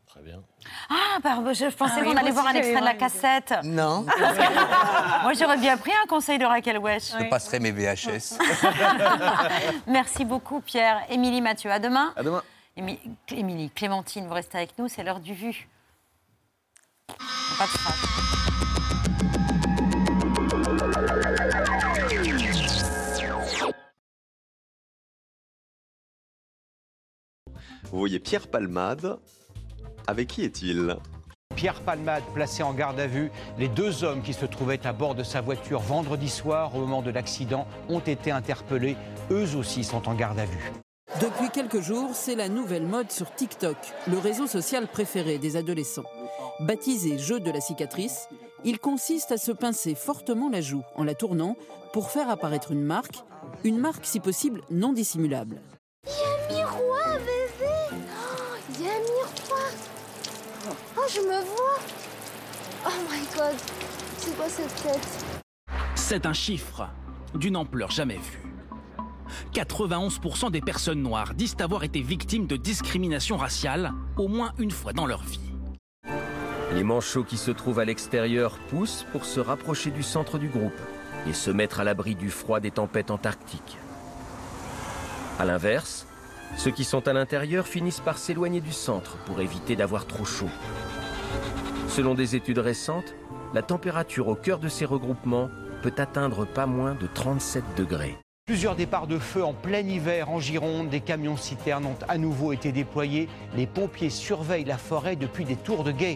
Très 0.07 0.21
bien. 0.21 0.41
Ah, 0.89 1.19
pardon, 1.23 1.53
je 1.53 1.65
pensais 1.73 1.93
Ah 1.99 2.03
qu'on 2.03 2.17
allait 2.17 2.31
voir 2.31 2.47
un 2.47 2.53
extrait 2.53 2.81
de 2.81 2.85
la 2.85 2.93
cassette. 2.93 3.53
Non. 3.63 4.05
Moi, 5.23 5.33
j'aurais 5.33 5.57
bien 5.57 5.77
pris 5.77 5.91
un 6.03 6.07
conseil 6.07 6.37
de 6.39 6.45
Raquel 6.45 6.77
Wesh. 6.77 7.13
Je 7.17 7.25
passerai 7.29 7.59
mes 7.59 7.71
VHS. 7.71 8.37
Merci 9.87 10.25
beaucoup, 10.25 10.59
Pierre. 10.59 11.01
Émilie 11.09 11.41
Mathieu, 11.41 11.71
à 11.71 11.79
demain. 11.79 12.13
À 12.17 12.23
demain. 12.23 12.43
Émi- 12.77 12.99
Émilie, 13.31 13.71
Clémentine, 13.71 14.27
vous 14.27 14.33
restez 14.33 14.57
avec 14.57 14.77
nous, 14.77 14.87
c'est 14.87 15.03
l'heure 15.03 15.19
du 15.19 15.33
vu. 15.33 15.67
Pas 17.07 17.65
de 17.65 17.69
phrase. 17.69 19.07
Vous 27.91 27.99
voyez 27.99 28.19
Pierre 28.19 28.47
Palmade. 28.47 29.19
Avec 30.07 30.27
qui 30.27 30.43
est-il? 30.43 30.95
Pierre 31.55 31.81
Palmade 31.81 32.23
placé 32.33 32.61
en 32.63 32.73
garde 32.73 32.99
à 32.99 33.07
vue. 33.07 33.31
Les 33.57 33.67
deux 33.67 34.03
hommes 34.03 34.21
qui 34.21 34.33
se 34.33 34.45
trouvaient 34.45 34.85
à 34.85 34.93
bord 34.93 35.15
de 35.15 35.23
sa 35.23 35.41
voiture 35.41 35.79
vendredi 35.79 36.29
soir 36.29 36.75
au 36.75 36.79
moment 36.81 37.01
de 37.01 37.09
l'accident 37.09 37.67
ont 37.89 37.99
été 37.99 38.31
interpellés. 38.31 38.95
Eux 39.31 39.55
aussi 39.55 39.83
sont 39.83 40.07
en 40.07 40.13
garde 40.13 40.39
à 40.39 40.45
vue. 40.45 40.71
Depuis 41.21 41.49
quelques 41.49 41.81
jours, 41.81 42.11
c'est 42.13 42.35
la 42.35 42.47
nouvelle 42.47 42.85
mode 42.85 43.11
sur 43.11 43.33
TikTok, 43.33 43.77
le 44.07 44.19
réseau 44.19 44.45
social 44.45 44.87
préféré 44.87 45.39
des 45.39 45.55
adolescents. 45.55 46.03
Baptisé 46.59 47.17
jeu 47.17 47.39
de 47.39 47.49
la 47.49 47.59
cicatrice, 47.59 48.27
il 48.63 48.77
consiste 48.77 49.31
à 49.31 49.37
se 49.37 49.51
pincer 49.51 49.95
fortement 49.95 50.49
la 50.49 50.61
joue 50.61 50.83
en 50.95 51.03
la 51.03 51.15
tournant 51.15 51.55
pour 51.91 52.11
faire 52.11 52.29
apparaître 52.29 52.71
une 52.71 52.83
marque, 52.83 53.23
une 53.63 53.79
marque 53.79 54.05
si 54.05 54.19
possible 54.19 54.61
non 54.69 54.93
dissimulable. 54.93 55.61
Il 56.05 56.55
y 56.55 56.59
a 56.61 56.65
un 56.65 56.71
miroir, 56.71 57.17
bébé 57.19 57.71
Oh, 57.91 58.55
Il 58.75 58.85
y 58.85 58.87
a 58.87 58.91
un 58.91 58.99
miroir 58.99 59.71
Oh, 60.97 61.01
je 61.09 61.21
me 61.21 61.41
vois 61.45 61.79
Oh 62.85 62.89
my 63.09 63.19
god 63.35 63.55
C'est 64.19 64.35
quoi 64.35 64.49
cette 64.49 64.83
tête? 64.83 65.07
C'est 65.95 66.25
un 66.25 66.33
chiffre 66.33 66.87
d'une 67.33 67.57
ampleur 67.57 67.89
jamais 67.89 68.17
vue. 68.17 68.43
91% 69.53 70.51
des 70.51 70.61
personnes 70.61 71.01
noires 71.01 71.33
disent 71.33 71.55
avoir 71.59 71.83
été 71.83 72.01
victimes 72.01 72.47
de 72.47 72.55
discrimination 72.55 73.37
raciale 73.37 73.93
au 74.17 74.27
moins 74.27 74.53
une 74.57 74.71
fois 74.71 74.93
dans 74.93 75.05
leur 75.05 75.23
vie. 75.23 75.39
Les 76.73 76.83
manchots 76.83 77.23
qui 77.23 77.37
se 77.37 77.51
trouvent 77.51 77.79
à 77.79 77.85
l'extérieur 77.85 78.57
poussent 78.69 79.05
pour 79.11 79.25
se 79.25 79.39
rapprocher 79.39 79.89
du 79.89 80.03
centre 80.03 80.37
du 80.37 80.49
groupe 80.49 80.79
et 81.27 81.33
se 81.33 81.49
mettre 81.49 81.79
à 81.79 81.83
l'abri 81.83 82.15
du 82.15 82.29
froid 82.29 82.59
des 82.59 82.71
tempêtes 82.71 83.09
antarctiques. 83.11 83.77
A 85.39 85.45
l'inverse, 85.45 86.07
ceux 86.55 86.71
qui 86.71 86.83
sont 86.83 87.07
à 87.07 87.13
l'intérieur 87.13 87.67
finissent 87.67 87.99
par 87.99 88.17
s'éloigner 88.17 88.61
du 88.61 88.71
centre 88.71 89.17
pour 89.25 89.41
éviter 89.41 89.75
d'avoir 89.75 90.07
trop 90.07 90.25
chaud. 90.25 90.49
Selon 91.87 92.15
des 92.15 92.35
études 92.35 92.59
récentes, 92.59 93.15
la 93.53 93.61
température 93.61 94.27
au 94.27 94.35
cœur 94.35 94.59
de 94.59 94.69
ces 94.69 94.85
regroupements 94.85 95.49
peut 95.81 95.95
atteindre 95.97 96.45
pas 96.45 96.65
moins 96.65 96.95
de 96.95 97.07
37 97.07 97.63
degrés. 97.77 98.17
Plusieurs 98.47 98.77
départs 98.77 99.07
de 99.07 99.19
feu 99.19 99.43
en 99.43 99.53
plein 99.53 99.81
hiver 99.81 100.29
en 100.29 100.39
Gironde. 100.39 100.89
Des 100.89 101.01
camions 101.01 101.35
citernes 101.35 101.85
ont 101.85 101.97
à 102.07 102.17
nouveau 102.17 102.53
été 102.53 102.71
déployés. 102.71 103.27
Les 103.57 103.67
pompiers 103.67 104.09
surveillent 104.09 104.63
la 104.63 104.77
forêt 104.77 105.17
depuis 105.17 105.43
des 105.43 105.57
tours 105.57 105.83
de 105.83 105.91
guet. 105.91 106.15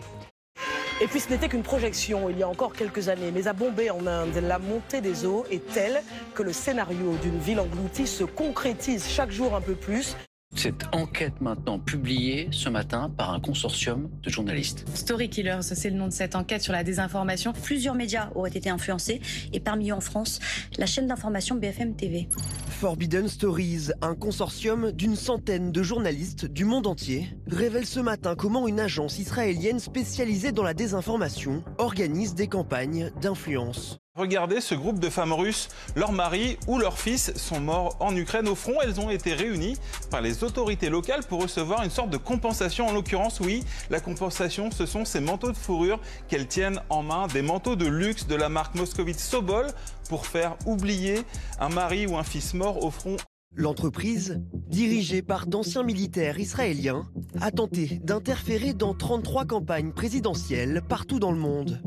Et 1.02 1.08
puis 1.08 1.20
ce 1.20 1.30
n'était 1.30 1.50
qu'une 1.50 1.62
projection 1.62 2.30
il 2.30 2.38
y 2.40 2.44
a 2.44 2.48
encore 2.48 2.72
quelques 2.72 3.10
années, 3.10 3.32
mais 3.34 3.50
à 3.50 3.54
Bombay 3.54 3.90
en 3.90 4.08
Inde, 4.08 4.42
la 4.42 4.60
montée 4.60 5.02
des 5.02 5.26
eaux 5.26 5.44
est 5.52 5.74
telle 5.74 6.02
que 6.34 6.42
le 6.42 6.54
scénario 6.54 7.18
d'une 7.22 7.38
ville 7.38 7.60
engloutie 7.60 8.08
se 8.08 8.24
concrétise 8.24 9.10
chaque 9.10 9.32
jour 9.32 9.54
un 9.54 9.62
peu 9.62 9.76
plus. 9.76 10.16
Cette 10.56 10.84
enquête 10.92 11.40
maintenant 11.40 11.80
publiée 11.80 12.50
ce 12.52 12.68
matin 12.68 13.10
par 13.10 13.32
un 13.32 13.40
consortium 13.40 14.10
de 14.22 14.30
journalistes. 14.30 14.86
Story 14.94 15.30
Killers, 15.30 15.62
c'est 15.62 15.90
le 15.90 15.96
nom 15.96 16.08
de 16.08 16.14
cette 16.14 16.36
enquête 16.36 16.62
sur 16.62 16.74
la 16.74 16.84
désinformation. 16.84 17.54
Plusieurs 17.54 17.96
médias 17.96 18.30
auraient 18.36 18.50
été 18.50 18.70
influencés 18.70 19.22
et 19.54 19.60
parmi 19.62 19.92
eux 19.92 19.94
en 19.94 20.02
France, 20.02 20.40
la 20.78 20.86
chaîne 20.86 21.08
d'information 21.08 21.56
BFM 21.56 21.96
TV. 21.96 22.28
Forbidden 22.68 23.30
Stories, 23.30 23.92
un 24.02 24.14
consortium 24.14 24.92
d'une 24.92 25.16
centaine 25.16 25.72
de 25.72 25.84
journalistes 25.84 26.46
du 26.46 26.66
monde 26.66 26.86
entier, 26.86 27.30
révèle 27.48 27.86
ce 27.86 28.02
matin 28.02 28.36
comment 28.36 28.68
une 28.68 28.80
agence 28.80 29.20
israélienne 29.20 29.80
spécialisée 29.80 30.52
dans 30.52 30.64
la 30.64 30.74
désinformation 30.74 31.64
organise 31.78 32.36
des 32.36 32.48
campagnes 32.48 33.10
d'influence. 33.22 34.00
Regardez 34.18 34.60
ce 34.60 34.76
groupe 34.76 35.00
de 35.00 35.10
femmes 35.10 35.32
russes. 35.32 35.70
Leurs 35.96 36.12
maris 36.12 36.58
ou 36.68 36.78
leurs 36.78 37.00
fils 37.00 37.32
sont 37.38 37.62
morts 37.62 37.96
en 38.02 38.14
Ukraine. 38.14 38.50
Au 38.50 38.56
front, 38.56 38.76
elles 38.84 39.00
ont 39.00 39.10
été 39.10 39.34
réunies 39.34 39.78
par 40.10 40.20
les 40.20 40.44
autorités 40.44 40.90
locales 40.90 41.24
pour 41.24 41.42
recevoir 41.42 41.82
une 41.84 41.90
sorte 41.90 42.10
de 42.10 42.18
compensation. 42.18 42.90
En 42.90 42.92
l'occurrence, 42.92 43.40
oui, 43.40 43.64
la 43.90 44.02
compensation, 44.02 44.70
ce 44.70 44.86
sont 44.86 45.06
ces 45.06 45.22
manteaux 45.22 45.54
de 45.54 45.58
fourrure 45.58 45.98
qu'elles 46.28 46.48
tiennent 46.48 46.82
en 46.90 47.04
main, 47.04 47.28
des 47.28 47.42
manteaux 47.42 47.78
de 47.78 47.88
luxe 47.88 48.28
de 48.28 48.36
la 48.36 48.50
marque 48.50 48.76
moscovite 48.76 49.18
Sobol, 49.18 49.68
pour 50.10 50.26
faire 50.26 50.58
oublier 50.66 51.24
un 51.62 51.70
mari 51.70 52.06
ou 52.06 52.18
un 52.18 52.24
fils 52.24 52.54
mort 52.54 52.84
au 52.84 52.92
front. 52.92 53.16
L'entreprise, 53.54 54.42
dirigée 54.70 55.22
par 55.22 55.46
d'anciens 55.46 55.84
militaires 55.84 56.40
israéliens, 56.40 57.10
a 57.42 57.52
tenté 57.52 58.00
d'interférer 58.02 58.74
dans 58.74 58.94
33 58.94 59.44
campagnes 59.44 59.92
présidentielles 59.92 60.82
partout 60.88 61.20
dans 61.20 61.34
le 61.34 61.38
monde. 61.38 61.82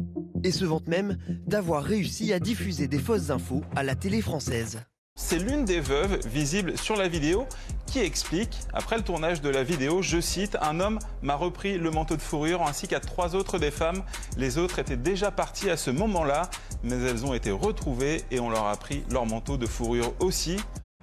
Et 0.45 0.53
se 0.53 0.67
vante 0.67 0.89
même 0.89 1.17
d'avoir 1.47 1.83
réussi 1.83 2.35
à 2.35 2.39
diffuser 2.39 2.87
des 2.87 2.99
fausses 2.99 3.31
infos 3.31 3.63
à 3.75 3.83
la 3.83 3.95
télé 3.95 4.21
française. 4.21 4.83
C'est 5.17 5.39
l'une 5.39 5.65
des 5.65 5.81
veuves 5.81 6.19
visibles 6.27 6.77
sur 6.77 6.97
la 6.97 7.09
vidéo 7.09 7.47
qui 7.87 8.01
explique, 8.01 8.59
après 8.75 8.97
le 8.97 9.03
tournage 9.03 9.41
de 9.41 9.49
la 9.49 9.63
vidéo, 9.63 10.03
je 10.03 10.21
cite, 10.21 10.59
Un 10.61 10.81
homme 10.81 10.99
m'a 11.23 11.35
repris 11.35 11.79
le 11.79 11.91
manteau 11.91 12.17
de 12.17 12.21
fourrure 12.21 12.61
ainsi 12.61 12.89
qu'à 12.89 13.01
trois 13.01 13.35
autres 13.35 13.59
des 13.59 13.71
femmes. 13.71 14.03
Les 14.37 14.59
autres 14.59 14.81
étaient 14.81 14.97
déjà 14.99 15.31
parties 15.31 15.71
à 15.71 15.79
ce 15.79 15.91
moment-là, 15.91 16.51
mais 16.83 16.97
elles 16.97 17.25
ont 17.25 17.33
été 17.33 17.51
retrouvées 17.51 18.23
et 18.31 18.39
on 18.39 18.51
leur 18.51 18.67
a 18.67 18.77
pris 18.77 19.03
leur 19.11 19.25
manteau 19.25 19.57
de 19.57 19.67
fourrure 19.67 20.13
aussi. 20.21 20.59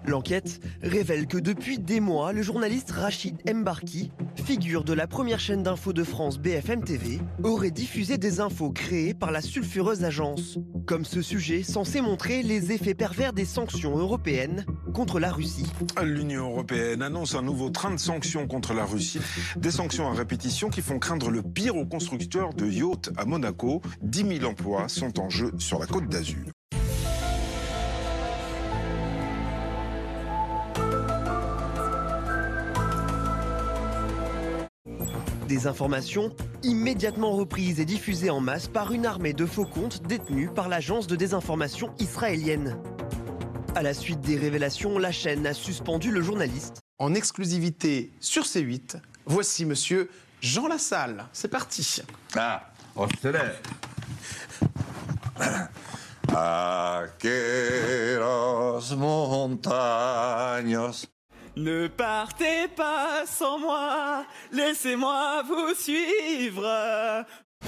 L'enquête 0.05 0.59
révèle 0.81 1.27
que 1.27 1.37
depuis 1.37 1.77
des 1.77 1.99
mois, 1.99 2.33
le 2.33 2.41
journaliste 2.41 2.91
Rachid 2.91 3.37
Mbarki, 3.47 4.11
figure 4.35 4.83
de 4.83 4.93
la 4.93 5.07
première 5.07 5.39
chaîne 5.39 5.63
d'infos 5.63 5.93
de 5.93 6.03
France 6.03 6.39
BFM 6.39 6.83
TV, 6.83 7.19
aurait 7.43 7.71
diffusé 7.71 8.17
des 8.17 8.39
infos 8.39 8.71
créées 8.71 9.13
par 9.13 9.31
la 9.31 9.41
sulfureuse 9.41 10.03
agence. 10.03 10.57
Comme 10.87 11.05
ce 11.05 11.21
sujet 11.21 11.63
censé 11.63 12.01
montrer 12.01 12.41
les 12.41 12.71
effets 12.71 12.95
pervers 12.95 13.33
des 13.33 13.45
sanctions 13.45 13.97
européennes 13.97 14.65
contre 14.93 15.19
la 15.19 15.31
Russie. 15.31 15.71
L'Union 16.03 16.49
européenne 16.49 17.01
annonce 17.03 17.35
un 17.35 17.43
nouveau 17.43 17.69
train 17.69 17.91
de 17.91 17.99
sanctions 17.99 18.47
contre 18.47 18.73
la 18.73 18.85
Russie. 18.85 19.19
Des 19.55 19.71
sanctions 19.71 20.09
à 20.09 20.13
répétition 20.13 20.69
qui 20.69 20.81
font 20.81 20.99
craindre 20.99 21.29
le 21.29 21.43
pire 21.43 21.75
aux 21.75 21.85
constructeurs 21.85 22.53
de 22.53 22.65
yachts 22.65 23.11
à 23.17 23.25
Monaco. 23.25 23.81
10 24.01 24.39
000 24.39 24.45
emplois 24.49 24.89
sont 24.89 25.19
en 25.19 25.29
jeu 25.29 25.51
sur 25.59 25.79
la 25.79 25.85
côte 25.85 26.09
d'Azur. 26.09 26.45
Des 35.51 35.67
informations 35.67 36.33
immédiatement 36.63 37.31
reprises 37.31 37.81
et 37.81 37.85
diffusées 37.85 38.29
en 38.29 38.39
masse 38.39 38.69
par 38.69 38.93
une 38.93 39.05
armée 39.05 39.33
de 39.33 39.45
faux 39.45 39.65
comptes 39.65 40.01
détenus 40.03 40.49
par 40.55 40.69
l'agence 40.69 41.07
de 41.07 41.17
désinformation 41.17 41.93
israélienne. 41.99 42.77
À 43.75 43.81
la 43.81 43.93
suite 43.93 44.21
des 44.21 44.37
révélations, 44.37 44.97
la 44.97 45.11
chaîne 45.11 45.45
a 45.45 45.53
suspendu 45.53 46.09
le 46.09 46.21
journaliste. 46.21 46.79
En 46.99 47.13
exclusivité 47.13 48.13
sur 48.21 48.43
C8, 48.43 49.01
voici 49.25 49.65
monsieur 49.65 50.09
Jean 50.39 50.69
Lassalle. 50.69 51.25
C'est 51.33 51.49
parti. 51.49 52.01
Ah, 52.37 52.71
on 52.95 53.09
se 53.09 53.27
lève. 53.27 53.59
Montañas. 58.95 61.10
Ne 61.57 61.87
partez 61.87 62.67
pas 62.75 63.25
sans 63.25 63.59
moi, 63.59 64.25
laissez-moi 64.53 65.43
vous 65.45 65.73
suivre. 65.75 66.65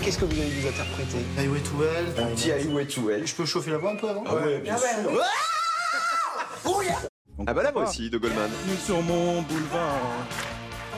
Qu'est-ce 0.02 0.18
que 0.20 0.26
vous 0.26 0.40
allez 0.40 0.50
nous 0.62 0.68
interpréter? 0.68 1.18
Highway 1.38 1.60
to 1.60 1.84
Hell 1.84 2.06
Un 2.18 2.28
petit 2.34 2.52
Highway 2.52 2.86
to 2.86 3.10
Hell. 3.10 3.28
Je 3.28 3.36
peux 3.36 3.46
chauffer 3.46 3.72
la 3.72 3.78
voix 3.78 3.92
un 3.92 3.96
peu 3.98 4.08
avant? 4.10 4.24
Ah 4.26 4.36
ouais, 4.36 4.60
bien 4.60 4.78
sûr. 4.78 4.88
Ah 7.46 7.54
bah 7.54 7.62
la 7.64 7.72
voici 7.72 8.10
de 8.10 8.18
Goldman. 8.18 8.50
Nuit 8.68 8.78
sur 8.78 9.02
mon 9.02 9.42
boulevard, 9.42 10.00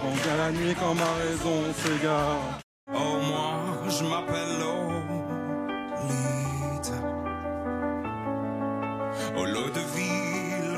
on 0.03 0.11
vient 0.11 0.37
la 0.37 0.51
nuit 0.51 0.75
quand 0.79 0.93
ma 0.93 1.11
raison 1.13 1.63
s'égare. 1.73 2.59
Oh 2.93 3.17
moi, 3.27 3.61
je 3.89 4.03
m'appelle 4.03 4.59
Lolita. 4.59 4.93
Au 9.37 9.45
lot 9.45 9.69
de 9.71 9.79
ville, 9.95 10.77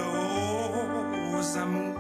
aux 1.38 1.58
amours 1.58 1.97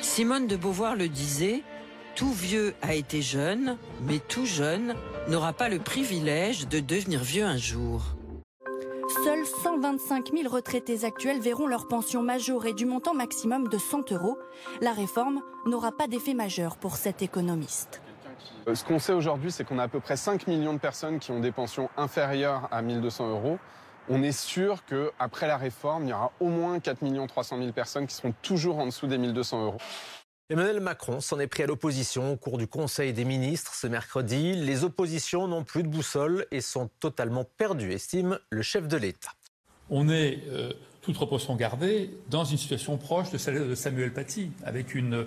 Simone 0.00 0.46
de 0.46 0.56
Beauvoir 0.56 0.96
le 0.96 1.08
disait, 1.08 1.62
tout 2.14 2.32
vieux 2.32 2.74
a 2.80 2.94
été 2.94 3.20
jeune, 3.20 3.76
mais 4.06 4.20
tout 4.20 4.46
jeune 4.46 4.94
n'aura 5.28 5.52
pas 5.52 5.68
le 5.68 5.78
privilège 5.78 6.66
de 6.68 6.80
devenir 6.80 7.22
vieux 7.22 7.44
un 7.44 7.58
jour. 7.58 8.02
Seuls 9.22 9.44
125 9.62 10.30
000 10.32 10.48
retraités 10.48 11.04
actuels 11.04 11.40
verront 11.40 11.66
leur 11.66 11.88
pension 11.88 12.22
majorée 12.22 12.72
du 12.72 12.86
montant 12.86 13.12
maximum 13.12 13.68
de 13.68 13.76
100 13.76 14.12
euros. 14.12 14.38
La 14.80 14.92
réforme 14.92 15.42
n'aura 15.66 15.92
pas 15.92 16.06
d'effet 16.06 16.34
majeur 16.34 16.78
pour 16.78 16.96
cet 16.96 17.20
économiste. 17.20 18.00
Euh, 18.66 18.74
Ce 18.74 18.82
qu'on 18.82 18.98
sait 18.98 19.12
aujourd'hui, 19.12 19.52
c'est 19.52 19.64
qu'on 19.64 19.78
a 19.78 19.84
à 19.84 19.88
peu 19.88 20.00
près 20.00 20.16
5 20.16 20.46
millions 20.46 20.72
de 20.72 20.78
personnes 20.78 21.18
qui 21.18 21.32
ont 21.32 21.40
des 21.40 21.52
pensions 21.52 21.90
inférieures 21.98 22.66
à 22.70 22.80
1200 22.80 23.28
euros. 23.28 23.58
On 24.10 24.22
est 24.22 24.32
sûr 24.32 24.84
qu'après 24.86 25.46
la 25.46 25.58
réforme, 25.58 26.04
il 26.04 26.10
y 26.10 26.12
aura 26.12 26.32
au 26.40 26.48
moins 26.48 26.80
4 26.80 27.26
300 27.26 27.58
000 27.58 27.72
personnes 27.72 28.06
qui 28.06 28.14
seront 28.14 28.32
toujours 28.42 28.78
en 28.78 28.86
dessous 28.86 29.06
des 29.06 29.18
1200 29.18 29.64
euros. 29.64 29.78
Emmanuel 30.50 30.80
Macron 30.80 31.20
s'en 31.20 31.38
est 31.38 31.46
pris 31.46 31.64
à 31.64 31.66
l'opposition 31.66 32.32
au 32.32 32.36
cours 32.36 32.56
du 32.56 32.66
Conseil 32.66 33.12
des 33.12 33.26
ministres 33.26 33.74
ce 33.74 33.86
mercredi. 33.86 34.54
Les 34.54 34.82
oppositions 34.82 35.46
n'ont 35.46 35.62
plus 35.62 35.82
de 35.82 35.88
boussole 35.88 36.46
et 36.50 36.62
sont 36.62 36.88
totalement 37.00 37.44
perdues, 37.44 37.92
estime 37.92 38.38
le 38.48 38.62
chef 38.62 38.88
de 38.88 38.96
l'État. 38.96 39.32
On 39.90 40.08
est, 40.08 40.42
euh, 40.48 40.72
toute 41.02 41.16
proportion 41.16 41.54
gardée, 41.54 42.10
dans 42.30 42.44
une 42.44 42.56
situation 42.56 42.96
proche 42.96 43.30
de 43.30 43.36
celle 43.36 43.68
de 43.68 43.74
Samuel 43.74 44.14
Paty, 44.14 44.50
avec 44.64 44.94
une 44.94 45.26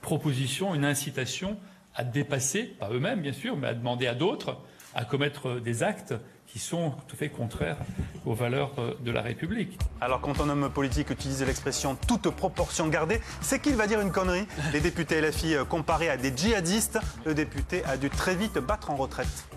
proposition, 0.00 0.74
une 0.74 0.86
incitation 0.86 1.58
à 1.94 2.04
dépasser, 2.04 2.64
pas 2.64 2.88
eux-mêmes 2.90 3.20
bien 3.20 3.34
sûr, 3.34 3.58
mais 3.58 3.68
à 3.68 3.74
demander 3.74 4.06
à 4.06 4.14
d'autres 4.14 4.56
à 4.94 5.04
commettre 5.04 5.60
des 5.60 5.82
actes 5.82 6.14
qui 6.54 6.60
sont 6.60 6.92
tout 7.08 7.16
à 7.16 7.18
fait 7.18 7.30
contraires 7.30 7.78
aux 8.24 8.32
valeurs 8.32 8.78
euh, 8.78 8.94
de 9.00 9.10
la 9.10 9.22
République. 9.22 9.76
Alors 10.00 10.20
quand 10.20 10.40
un 10.40 10.48
homme 10.48 10.70
politique 10.70 11.10
utilise 11.10 11.42
l'expression 11.42 11.96
toute 11.96 12.30
proportion 12.30 12.86
gardée, 12.86 13.20
c'est 13.40 13.60
qu'il 13.60 13.74
va 13.74 13.88
dire 13.88 14.00
une 14.00 14.12
connerie. 14.12 14.46
Les 14.72 14.80
députés 14.80 15.20
LFI 15.20 15.56
euh, 15.56 15.64
comparés 15.64 16.08
à 16.08 16.16
des 16.16 16.32
djihadistes, 16.34 17.00
le 17.26 17.34
député 17.34 17.84
a 17.86 17.96
dû 17.96 18.08
très 18.08 18.36
vite 18.36 18.58
battre 18.58 18.92
en 18.92 18.94
retraite. 18.94 19.48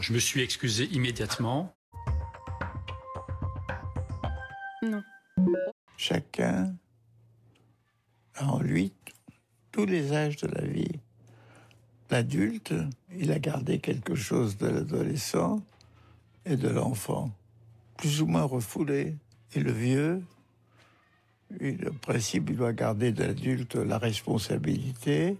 Je 0.00 0.12
me 0.12 0.18
suis 0.18 0.42
excusé 0.42 0.86
immédiatement. 0.86 1.72
Non. 4.82 5.04
Chacun 5.96 6.74
a 8.34 8.44
en 8.44 8.58
lui 8.58 8.92
tous 9.70 9.86
les 9.86 10.12
âges 10.14 10.38
de 10.38 10.48
la 10.48 10.66
vie. 10.66 10.98
L'adulte, 12.10 12.74
il 13.18 13.32
a 13.32 13.38
gardé 13.38 13.78
quelque 13.78 14.14
chose 14.14 14.56
de 14.56 14.66
l'adolescent 14.66 15.62
et 16.44 16.56
de 16.56 16.68
l'enfant, 16.68 17.30
plus 17.96 18.20
ou 18.22 18.26
moins 18.26 18.44
refoulé. 18.44 19.16
Et 19.54 19.60
le 19.60 19.72
vieux, 19.72 20.22
il, 21.60 21.88
en 21.88 21.94
principe, 21.94 22.50
il 22.50 22.56
doit 22.56 22.72
garder 22.72 23.12
de 23.12 23.24
l'adulte 23.24 23.76
la 23.76 23.98
responsabilité, 23.98 25.36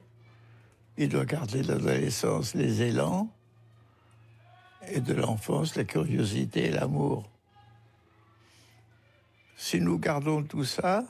il 0.97 1.09
doit 1.09 1.25
garder 1.25 1.63
de 1.63 1.69
l'adolescence 1.69 2.55
les 2.55 2.83
élans, 2.83 3.29
et 4.89 5.01
de 5.01 5.15
l'enfance 5.15 5.77
la 5.77 5.85
curiosité 5.85 6.67
et 6.67 6.71
l'amour. 6.71 7.29
Si 9.57 9.81
nous 9.81 9.99
gardons 9.99 10.43
tout 10.43 10.65
ça, 10.65 11.05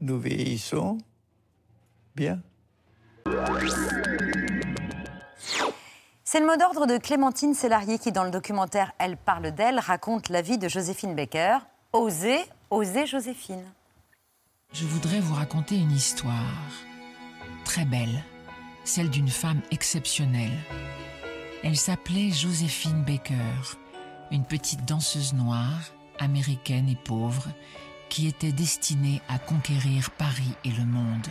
nous 0.00 0.18
vieillissons 0.18 0.98
bien. 2.14 2.42
C'est 6.28 6.40
le 6.40 6.46
mot 6.46 6.56
d'ordre 6.56 6.86
de 6.86 6.98
Clémentine 6.98 7.54
Sélarié 7.54 8.00
qui, 8.00 8.10
dans 8.10 8.24
le 8.24 8.32
documentaire 8.32 8.90
Elle 8.98 9.16
parle 9.16 9.52
d'elle, 9.52 9.78
raconte 9.78 10.28
la 10.28 10.42
vie 10.42 10.58
de 10.58 10.68
Joséphine 10.68 11.14
Baker. 11.14 11.58
Osez, 11.92 12.44
osez 12.68 13.06
Joséphine. 13.06 13.62
Je 14.72 14.86
voudrais 14.86 15.20
vous 15.20 15.34
raconter 15.34 15.76
une 15.76 15.92
histoire 15.92 16.34
très 17.64 17.84
belle, 17.84 18.24
celle 18.82 19.08
d'une 19.08 19.28
femme 19.28 19.60
exceptionnelle. 19.70 20.58
Elle 21.62 21.76
s'appelait 21.76 22.32
Joséphine 22.32 23.04
Baker, 23.04 23.78
une 24.32 24.44
petite 24.44 24.84
danseuse 24.84 25.32
noire, 25.32 25.92
américaine 26.18 26.88
et 26.88 26.98
pauvre, 27.04 27.46
qui 28.08 28.26
était 28.26 28.50
destinée 28.50 29.22
à 29.28 29.38
conquérir 29.38 30.10
Paris 30.10 30.56
et 30.64 30.72
le 30.72 30.86
monde. 30.86 31.28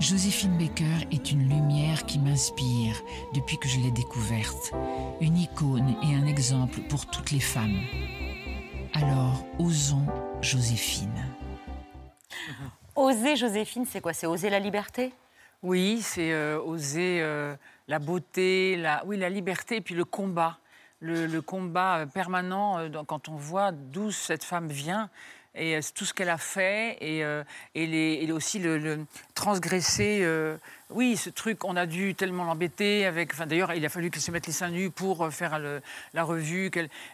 Joséphine 0.00 0.56
Baker 0.56 1.06
est 1.10 1.32
une 1.32 1.48
lumière 1.48 2.06
qui 2.06 2.20
m'inspire 2.20 2.94
depuis 3.34 3.58
que 3.58 3.66
je 3.66 3.80
l'ai 3.80 3.90
découverte, 3.90 4.72
une 5.20 5.36
icône 5.36 5.96
et 6.04 6.14
un 6.14 6.24
exemple 6.24 6.80
pour 6.88 7.06
toutes 7.06 7.32
les 7.32 7.40
femmes. 7.40 7.80
Alors, 8.94 9.44
osons 9.58 10.06
Joséphine. 10.40 11.26
Oser 12.94 13.34
Joséphine, 13.34 13.86
c'est 13.86 14.00
quoi? 14.00 14.12
C'est 14.12 14.28
oser 14.28 14.50
la 14.50 14.60
liberté? 14.60 15.12
Oui, 15.64 15.98
c'est 16.00 16.32
euh, 16.32 16.60
oser 16.60 17.18
euh, 17.20 17.56
la 17.88 17.98
beauté, 17.98 18.76
la, 18.76 19.04
oui, 19.04 19.16
la 19.16 19.28
liberté 19.28 19.76
et 19.76 19.80
puis 19.80 19.96
le 19.96 20.04
combat. 20.04 20.58
Le, 21.00 21.26
le 21.26 21.42
combat 21.42 21.98
euh, 21.98 22.06
permanent 22.06 22.78
euh, 22.78 22.88
quand 23.06 23.28
on 23.28 23.36
voit 23.36 23.72
d'où 23.72 24.12
cette 24.12 24.44
femme 24.44 24.68
vient 24.68 25.10
et 25.58 25.76
euh, 25.76 25.80
tout 25.94 26.04
ce 26.04 26.14
qu'elle 26.14 26.28
a 26.30 26.38
fait 26.38 26.96
et, 27.00 27.24
euh, 27.24 27.42
et, 27.74 27.86
les- 27.86 28.20
et 28.22 28.32
aussi 28.32 28.58
le, 28.58 29.04
transgresser. 29.34 30.20
euh, 30.22 30.56
oui, 30.90 31.16
ce 31.18 31.28
truc, 31.28 31.64
on 31.64 31.76
a 31.76 31.84
dû 31.84 32.14
tellement 32.14 32.44
l'embêter 32.44 33.04
avec. 33.04 33.34
Enfin, 33.34 33.46
d'ailleurs, 33.46 33.74
il 33.74 33.84
a 33.84 33.90
fallu 33.90 34.10
qu'elle 34.10 34.22
se 34.22 34.30
mette 34.30 34.46
les 34.46 34.54
seins 34.54 34.70
nus 34.70 34.90
pour 34.90 35.30
faire 35.30 35.60
la 36.14 36.22
revue. 36.24 36.70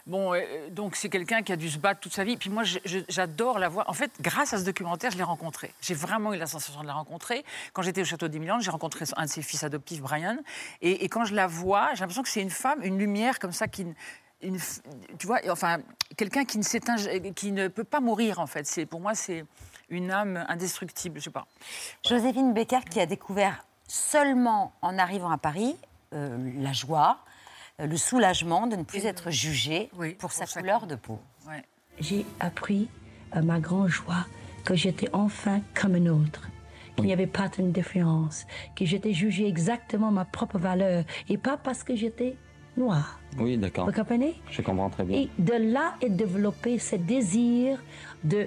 Bon, 0.07 0.33
donc 0.71 0.95
c'est 0.95 1.09
quelqu'un 1.09 1.43
qui 1.43 1.53
a 1.53 1.57
dû 1.57 1.69
se 1.69 1.79
battre 1.79 1.99
toute 2.01 2.13
sa 2.13 2.23
vie. 2.23 2.37
Puis 2.37 2.51
moi, 2.51 2.63
j'adore 3.09 3.59
la 3.59 3.69
voir. 3.69 3.89
En 3.91 3.93
fait, 3.93 4.13
grâce 4.21 4.53
à 4.55 4.59
ce 4.59 4.65
documentaire, 4.65 5.11
je 5.11 5.17
l'ai 5.17 5.25
rencontrée. 5.25 5.73
J'ai 5.81 5.95
vraiment 5.95 6.33
eu 6.33 6.39
la 6.39 6.47
sensation 6.47 6.83
de 6.83 6.87
la 6.87 6.93
rencontrer. 6.93 7.45
Quand 7.73 7.83
j'étais 7.83 8.03
au 8.03 8.05
château 8.05 8.29
d'Emilan, 8.29 8.61
j'ai 8.61 8.71
rencontré 8.71 9.07
un 9.17 9.25
de 9.25 9.31
ses 9.31 9.43
fils 9.43 9.65
adoptifs, 9.65 10.01
Brian. 10.01 10.37
Et 10.81 11.09
quand 11.09 11.25
je 11.25 11.35
la 11.35 11.49
vois, 11.49 11.95
j'ai 11.95 12.01
l'impression 12.01 12.23
que 12.23 12.29
c'est 12.29 12.43
une 12.43 12.51
femme, 12.51 12.79
une 12.85 12.99
lumière 12.99 13.41
comme 13.41 13.53
ça 13.53 13.67
qui. 13.67 13.87
Une, 14.45 14.59
tu 15.19 15.27
vois, 15.27 15.41
enfin, 15.51 15.79
quelqu'un 16.17 16.45
qui 16.45 16.59
ne 16.59 16.63
s'éteint, 16.63 16.97
qui 17.35 17.51
ne 17.51 17.69
peut 17.69 17.85
pas 17.85 18.01
mourir 18.01 18.39
en 18.39 18.47
fait. 18.47 18.67
C'est 18.67 18.87
pour 18.87 19.01
moi, 19.01 19.15
c'est 19.15 19.45
une 19.89 20.11
âme 20.11 20.45
indestructible. 20.49 21.19
Je 21.19 21.25
sais 21.25 21.31
pas. 21.31 21.47
Joséphine 22.07 22.53
Baker 22.53 22.81
qui 22.91 23.01
a 23.01 23.07
découvert 23.07 23.67
seulement 23.89 24.73
en 24.83 24.99
arrivant 24.99 25.31
à 25.31 25.39
Paris 25.39 25.77
euh, 26.13 26.53
la 26.59 26.73
joie, 26.73 27.19
euh, 27.81 27.87
le 27.87 27.97
soulagement 27.97 28.67
de 28.67 28.77
ne 28.77 28.83
plus 28.83 29.07
être 29.07 29.31
jugée 29.31 29.91
pour 30.19 30.33
sa 30.33 30.47
couleur 30.47 30.87
de 30.87 30.95
peau. 30.95 31.21
J'ai 32.01 32.27
appris 32.41 32.89
à 33.33 33.41
ma 33.41 33.61
grande 33.61 33.89
joie 33.89 34.27
que 34.65 34.75
j'étais 34.75 35.09
enfin 35.13 35.61
comme 35.75 35.95
un 35.95 36.07
autre, 36.07 36.49
qu'il 36.97 37.05
n'y 37.05 37.13
avait 37.13 37.27
pas 37.27 37.49
de 37.49 37.63
différence, 37.63 38.47
que 38.75 38.85
j'étais 38.85 39.13
jugée 39.13 39.47
exactement 39.47 40.11
ma 40.11 40.25
propre 40.25 40.59
valeur 40.59 41.05
et 41.29 41.39
pas 41.39 41.57
parce 41.57 41.85
que 41.85 41.95
j'étais 41.95 42.37
noire. 42.77 43.19
Oui, 43.39 43.57
d'accord. 43.57 43.87
Vous 43.87 43.93
comprenez? 43.93 44.35
Je 44.51 44.63
comprends 44.63 44.91
très 44.91 45.05
bien. 45.05 45.19
Et 45.19 45.31
de 45.39 45.55
là 45.55 45.95
est 46.01 46.09
développé 46.11 46.79
ce 46.79 46.97
désir 46.97 47.79
de, 48.23 48.47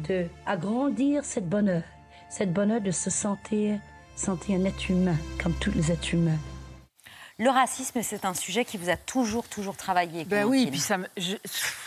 de 0.00 0.26
agrandir 0.46 1.24
cette 1.24 1.48
bonheur, 1.48 1.82
cette 2.28 2.52
bonheur 2.52 2.80
de 2.80 2.90
se 2.90 3.10
sentir, 3.10 3.78
sentir 4.16 4.58
un 4.60 4.64
être 4.64 4.88
humain 4.90 5.16
comme 5.42 5.54
tous 5.54 5.72
les 5.72 5.90
êtres 5.92 6.14
humains. 6.14 6.38
Le 7.40 7.50
racisme, 7.50 8.02
c'est 8.02 8.24
un 8.24 8.34
sujet 8.34 8.64
qui 8.64 8.76
vous 8.78 8.90
a 8.90 8.96
toujours, 8.96 9.46
toujours 9.46 9.76
travaillé. 9.76 10.24
Ben 10.24 10.44
oui, 10.44 10.66
puis 10.70 10.80
ça 10.80 10.98
me. 10.98 11.06
je- 11.16 11.36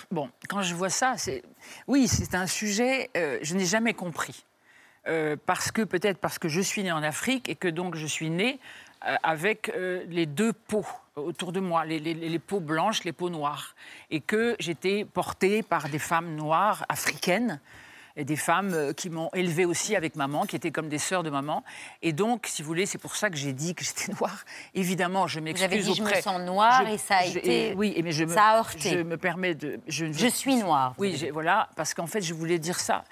bon, 0.09 0.29
quand 0.47 0.61
je 0.61 0.73
vois 0.73 0.89
ça, 0.89 1.15
c'est. 1.17 1.43
Oui, 1.87 2.07
c'est 2.07 2.35
un 2.35 2.47
sujet. 2.47 3.09
euh, 3.17 3.37
je 3.41 3.55
n'ai 3.55 3.65
jamais 3.65 3.93
compris. 3.93 4.45
Euh, 5.09 5.35
parce 5.45 5.71
que, 5.71 5.81
peut-être 5.81 6.19
parce 6.19 6.39
que 6.39 6.47
je 6.47 6.61
suis 6.61 6.83
née 6.83 6.91
en 6.93 7.03
Afrique 7.03 7.49
et 7.49 7.55
que 7.55 7.67
donc 7.67 7.95
je 7.95 8.05
suis 8.07 8.29
née 8.29 8.59
avec 9.23 9.69
euh, 9.75 10.03
les 10.09 10.25
deux 10.25 10.53
peaux 10.53 10.85
autour 11.15 11.51
de 11.51 11.59
moi, 11.59 11.85
les, 11.85 11.99
les- 11.99 12.13
les 12.13 12.39
peaux 12.39 12.59
blanches, 12.59 13.03
les 13.03 13.11
peaux 13.13 13.29
noires. 13.29 13.75
Et 14.09 14.21
que 14.21 14.55
j'étais 14.59 15.05
portée 15.05 15.63
par 15.63 15.89
des 15.89 15.99
femmes 15.99 16.35
noires 16.35 16.85
africaines 16.89 17.59
et 18.17 18.25
des 18.25 18.35
femmes 18.35 18.73
euh, 18.73 18.93
qui 18.93 19.09
m'ont 19.09 19.29
élevée 19.33 19.63
aussi 19.65 19.95
avec 19.95 20.15
maman, 20.15 20.45
qui 20.45 20.55
étaient 20.55 20.71
comme 20.71 20.89
des 20.89 20.97
sœurs 20.97 21.23
de 21.23 21.29
maman. 21.29 21.63
Et 22.01 22.11
donc, 22.13 22.45
si 22.47 22.61
vous 22.61 22.67
voulez, 22.67 22.85
c'est 22.85 22.97
pour 22.97 23.15
ça 23.15 23.29
que 23.29 23.37
j'ai 23.37 23.53
dit 23.53 23.73
que 23.73 23.83
j'étais 23.85 24.11
noire. 24.19 24.43
Évidemment, 24.73 25.27
je 25.27 25.39
m'excuse 25.39 25.63
avez 25.63 25.77
dit, 25.81 25.93
je 25.95 26.01
me 26.01 26.07
auprès- 26.07 26.21
sens 26.21 26.41
noire 26.41 26.83
Je- 26.85 26.93
et 26.93 26.97
ça 26.97 27.17
a 27.17 27.25
je- 27.25 27.37
été- 27.37 27.69
et- 27.69 27.73
Oui, 27.73 27.99
mais 28.03 28.11
je 28.11 28.25
me, 28.25 28.33
ça 28.33 28.43
a 28.49 28.57
heurté. 28.59 28.89
Je 28.89 28.97
me 28.99 29.17
permets 29.17 29.55
de... 29.55 29.79
Je, 29.87 30.11
Je 30.11 30.27
suis 30.27 30.55
noire, 30.57 30.93
vous 30.97 31.03
Oui, 31.03 31.29
voilà, 31.31 31.69
parce 31.75 31.93
qu'en 31.93 32.07
fait, 32.07 32.21
je 32.21 32.33
voulais 32.33 32.59
dire 32.59 32.79
ça 32.79 33.03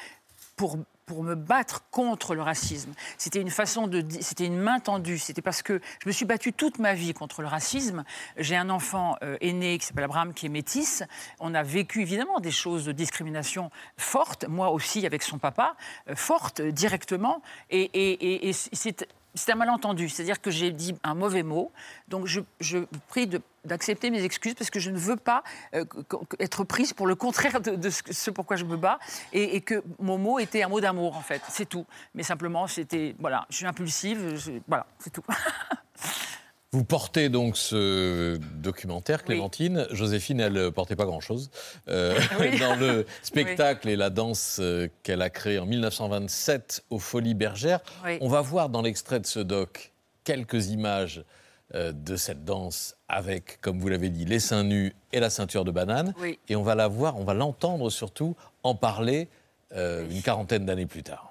pour 0.57 0.77
pour 1.09 1.23
me 1.23 1.33
battre 1.33 1.81
contre 1.89 2.35
le 2.35 2.43
racisme. 2.43 2.93
C'était 3.17 3.41
une 3.41 3.49
façon 3.49 3.87
de, 3.87 4.05
c'était 4.21 4.45
une 4.45 4.59
main 4.59 4.79
tendue. 4.79 5.17
C'était 5.17 5.41
parce 5.41 5.63
que 5.63 5.81
je 6.03 6.07
me 6.07 6.11
suis 6.13 6.25
battue 6.25 6.53
toute 6.53 6.77
ma 6.77 6.93
vie 6.93 7.15
contre 7.15 7.41
le 7.41 7.47
racisme. 7.47 8.03
J'ai 8.37 8.55
un 8.55 8.69
enfant 8.69 9.15
euh, 9.23 9.35
aîné 9.41 9.79
qui 9.79 9.87
s'appelle 9.87 10.03
Abraham, 10.03 10.35
qui 10.35 10.45
est 10.45 10.49
métisse. 10.49 11.01
On 11.39 11.55
a 11.55 11.63
vécu 11.63 12.03
évidemment 12.03 12.39
des 12.39 12.51
choses 12.51 12.85
de 12.85 12.91
discrimination 12.91 13.71
fortes, 13.97 14.45
moi 14.47 14.69
aussi 14.69 15.03
avec 15.07 15.23
son 15.23 15.39
papa, 15.39 15.75
euh, 16.09 16.15
fortes 16.15 16.59
euh, 16.59 16.71
directement. 16.71 17.41
Et, 17.71 17.81
et- 17.81 18.45
et- 18.45 18.49
et 18.49 18.53
c'est 18.53 19.07
c'est 19.35 19.51
un 19.51 19.55
malentendu, 19.55 20.09
c'est-à-dire 20.09 20.41
que 20.41 20.51
j'ai 20.51 20.71
dit 20.71 20.95
un 21.03 21.13
mauvais 21.13 21.43
mot, 21.43 21.71
donc 22.07 22.25
je, 22.25 22.41
je 22.59 22.79
prie 23.07 23.29
d'accepter 23.65 24.09
mes 24.09 24.23
excuses 24.23 24.55
parce 24.55 24.69
que 24.69 24.79
je 24.79 24.89
ne 24.89 24.97
veux 24.97 25.15
pas 25.15 25.43
euh, 25.75 25.85
être 26.39 26.63
prise 26.63 26.93
pour 26.93 27.07
le 27.07 27.15
contraire 27.15 27.61
de, 27.61 27.75
de 27.75 27.89
ce, 27.89 28.31
pourquoi 28.31 28.55
je 28.55 28.65
me 28.65 28.77
bats 28.77 28.99
et, 29.33 29.61
que 29.61 29.83
mon 29.99 30.17
mot 30.17 30.39
était 30.39 30.63
un 30.63 30.67
mot 30.67 30.81
d'amour 30.81 31.15
en 31.15 31.21
fait, 31.21 31.41
c'est 31.49 31.67
tout. 31.67 31.85
Mais 32.15 32.23
simplement, 32.23 32.67
c'était 32.67 33.15
voilà, 33.19 33.45
je 33.49 33.57
suis 33.57 33.65
impulsive, 33.65 34.61
voilà, 34.67 34.87
c'est 34.99 35.11
tout. 35.11 35.23
Vous 36.71 36.83
portez 36.83 37.29
donc 37.29 37.57
ce 37.57 38.37
documentaire, 38.61 39.23
Clémentine. 39.23 39.87
Joséphine, 39.89 40.39
elle 40.39 40.53
ne 40.53 40.69
portait 40.69 40.95
pas 40.95 41.05
grand-chose. 41.05 41.49
Euh, 41.87 42.19
Oui. 42.39 42.57
Dans 42.59 42.75
le 42.75 43.07
spectacle 43.23 43.89
et 43.89 43.95
la 43.95 44.11
danse 44.11 44.57
euh, 44.59 44.87
qu'elle 45.01 45.23
a 45.23 45.31
créé 45.31 45.57
en 45.57 45.65
1927 45.65 46.83
aux 46.91 46.99
Folies 46.99 47.33
Bergères, 47.33 47.79
on 48.21 48.27
va 48.27 48.41
voir 48.41 48.69
dans 48.69 48.83
l'extrait 48.83 49.19
de 49.19 49.25
ce 49.25 49.39
doc 49.39 49.93
quelques 50.23 50.67
images 50.67 51.23
euh, 51.73 51.91
de 51.91 52.15
cette 52.15 52.45
danse 52.45 52.95
avec, 53.07 53.59
comme 53.61 53.79
vous 53.79 53.87
l'avez 53.89 54.09
dit, 54.09 54.25
les 54.25 54.39
seins 54.39 54.63
nus 54.63 54.95
et 55.11 55.19
la 55.19 55.29
ceinture 55.31 55.65
de 55.65 55.71
banane. 55.71 56.13
Et 56.49 56.55
on 56.55 56.63
va 56.63 56.75
la 56.75 56.87
voir, 56.87 57.17
on 57.17 57.23
va 57.23 57.33
l'entendre 57.33 57.89
surtout 57.89 58.35
en 58.61 58.75
parler 58.75 59.27
euh, 59.75 60.07
une 60.09 60.21
quarantaine 60.21 60.65
d'années 60.65 60.85
plus 60.87 61.03
tard. 61.03 61.28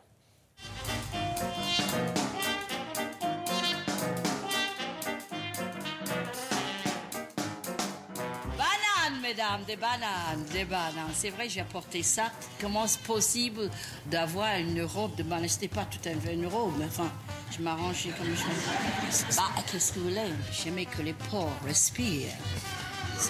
Bananes, 9.49 9.65
des 9.67 9.77
bananes, 9.77 10.45
des 10.53 10.65
bananes. 10.65 11.11
C'est 11.15 11.31
vrai, 11.31 11.49
j'ai 11.49 11.61
apporté 11.61 12.03
ça. 12.03 12.25
Comment 12.61 12.87
c'est 12.87 13.01
possible 13.01 13.71
d'avoir 14.07 14.57
une 14.57 14.83
robe 14.83 15.15
de 15.15 15.23
banane? 15.23 15.49
C'était 15.49 15.69
pas 15.69 15.87
tout 15.87 16.07
à 16.07 16.11
fait 16.15 16.35
une 16.35 16.47
robe, 16.47 16.75
mais 16.79 16.85
enfin, 16.85 17.11
je 17.51 17.63
m'arrangeais 17.63 18.11
comme 18.11 18.27
je 18.27 19.37
Bah, 19.37 19.45
qu'est-ce 19.71 19.93
que 19.95 20.01
vous 20.01 20.09
voulez? 20.11 20.31
J'aimais 20.53 20.85
que 20.85 21.01
les 21.01 21.15
porcs 21.15 21.49
respirent. 21.65 22.29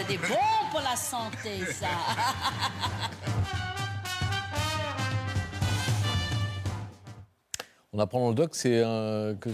Des 0.08 0.18
bons 0.18 0.68
pour 0.72 0.80
la 0.80 0.96
santé, 0.96 1.64
ça. 1.72 1.86
On 7.92 7.98
apprend 8.00 8.20
dans 8.20 8.28
le 8.30 8.34
doc 8.34 8.54
c'est 8.54 8.82
que 9.40 9.50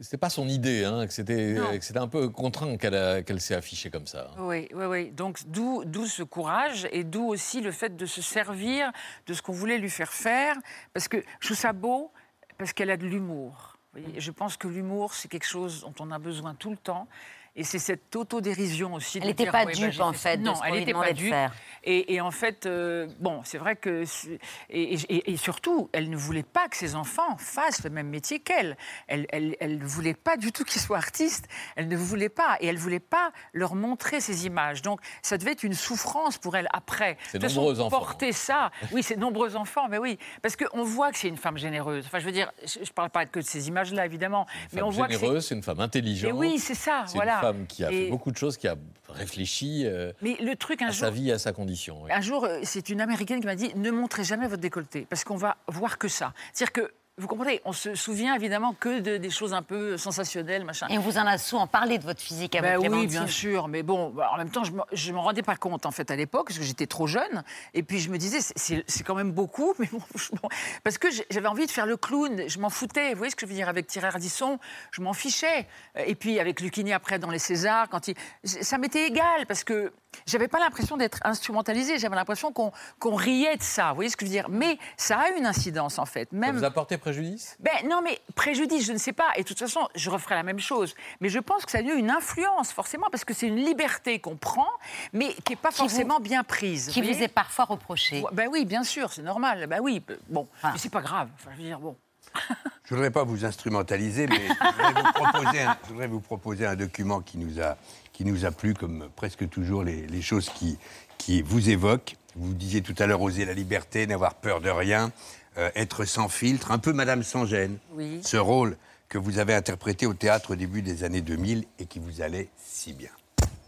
c'était 0.00 0.16
pas 0.16 0.30
son 0.30 0.48
idée, 0.48 0.84
hein, 0.84 1.06
que 1.06 1.12
c'était 1.12 1.54
Non. 1.54 1.78
que 1.78 1.84
c'était 1.84 1.98
un 1.98 2.08
peu 2.08 2.28
contraint 2.28 2.76
qu'elle 2.76 3.24
qu'elle 3.24 3.40
s'est 3.40 3.54
affichée 3.54 3.90
comme 3.90 4.06
ça. 4.06 4.30
Oui, 4.38 4.68
oui, 4.74 4.84
oui. 4.86 5.10
Donc 5.10 5.38
d'où 5.46 5.84
d'où 5.84 6.06
ce 6.06 6.22
courage 6.22 6.88
et 6.92 7.04
d'où 7.04 7.26
aussi 7.28 7.60
le 7.60 7.72
fait 7.72 7.96
de 7.96 8.06
se 8.06 8.22
servir 8.22 8.90
de 9.26 9.34
ce 9.34 9.42
qu'on 9.42 9.52
voulait 9.52 9.78
lui 9.78 9.90
faire 9.90 10.12
faire. 10.12 10.56
Parce 10.92 11.08
que 11.08 11.18
je 11.40 11.46
trouve 11.48 11.56
ça 11.56 11.72
beau 11.72 12.12
parce 12.58 12.72
qu'elle 12.72 12.90
a 12.90 12.96
de 12.96 13.06
l'humour. 13.06 13.76
Je 14.16 14.30
pense 14.30 14.56
que 14.56 14.68
l'humour, 14.68 15.14
c'est 15.14 15.28
quelque 15.28 15.46
chose 15.46 15.80
dont 15.80 15.94
on 15.98 16.10
a 16.12 16.18
besoin 16.18 16.54
tout 16.54 16.70
le 16.70 16.76
temps. 16.76 17.08
Et 17.56 17.64
c'est 17.64 17.78
cette 17.80 18.14
autodérision 18.14 18.94
aussi. 18.94 19.18
de 19.18 19.24
Elle 19.24 19.30
n'était 19.30 19.46
pas 19.50 19.64
ouais, 19.64 19.72
dupe, 19.72 19.96
bah, 19.98 20.06
en 20.06 20.12
fait, 20.12 20.36
de 20.38 20.42
Non, 20.44 20.54
ce 20.54 20.60
elle 20.66 20.74
n'était 20.74 20.92
pas 20.92 21.12
dupe. 21.12 21.30
faire. 21.30 21.52
Et, 21.82 22.14
et 22.14 22.20
en 22.20 22.30
fait, 22.30 22.66
euh, 22.66 23.08
bon, 23.18 23.40
c'est 23.44 23.58
vrai 23.58 23.74
que. 23.76 24.04
c'est- 24.04 24.38
Et, 24.68 24.94
et- 24.94 25.32
et 25.32 25.36
surtout, 25.36 25.88
elle 25.92 26.10
ne 26.10 26.16
voulait 26.16 26.42
pas 26.44 26.68
que 26.68 26.76
ses 26.76 26.94
enfants 26.94 27.36
fassent 27.38 27.82
le 27.82 27.90
même 27.90 28.08
métier 28.08 28.38
qu'elle. 28.38 28.76
Elle, 29.08 29.26
elle, 29.30 29.56
elle 29.60 29.78
ne 29.78 29.84
voulait 29.84 30.14
pas 30.14 30.36
du 30.36 30.52
tout 30.52 30.64
qu'ils 30.64 30.80
soient 30.80 30.98
artistes. 30.98 31.48
Elle 31.76 31.88
ne 31.88 31.96
voulait 31.96 32.28
pas. 32.28 32.56
Et 32.60 32.66
elle 32.66 32.76
ne 32.76 32.80
voulait 32.80 33.00
pas 33.00 33.32
leur 33.52 33.74
montrer 33.74 34.20
ces 34.20 34.46
images. 34.46 34.82
Donc, 34.82 35.00
ça 35.22 35.36
devait 35.38 35.52
être 35.52 35.64
une 35.64 35.74
souffrance 35.74 36.38
pour 36.38 36.56
elle 36.56 36.68
après. 36.72 37.16
Façon, 37.40 37.60
nombreux 37.62 37.80
enfants. 37.80 37.98
Porter 37.98 38.32
ça. 38.32 38.70
Oui, 38.92 39.02
c'est 39.02 39.16
nombreux 39.16 39.56
enfants, 39.56 39.88
mais 39.88 39.98
oui. 39.98 40.18
Parce 40.42 40.54
qu'on 40.56 40.84
voit 40.84 41.10
que 41.10 41.18
c'est 41.18 41.28
une 41.28 41.36
femme 41.36 41.58
généreuse. 41.58 42.04
Enfin, 42.06 42.20
je 42.20 42.26
veux 42.26 42.32
dire, 42.32 42.52
je 42.64 42.78
ne 42.80 42.84
parle 42.94 43.10
pas 43.10 43.26
que 43.26 43.40
de 43.40 43.44
ces 43.44 43.68
images-là, 43.68 44.06
évidemment. 44.06 44.46
mais 44.72 44.78
Femme 44.80 44.88
on 44.88 44.90
voit 44.90 45.06
c'est- 45.08 45.14
généreuse, 45.18 45.46
c'est 45.46 45.54
une 45.54 45.62
femme 45.62 45.80
intelligente. 45.80 46.28
Et 46.30 46.32
oui, 46.32 46.58
c'est 46.58 46.74
ça, 46.74 47.04
C'est 47.06 47.18
voilà. 47.40 47.54
femme 47.54 47.66
qui 47.66 47.84
a 47.84 47.90
Et- 47.92 48.04
fait 48.04 48.10
beaucoup 48.10 48.30
de 48.30 48.36
choses, 48.36 48.56
qui 48.56 48.68
a 48.68 48.76
réfléchi 49.08 49.82
euh, 49.86 50.12
Mais 50.22 50.36
le 50.40 50.54
truc, 50.56 50.82
un 50.82 50.86
à 50.88 50.90
jour, 50.90 51.00
sa 51.00 51.10
vie, 51.10 51.32
à 51.32 51.38
sa 51.38 51.52
condition. 51.52 52.02
oui. 52.04 52.10
Un 52.12 52.20
jour, 52.20 52.44
euh, 52.44 52.60
c'est 52.62 52.88
une 52.90 53.00
américaine 53.00 53.40
qui 53.40 53.46
m'a 53.46 53.56
dit 53.56 53.72
ne 53.74 53.90
montrez 53.90 54.24
jamais 54.24 54.46
votre 54.48 54.62
décolleté 54.62 55.06
parce 55.08 55.24
qu'on 55.24 55.36
va 55.36 55.56
voir 55.68 55.98
que 55.98 56.08
ça. 56.08 56.32
C'est-à-dire 56.52 56.72
que 56.72 56.92
vous 57.20 57.28
comprenez, 57.28 57.60
on 57.64 57.72
se 57.72 57.94
souvient 57.94 58.34
évidemment 58.34 58.72
que 58.74 59.00
de, 59.00 59.16
des 59.18 59.30
choses 59.30 59.52
un 59.54 59.62
peu 59.62 59.96
sensationnelles, 59.96 60.64
machin. 60.64 60.86
Et 60.88 60.98
on 60.98 61.00
vous 61.02 61.18
en 61.18 61.26
a 61.26 61.38
souvent 61.38 61.66
parlé 61.66 61.98
de 61.98 62.04
votre 62.04 62.20
physique 62.20 62.56
à 62.56 62.62
Ben 62.62 62.76
vous, 62.76 62.82
oui, 62.82 62.88
Clémentine. 62.88 63.10
bien 63.10 63.26
sûr, 63.26 63.68
mais 63.68 63.82
bon, 63.82 64.10
bah, 64.10 64.30
en 64.32 64.38
même 64.38 64.50
temps, 64.50 64.64
je 64.64 64.72
m'en- 64.72 64.86
je 64.92 65.12
m'en 65.12 65.22
rendais 65.22 65.42
pas 65.42 65.56
compte 65.56 65.86
en 65.86 65.90
fait 65.90 66.10
à 66.10 66.16
l'époque 66.16 66.48
parce 66.48 66.58
que 66.58 66.64
j'étais 66.64 66.86
trop 66.86 67.06
jeune. 67.06 67.44
Et 67.74 67.82
puis 67.82 68.00
je 68.00 68.10
me 68.10 68.18
disais, 68.18 68.38
c'est- 68.40 68.84
quand 69.04 69.14
même 69.14 69.32
beaucoup, 69.32 69.74
mais 69.78 69.88
bon, 69.92 70.00
je- 70.16 70.30
bon, 70.42 70.48
parce 70.82 70.98
que 70.98 71.08
j'avais 71.30 71.48
envie 71.48 71.66
de 71.66 71.70
faire 71.70 71.86
le 71.86 71.96
clown. 71.96 72.42
Je 72.48 72.58
m'en 72.58 72.70
foutais. 72.70 73.10
Vous 73.12 73.18
voyez 73.18 73.30
ce 73.30 73.36
que 73.36 73.46
je 73.46 73.50
veux 73.50 73.56
dire 73.56 73.68
avec 73.68 73.86
Thierry 73.86 74.06
Ardisson 74.08 74.58
Je 74.90 75.02
m'en 75.02 75.12
fichais. 75.12 75.66
Et 76.06 76.14
puis 76.14 76.40
avec 76.40 76.60
Lucchini 76.60 76.92
après 76.92 77.18
dans 77.18 77.30
les 77.30 77.38
Césars, 77.38 77.88
quand 77.90 78.08
il, 78.08 78.14
ça 78.44 78.78
m'était 78.78 79.06
égal 79.06 79.46
parce 79.46 79.64
que 79.64 79.92
j'avais 80.26 80.48
pas 80.48 80.58
l'impression 80.58 80.96
d'être 80.96 81.18
instrumentalisée. 81.24 81.98
J'avais 81.98 82.16
l'impression 82.16 82.52
qu'on 82.52 82.72
qu'on 82.98 83.14
riait 83.14 83.56
de 83.56 83.62
ça. 83.62 83.90
Vous 83.90 83.96
voyez 83.96 84.10
ce 84.10 84.16
que 84.16 84.24
je 84.26 84.30
veux 84.30 84.36
dire 84.36 84.48
Mais 84.48 84.78
ça 84.96 85.18
a 85.18 85.30
une 85.30 85.46
incidence 85.46 85.98
en 85.98 86.06
fait. 86.06 86.28
Ça 86.30 86.36
Même 86.36 86.56
vous 86.56 86.64
a 86.64 86.70
porté 86.70 86.98
préjudice? 87.12 87.56
Ben 87.60 87.88
non, 87.88 88.00
mais 88.02 88.18
préjudice, 88.34 88.86
je 88.86 88.92
ne 88.92 88.98
sais 88.98 89.12
pas. 89.12 89.28
Et 89.36 89.42
de 89.42 89.48
toute 89.48 89.58
façon, 89.58 89.88
je 89.94 90.10
referai 90.10 90.34
la 90.34 90.42
même 90.42 90.58
chose. 90.60 90.94
Mais 91.20 91.28
je 91.28 91.38
pense 91.38 91.64
que 91.64 91.70
ça 91.70 91.78
a 91.78 91.82
eu 91.82 91.94
une 91.96 92.10
influence, 92.10 92.72
forcément, 92.72 93.06
parce 93.10 93.24
que 93.24 93.34
c'est 93.34 93.46
une 93.48 93.56
liberté 93.56 94.18
qu'on 94.20 94.36
prend, 94.36 94.68
mais 95.12 95.34
qui 95.44 95.52
n'est 95.52 95.56
pas 95.56 95.70
Qui 95.70 95.76
forcément 95.78 96.16
vous- 96.16 96.22
bien 96.22 96.44
prise. 96.44 96.88
Qui 96.88 97.02
vous 97.02 97.22
est 97.22 97.28
parfois 97.28 97.64
reproché. 97.64 98.22
Ben 98.32 98.48
oui, 98.50 98.64
bien 98.64 98.84
sûr, 98.84 99.12
c'est 99.12 99.22
normal. 99.22 99.66
Ben 99.66 99.80
oui, 99.82 100.00
ben- 100.06 100.18
bon. 100.28 100.46
Mais 100.64 100.70
c'est 100.78 100.88
pas 100.90 101.02
grave. 101.02 101.28
Enfin, 101.34 101.50
je 101.54 101.58
veux 101.62 101.66
dire, 101.68 101.78
bon. 101.80 101.96
Je 102.84 102.94
voudrais 102.94 103.10
pas 103.10 103.22
vous 103.24 103.44
instrumentaliser, 103.44 104.26
mais 104.26 104.40
je 104.48 104.52
voudrais 104.72 105.02
vous 105.02 105.12
proposer 105.12 105.62
un, 105.62 105.76
je 105.84 105.88
voudrais 105.92 106.06
vous 106.08 106.20
proposer 106.20 106.66
un 106.66 106.74
document 106.76 107.20
qui 107.20 107.38
nous 107.38 107.60
a, 107.60 107.76
qui 108.12 108.24
nous 108.24 108.44
a 108.44 108.50
plu, 108.50 108.74
comme 108.74 109.08
presque 109.16 109.48
toujours 109.48 109.84
les, 109.84 110.06
les 110.06 110.22
choses 110.22 110.48
qui, 110.50 110.76
qui 111.18 111.42
vous 111.42 111.70
évoquent. 111.70 112.16
Vous 112.36 112.52
disiez 112.52 112.82
tout 112.82 112.94
à 112.98 113.06
l'heure 113.06 113.20
oser 113.20 113.44
la 113.44 113.52
liberté, 113.54 114.06
n'avoir 114.08 114.34
peur 114.34 114.60
de 114.60 114.70
rien, 114.70 115.10
euh, 115.58 115.70
être 115.74 116.04
sans 116.04 116.28
filtre, 116.28 116.70
un 116.70 116.78
peu 116.78 116.92
Madame 116.92 117.22
sans 117.22 117.46
gêne. 117.46 117.78
Oui. 117.92 118.20
Ce 118.24 118.36
rôle 118.36 118.76
que 119.08 119.18
vous 119.18 119.38
avez 119.38 119.54
interprété 119.54 120.06
au 120.06 120.14
théâtre 120.14 120.52
au 120.52 120.56
début 120.56 120.82
des 120.82 121.02
années 121.04 121.20
2000 121.20 121.64
et 121.78 121.86
qui 121.86 121.98
vous 121.98 122.20
allait 122.22 122.48
si 122.64 122.92
bien. 122.92 123.10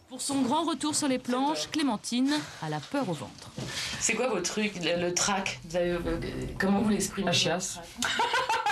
Pour 0.08 0.20
son 0.20 0.42
grand 0.42 0.64
retour 0.64 0.94
sur 0.94 1.08
les 1.08 1.18
planches, 1.18 1.70
Clémentine 1.70 2.32
a 2.62 2.68
la 2.68 2.80
peur 2.80 3.08
au 3.08 3.14
ventre. 3.14 3.50
C'est 3.98 4.12
quoi 4.14 4.28
votre 4.28 4.42
truc, 4.42 4.74
le, 4.84 5.00
le 5.00 5.14
trac? 5.14 5.58
Euh, 5.74 5.98
Comment 6.58 6.82
vous 6.82 6.90
l'exprimez? 6.90 7.26
La 7.26 7.32
chiasse. 7.32 7.78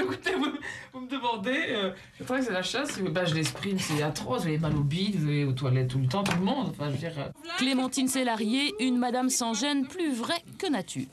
Ah 0.00 0.04
écoutez, 0.04 0.34
vous, 0.34 0.52
vous 0.92 1.00
me 1.00 1.08
demandez, 1.08 1.64
euh, 1.68 1.92
je 2.18 2.24
crois 2.24 2.38
que 2.38 2.44
c'est 2.44 2.52
la 2.52 2.62
chasse, 2.62 2.98
bah, 3.00 3.24
je 3.24 3.34
l'exprime, 3.34 3.78
c'est 3.78 4.02
atroce, 4.02 4.42
vous 4.42 4.48
avez 4.48 4.58
mal 4.58 4.74
au 4.76 4.82
bide, 4.82 5.16
vous 5.16 5.28
allez 5.28 5.44
aux 5.44 5.52
toilettes 5.52 5.88
tout 5.88 5.98
le 5.98 6.06
temps, 6.06 6.22
tout 6.22 6.36
le 6.36 6.44
monde, 6.44 6.70
enfin 6.70 6.86
je 6.86 6.92
veux 6.92 6.98
dire... 6.98 7.12
euh. 7.18 7.28
Clémentine 7.58 8.08
Sélarié, 8.08 8.74
une 8.80 8.96
madame 8.98 9.28
sans 9.28 9.54
gêne 9.54 9.86
plus 9.86 10.12
vraie 10.14 10.42
que 10.58 10.68
nature. 10.68 11.06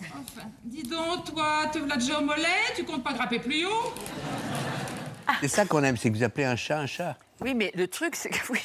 Dis 0.64 0.84
donc, 0.84 1.26
toi, 1.34 1.64
te 1.72 1.80
v'là 1.80 1.98
déjà 1.98 2.20
au 2.20 2.24
mollet, 2.24 2.46
tu 2.76 2.84
comptes 2.84 3.04
pas 3.04 3.14
grapper 3.14 3.40
plus 3.40 3.66
haut 3.66 3.94
C'est 5.42 5.48
ça 5.48 5.66
qu'on 5.66 5.84
aime, 5.84 5.98
c'est 5.98 6.10
que 6.10 6.16
vous 6.16 6.24
appelez 6.24 6.46
un 6.46 6.56
chat 6.56 6.80
un 6.80 6.88
chat. 6.88 7.18
Oui, 7.42 7.54
mais 7.54 7.72
le 7.76 7.88
truc, 7.88 8.16
c'est 8.16 8.30
que 8.30 8.40
oui. 8.52 8.62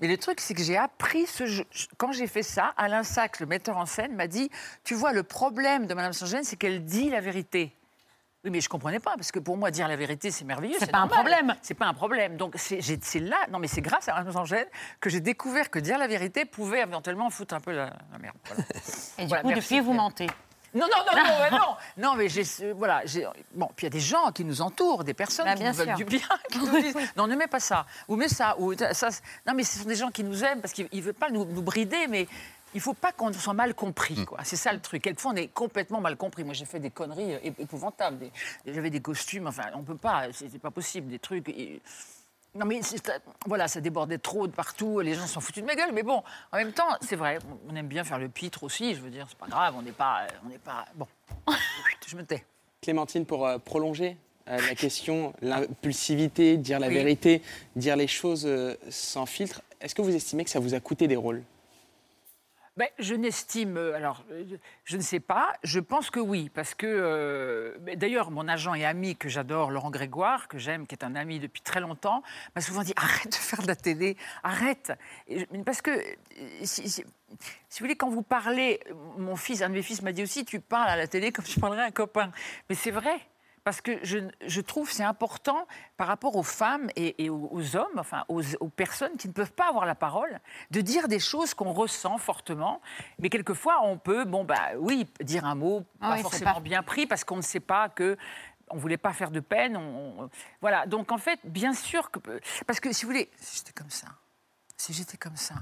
Mais 0.00 0.08
le 0.08 0.18
truc, 0.18 0.40
c'est 0.40 0.54
que 0.54 0.62
j'ai 0.62 0.76
appris 0.76 1.24
ce 1.26 1.46
jeu. 1.46 1.64
Quand 1.96 2.10
j'ai 2.10 2.26
fait 2.26 2.42
ça, 2.42 2.74
Alain 2.76 3.04
Sachs, 3.04 3.38
le 3.38 3.46
metteur 3.46 3.76
en 3.76 3.86
scène, 3.86 4.14
m'a 4.16 4.26
dit 4.26 4.50
Tu 4.82 4.94
vois, 4.94 5.12
le 5.12 5.22
problème 5.22 5.86
de 5.86 5.94
Madame 5.94 6.12
Sangène, 6.12 6.42
c'est 6.42 6.56
qu'elle 6.56 6.84
dit 6.84 7.10
la 7.10 7.20
vérité. 7.20 7.72
Oui, 8.44 8.50
mais 8.50 8.60
je 8.60 8.68
comprenais 8.68 9.00
pas, 9.00 9.14
parce 9.16 9.32
que 9.32 9.38
pour 9.38 9.56
moi, 9.56 9.70
dire 9.70 9.88
la 9.88 9.96
vérité, 9.96 10.30
c'est 10.30 10.44
merveilleux. 10.44 10.76
C'est 10.78 10.90
pas 10.90 10.98
un 10.98 11.06
problème. 11.08 11.54
C'est 11.62 11.72
pas 11.74 11.86
un 11.86 11.94
problème. 11.94 12.36
Donc, 12.36 12.54
c'est 12.58 13.20
là, 13.20 13.38
non, 13.50 13.58
mais 13.58 13.68
c'est 13.68 13.80
grâce 13.80 14.08
à 14.08 14.14
Madame 14.14 14.32
Sangène 14.32 14.66
que 15.00 15.08
j'ai 15.08 15.20
découvert 15.20 15.70
que 15.70 15.78
dire 15.78 15.96
la 15.98 16.06
vérité 16.06 16.44
pouvait 16.44 16.80
éventuellement 16.80 17.30
foutre 17.30 17.54
un 17.54 17.60
peu 17.60 17.72
la, 17.72 17.86
la 18.12 18.18
merde. 18.20 18.36
Voilà. 18.44 18.62
Et 19.18 19.22
du 19.22 19.28
Voilà, 19.28 19.42
coup, 19.42 19.48
merci, 19.48 19.62
depuis, 19.76 19.80
vous 19.80 19.92
mentez. 19.94 20.26
Non, 20.74 20.86
non, 20.94 21.04
non, 21.06 21.22
non, 21.24 21.50
non, 21.58 21.76
non, 21.96 22.14
mais 22.16 22.28
j'ai, 22.28 22.42
voilà, 22.72 23.02
bon, 23.54 23.68
puis 23.76 23.86
il 23.86 23.90
y 23.90 23.92
a 23.92 23.96
des 23.96 24.00
gens 24.00 24.30
qui 24.32 24.44
nous 24.44 24.60
entourent, 24.60 25.04
des 25.04 25.14
personnes 25.14 25.46
Bah, 25.46 25.54
qui 25.54 25.62
nous 25.62 25.72
veulent 25.72 25.86
sûr. 25.86 25.96
du 25.96 26.04
bien, 26.04 26.28
qui 26.50 26.58
nous 26.58 26.80
disent, 26.82 26.96
non, 27.16 27.26
ne 27.28 27.36
mets 27.36 27.46
pas 27.46 27.60
ça, 27.60 27.86
ou 28.08 28.16
mets 28.16 28.28
ça, 28.28 28.56
ou 28.58 28.74
ça. 28.92 29.08
Non, 29.46 29.54
mais 29.54 29.62
ce 29.62 29.78
sont 29.78 29.88
des 29.88 29.94
gens 29.94 30.10
qui 30.10 30.24
nous 30.24 30.42
aiment 30.44 30.60
parce 30.60 30.72
qu'ils 30.74 30.88
ne 30.92 31.00
veulent 31.00 31.14
pas 31.14 31.30
nous, 31.30 31.44
nous 31.44 31.62
brider, 31.62 32.08
mais 32.08 32.26
il 32.74 32.80
faut 32.80 32.94
pas 32.94 33.12
qu'on 33.12 33.32
soit 33.32 33.54
mal 33.54 33.74
compris, 33.74 34.24
quoi. 34.24 34.38
C'est 34.44 34.56
ça 34.56 34.72
le 34.72 34.80
truc. 34.80 35.02
Quelquefois, 35.02 35.32
on 35.32 35.36
est 35.36 35.48
complètement 35.48 36.00
mal 36.00 36.16
compris. 36.16 36.44
Moi, 36.44 36.54
j'ai 36.54 36.64
fait 36.64 36.80
des 36.80 36.90
conneries 36.90 37.34
ép- 37.36 37.54
épouvantables. 37.60 38.18
Des- 38.18 38.32
J'avais 38.66 38.90
des 38.90 39.00
costumes, 39.00 39.46
enfin, 39.46 39.64
on 39.74 39.82
peut 39.82 39.96
pas, 39.96 40.32
c'était 40.32 40.58
pas 40.58 40.70
possible, 40.70 41.08
des 41.08 41.18
trucs. 41.18 41.48
et- 41.48 41.80
non, 42.56 42.66
mais 42.66 42.80
voilà, 43.46 43.66
ça 43.66 43.80
débordait 43.80 44.18
trop 44.18 44.46
de 44.46 44.52
partout, 44.52 45.00
les 45.00 45.14
gens 45.14 45.26
s'en 45.26 45.40
foutent 45.40 45.58
de 45.58 45.64
ma 45.64 45.74
gueule. 45.74 45.90
Mais 45.92 46.04
bon, 46.04 46.22
en 46.52 46.56
même 46.56 46.72
temps, 46.72 46.86
c'est 47.00 47.16
vrai, 47.16 47.38
on 47.68 47.74
aime 47.74 47.88
bien 47.88 48.04
faire 48.04 48.18
le 48.20 48.28
pitre 48.28 48.62
aussi, 48.62 48.94
je 48.94 49.00
veux 49.00 49.10
dire, 49.10 49.26
c'est 49.28 49.36
pas 49.38 49.48
grave, 49.48 49.74
on 49.76 49.82
n'est 49.82 49.90
pas. 49.90 50.26
On 50.44 50.48
n'est 50.48 50.58
pas 50.58 50.84
bon, 50.94 51.06
je 52.06 52.16
me 52.16 52.22
tais. 52.24 52.44
Clémentine, 52.80 53.26
pour 53.26 53.44
euh, 53.46 53.58
prolonger 53.58 54.16
euh, 54.48 54.58
la 54.68 54.74
question, 54.76 55.32
l'impulsivité, 55.42 56.56
dire 56.56 56.78
la 56.78 56.88
Oui. 56.88 56.94
vérité, 56.94 57.42
dire 57.76 57.96
les 57.96 58.06
choses 58.06 58.46
euh, 58.46 58.76
sans 58.88 59.26
filtre, 59.26 59.62
est-ce 59.80 59.94
que 59.94 60.02
vous 60.02 60.14
estimez 60.14 60.44
que 60.44 60.50
ça 60.50 60.60
vous 60.60 60.74
a 60.74 60.80
coûté 60.80 61.08
des 61.08 61.16
rôles? 61.16 61.42
Ben, 62.76 62.88
je 62.98 63.14
n'estime, 63.14 63.76
euh, 63.76 63.94
alors, 63.94 64.24
euh, 64.32 64.44
je 64.84 64.96
ne 64.96 65.02
sais 65.02 65.20
pas, 65.20 65.52
je 65.62 65.78
pense 65.78 66.10
que 66.10 66.18
oui, 66.18 66.50
parce 66.52 66.74
que, 66.74 66.86
euh, 66.88 67.76
mais 67.82 67.94
d'ailleurs, 67.94 68.32
mon 68.32 68.48
agent 68.48 68.74
et 68.74 68.84
ami 68.84 69.14
que 69.14 69.28
j'adore, 69.28 69.70
Laurent 69.70 69.90
Grégoire, 69.90 70.48
que 70.48 70.58
j'aime, 70.58 70.84
qui 70.88 70.96
est 70.96 71.04
un 71.04 71.14
ami 71.14 71.38
depuis 71.38 71.62
très 71.62 71.78
longtemps, 71.78 72.24
m'a 72.56 72.60
souvent 72.60 72.82
dit 72.82 72.92
arrête 72.96 73.28
de 73.30 73.34
faire 73.36 73.62
de 73.62 73.68
la 73.68 73.76
télé, 73.76 74.16
arrête. 74.42 74.92
Parce 75.64 75.82
que, 75.82 75.92
si, 76.64 76.88
si- 76.88 77.04
si 77.68 77.78
vous 77.80 77.84
voulez, 77.84 77.94
quand 77.96 78.10
vous 78.10 78.22
parlez, 78.22 78.80
mon 79.18 79.36
fils, 79.36 79.62
un 79.62 79.68
de 79.68 79.74
mes 79.74 79.82
fils 79.82 80.02
m'a 80.02 80.10
dit 80.12 80.24
aussi, 80.24 80.44
tu 80.44 80.58
parles 80.58 80.88
à 80.88 80.96
la 80.96 81.06
télé 81.06 81.30
comme 81.30 81.44
tu 81.44 81.60
parlerais 81.60 81.82
à 81.82 81.86
un 81.86 81.90
copain. 81.92 82.32
Mais 82.68 82.74
c'est 82.74 82.90
vrai. 82.90 83.20
Parce 83.64 83.80
que 83.80 83.98
je, 84.04 84.18
je 84.46 84.60
trouve 84.60 84.92
c'est 84.92 85.02
important 85.02 85.66
par 85.96 86.06
rapport 86.06 86.36
aux 86.36 86.42
femmes 86.42 86.90
et, 86.96 87.24
et 87.24 87.30
aux, 87.30 87.48
aux 87.50 87.76
hommes, 87.76 87.98
enfin 87.98 88.24
aux, 88.28 88.42
aux 88.60 88.68
personnes 88.68 89.16
qui 89.16 89.26
ne 89.26 89.32
peuvent 89.32 89.52
pas 89.54 89.68
avoir 89.68 89.86
la 89.86 89.94
parole, 89.94 90.38
de 90.70 90.80
dire 90.82 91.08
des 91.08 91.18
choses 91.18 91.54
qu'on 91.54 91.72
ressent 91.72 92.18
fortement. 92.18 92.82
Mais 93.18 93.30
quelquefois, 93.30 93.80
on 93.84 93.96
peut, 93.96 94.24
bon, 94.26 94.44
bah 94.44 94.72
oui, 94.78 95.06
dire 95.20 95.46
un 95.46 95.54
mot 95.54 95.82
Ah 96.00 96.10
pas 96.10 96.16
oui, 96.16 96.22
forcément 96.22 96.54
pas- 96.54 96.60
bien 96.60 96.82
pris 96.82 97.06
parce 97.06 97.24
qu'on 97.24 97.36
ne 97.36 97.42
sait 97.42 97.60
pas 97.60 97.88
que. 97.88 98.16
On 98.70 98.76
voulait 98.78 98.96
pas 98.98 99.12
faire 99.12 99.30
de 99.30 99.40
peine. 99.40 99.76
on- 99.76 100.22
on- 100.24 100.30
voilà. 100.60 100.86
Donc 100.86 101.10
en 101.12 101.18
fait, 101.18 101.38
bien 101.44 101.72
sûr 101.74 102.10
que. 102.10 102.18
Parce 102.66 102.80
que 102.80 102.92
si 102.92 103.04
vous 103.04 103.12
voulez, 103.12 103.30
si 103.38 103.58
j'étais 103.58 103.72
comme 103.72 103.90
ça, 103.90 104.08
si 104.76 104.92
j'étais 104.92 105.16
comme 105.18 105.36
ça, 105.36 105.54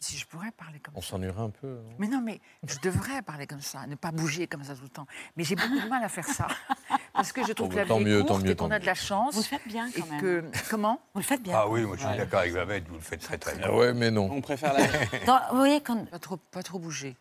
si 0.00 0.16
je 0.16 0.26
pourrais 0.26 0.50
parler 0.52 0.78
comme 0.78 0.94
On 0.96 1.00
s'ennuierait 1.00 1.42
un 1.42 1.50
peu. 1.50 1.66
non 1.68 1.94
mais 1.98 2.06
non, 2.08 2.20
mais 2.20 2.40
je 2.66 2.78
devrais 2.80 3.20
parler 3.22 3.46
comme 3.46 3.60
ça, 3.60 3.86
ne 3.86 3.94
pas 3.96 4.12
bouger 4.12 4.46
comme 4.46 4.62
ça 4.62 4.74
tout 4.74 4.82
le 4.82 4.88
temps. 4.88 5.06
Mais 5.36 5.44
j'ai 5.44 5.56
beaucoup 5.56 5.80
de 5.80 5.88
mal 5.88 6.02
à 6.04 6.08
faire 6.08 6.26
ça. 6.26 6.46
Parce 7.12 7.32
que 7.32 7.44
je 7.44 7.52
trouve 7.52 7.68
Bon, 7.68 7.74
que 7.74 7.80
la 7.80 7.86
tant 7.86 7.98
vie 7.98 8.04
mieux, 8.04 8.18
est 8.18 8.22
tant 8.22 8.26
courte 8.28 8.44
mieux, 8.44 8.50
et 8.52 8.56
qu'on 8.56 8.70
a 8.70 8.78
de 8.78 8.86
la 8.86 8.94
chance. 8.94 9.34
Vous 9.34 9.40
le 9.40 9.46
faites 9.46 9.66
bien, 9.66 9.90
quand 9.90 10.06
et 10.06 10.10
même. 10.10 10.20
Que... 10.20 10.44
Comment 10.70 11.00
Vous 11.14 11.20
le 11.20 11.24
faites 11.26 11.42
bien. 11.42 11.54
Ah 11.56 11.68
oui, 11.68 11.82
moi 11.82 11.96
je 11.96 12.06
suis 12.06 12.16
d'accord 12.16 12.40
avec 12.40 12.52
Babette, 12.54 12.86
vous 12.88 12.94
le 12.94 13.00
faites 13.00 13.20
très 13.20 13.38
très 13.38 13.56
bien. 13.56 13.66
Ah 13.68 13.74
ouais, 13.74 13.92
mais 13.92 14.10
non. 14.12 14.30
On 14.30 14.40
préfère 14.40 14.72
la... 14.72 14.86
Dans- 15.26 15.40
vous 15.50 15.56
voyez, 15.56 15.80
quand... 15.80 16.04
Pas 16.08 16.18
trop, 16.20 16.36
pas 16.36 16.62
trop 16.62 16.78
bouger. 16.78 17.16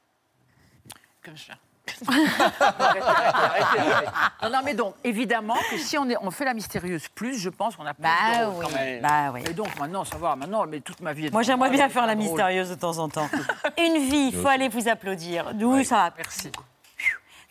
Comme 1.23 1.37
ça. 1.37 1.55
Arrêtez, 2.07 2.99
arrêtez, 3.01 3.79
arrêtez. 3.79 4.07
Non, 4.43 4.49
non, 4.49 4.60
mais 4.63 4.73
donc, 4.73 4.95
évidemment 5.03 5.57
que 5.69 5.77
si 5.77 5.97
on, 5.97 6.10
est, 6.10 6.17
on 6.21 6.31
fait 6.31 6.45
la 6.45 6.53
mystérieuse 6.53 7.07
plus, 7.10 7.38
je 7.39 7.49
pense 7.49 7.75
qu'on 7.75 7.86
a 7.86 7.93
plus 7.93 8.03
Bah 8.03 8.45
de 8.45 8.49
oui, 8.51 8.65
quand 8.65 8.71
même. 8.77 9.01
bah 9.01 9.31
oui. 9.33 9.41
Et 9.49 9.53
donc, 9.53 9.77
maintenant, 9.79 10.03
ça 10.05 10.17
va, 10.17 10.36
maintenant, 10.36 10.65
mais 10.67 10.79
toute 10.81 10.99
ma 11.01 11.13
vie 11.13 11.27
est 11.27 11.31
Moi, 11.31 11.41
j'aimerais 11.43 11.69
bien 11.69 11.89
faire 11.89 12.05
la 12.05 12.15
drôle. 12.15 12.27
mystérieuse 12.27 12.69
de 12.69 12.75
temps 12.75 12.97
en 12.97 13.10
temps. 13.10 13.29
Une 13.77 13.97
vie, 14.10 14.31
il 14.33 14.36
faut 14.39 14.47
aller 14.47 14.69
vous 14.69 14.88
applaudir. 14.88 15.51
Oui, 15.60 15.86
ça 15.86 15.95
va. 15.95 16.13
Merci. 16.17 16.51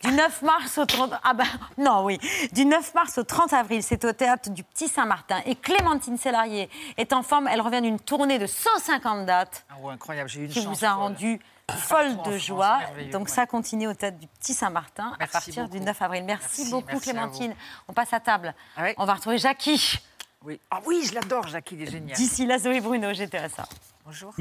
Du 0.04 0.12
9 0.12 0.42
mars 0.42 0.76
au 0.78 0.84
30... 0.84 1.12
Ah 1.24 1.32
bah, 1.32 1.44
non, 1.78 2.04
oui. 2.04 2.20
Du 2.52 2.66
9 2.66 2.94
mars 2.94 3.16
au 3.18 3.22
30 3.24 3.54
avril, 3.54 3.82
c'est 3.82 4.04
au 4.04 4.12
théâtre 4.12 4.50
du 4.50 4.62
Petit 4.62 4.88
Saint-Martin. 4.88 5.40
Et 5.46 5.54
Clémentine 5.56 6.18
Sélarié 6.18 6.68
est 6.98 7.12
en 7.14 7.22
forme. 7.22 7.48
Elle 7.48 7.62
revient 7.62 7.80
d'une 7.80 7.98
tournée 7.98 8.38
de 8.38 8.46
150 8.46 9.24
dates 9.24 9.64
Ah 9.70 9.74
ouais, 9.80 9.94
incroyable, 9.94 10.28
j'ai 10.28 10.40
eu 10.40 10.44
une 10.44 10.50
qui 10.50 10.62
chance 10.62 10.78
vous 10.78 10.84
a 10.84 10.90
folle. 10.90 10.98
rendu 10.98 11.40
folle 11.74 12.16
de 12.24 12.38
joie. 12.38 12.78
Donc 13.12 13.28
ça 13.28 13.46
continue 13.46 13.88
au 13.88 13.94
théâtre 13.94 14.18
du 14.18 14.26
Petit 14.26 14.54
Saint-Martin 14.54 15.12
à 15.18 15.26
partir 15.26 15.68
du 15.68 15.78
beaucoup. 15.78 15.84
9 15.86 16.02
avril. 16.02 16.24
Merci, 16.24 16.46
Merci, 16.60 16.70
beaucoup 16.70 16.86
merci 16.88 17.10
à 17.10 17.12
Clémentine. 17.12 17.54
On 17.88 17.92
passe 17.92 18.12
à 18.12 18.20
table. 18.20 18.54
Ah 18.76 18.84
On 18.96 19.04
va 19.04 19.14
retrouver 19.14 19.38
Jackie. 19.38 19.98
Oui. 20.44 20.60
Ah 20.70 20.80
oui, 20.86 21.04
je 21.08 21.14
l'adore, 21.14 21.48
Jackie, 21.48 21.74
il 21.74 21.82
est 21.82 21.90
génial. 21.90 22.16
D'ici 22.16 22.46
là, 22.46 22.58
Zoé 22.58 22.80
Bruno, 22.80 23.12
GTSA. 23.12 23.64
Bonjour. 24.04 24.32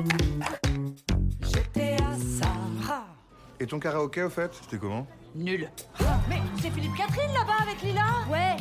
Et 3.59 3.65
ton 3.65 3.79
karaoké, 3.79 4.21
au 4.21 4.29
fait 4.29 4.53
C'était 4.61 4.77
comment? 4.77 5.07
Nul. 5.33 5.69
Mais 6.29 6.41
c'est 6.61 6.69
Philippe 6.69 6.95
Catherine 6.95 7.33
là-bas 7.33 7.63
avec 7.63 7.81
Lila? 7.81 8.03
Ouais. 8.29 8.55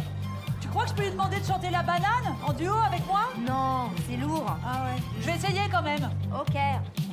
Tu 0.74 0.78
crois 0.80 0.86
que 0.86 0.90
je 0.90 0.96
peux 0.96 1.02
lui 1.04 1.10
demander 1.12 1.38
de 1.38 1.44
chanter 1.44 1.70
la 1.70 1.84
banane 1.84 2.34
en 2.44 2.52
duo 2.52 2.74
avec 2.84 3.06
moi 3.06 3.28
Non, 3.46 3.90
c'est 4.10 4.16
lourd. 4.16 4.44
Ah 4.66 4.86
ouais. 4.86 5.00
Je 5.20 5.26
vais 5.26 5.36
essayer 5.36 5.60
quand 5.70 5.82
même. 5.82 6.10
Ok. 6.36 6.56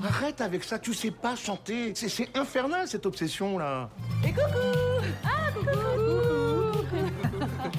Arrête 0.04 0.42
avec 0.42 0.64
ça, 0.64 0.80
tu 0.80 0.96
sais 0.96 1.12
pas 1.12 1.36
chanter. 1.36 1.94
C'est- 1.94 2.10
C'est 2.10 2.36
infernal 2.36 2.88
cette 2.88 3.06
obsession 3.06 3.60
là. 3.60 3.88
Et 4.24 4.30
coucou 4.32 5.06
Ah 5.24 5.52
coucou 5.54 6.88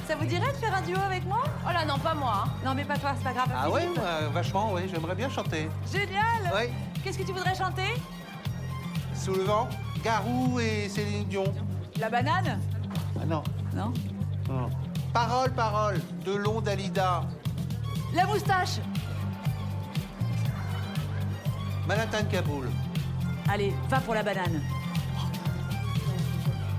Ça 0.07 0.15
vous 0.15 0.25
dirait 0.25 0.53
de 0.53 0.57
faire 0.57 0.73
un 0.73 0.81
duo 0.83 0.97
avec 1.05 1.25
moi? 1.25 1.43
Oh 1.67 1.73
là, 1.73 1.83
non, 1.83 1.99
pas 1.99 2.13
moi. 2.13 2.45
Non, 2.63 2.73
mais 2.73 2.85
pas 2.85 2.97
toi, 2.97 3.11
c'est 3.17 3.23
pas 3.25 3.33
grave. 3.33 3.49
Ah 3.53 3.69
ouais, 3.69 3.85
euh, 3.99 4.29
vachement, 4.33 4.71
oui, 4.71 4.83
j'aimerais 4.89 5.15
bien 5.15 5.29
chanter. 5.29 5.67
Génial 5.91 6.49
Oui. 6.55 6.69
Qu'est-ce 7.03 7.17
que 7.17 7.23
tu 7.23 7.33
voudrais 7.33 7.55
chanter? 7.55 7.93
Sous 9.13 9.33
le 9.33 9.43
vent, 9.43 9.67
Garou 10.01 10.61
et 10.61 10.87
Céline 10.87 11.25
Dion. 11.25 11.43
La 11.99 12.09
banane? 12.09 12.61
Ah 13.21 13.25
non. 13.25 13.43
Non? 13.75 13.91
non. 14.47 14.69
Parole, 15.13 15.51
parole, 15.51 16.01
de 16.25 16.33
long 16.33 16.59
Dalida. 16.59 17.23
La 18.15 18.25
moustache 18.25 18.79
Manhattan 21.87 22.25
Kaboul. 22.31 22.67
Allez, 23.47 23.75
va 23.89 23.99
pour 23.99 24.15
la 24.15 24.23
banane. 24.23 24.59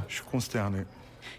Je 0.08 0.16
suis 0.16 0.24
consterné. 0.24 0.84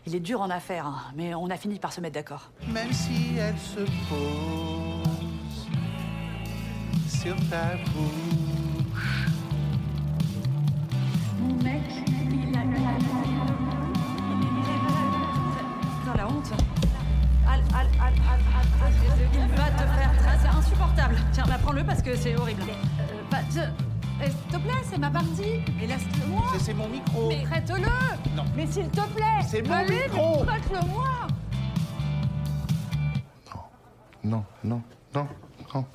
Il 0.05 0.15
est 0.15 0.21
dur 0.21 0.39
en 0.39 0.49
affaires, 0.49 0.85
hein, 0.85 1.01
mais 1.17 1.35
on 1.35 1.49
a 1.49 1.57
fini 1.57 1.79
par 1.79 1.91
se 1.91 1.99
mettre 1.99 2.13
d'accord. 2.13 2.49
Même 2.67 2.93
si 2.93 3.35
elle 3.37 3.57
se 3.57 3.81
pose 4.07 5.67
sur 7.09 7.35
ta 7.49 7.75
bouche. 7.91 9.27
Mon 11.41 11.55
mec, 11.61 11.81
il 12.07 12.57
a 16.09 16.15
la 16.15 16.27
honte. 16.27 16.74
Al, 17.55 17.61
al, 17.73 17.87
al, 18.01 18.13
al, 18.27 18.39
al, 18.57 18.67
al, 18.85 18.93
il 19.33 19.47
va 19.55 19.69
te 19.69 19.83
faire. 19.83 20.11
Ah, 20.27 20.37
C'est 20.41 20.47
insupportable. 20.57 21.15
Tiens, 21.31 21.45
bah, 21.47 21.57
prends-le 21.63 21.83
parce 21.83 22.01
que 22.01 22.15
c'est 22.15 22.35
horrible. 22.35 22.63
Euh, 22.63 23.03
bah, 23.31 23.37
euh, 23.57 24.25
S'il 24.25 24.33
te 24.51 24.57
plaît, 24.61 24.81
c'est 24.89 24.97
ma 24.97 25.09
partie. 25.09 25.61
Mais 25.77 25.87
laisse-le-moi. 25.87 26.41
C'est- 26.53 26.59
c'est 26.65 26.73
mon 26.73 26.87
micro. 26.89 27.29
Mais 27.29 27.43
prête-le. 27.43 27.81
Non. 28.35 28.43
Mais 28.55 28.67
s'il 28.67 28.89
te 28.89 29.01
plaît. 29.15 29.41
C'est 29.47 29.61
mon 29.67 29.73
Allez, 29.73 29.89
mais 29.89 30.03
micro. 30.13 30.43
Prête-le-moi. 30.43 31.09
Non, 34.23 34.43
non, 34.63 34.81
non, 35.13 35.27
non. 35.73 35.85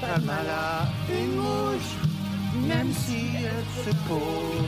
Pas 0.00 0.18
mal 0.20 0.46
à 0.48 0.86
une 1.12 1.36
mouche, 1.36 1.96
même 2.68 2.92
si 2.92 3.30
elle 3.36 3.84
se 3.84 3.90
pose 4.08 4.66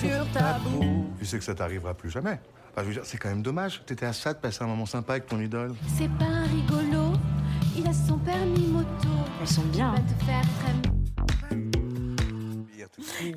sur 0.00 0.32
ta. 0.32 0.58
Tu 1.18 1.26
sais 1.26 1.38
que 1.38 1.44
ça 1.44 1.54
t'arrivera 1.54 1.94
plus 1.94 2.10
jamais. 2.10 2.40
Enfin, 2.72 2.82
je 2.82 2.86
veux 2.88 2.92
dire, 2.94 3.02
c'est 3.04 3.18
quand 3.18 3.28
même 3.28 3.42
dommage. 3.42 3.82
T'étais 3.86 4.06
à 4.06 4.12
ça 4.12 4.32
de 4.32 4.38
passer 4.38 4.62
un 4.62 4.66
moment 4.66 4.86
sympa 4.86 5.12
avec 5.12 5.26
ton 5.26 5.38
idole. 5.40 5.74
C'est 5.98 6.08
pas 6.18 6.24
un 6.24 6.46
rigolo, 6.46 7.12
il 7.76 7.86
a 7.86 7.92
son 7.92 8.18
permis 8.18 8.66
moto. 8.68 9.08
Elles 9.40 9.48
sont 9.48 9.62
bien. 9.64 9.94
Il 9.96 10.02
va 10.02 10.08
te 10.14 10.24
faire 10.24 10.42
très 10.60 10.72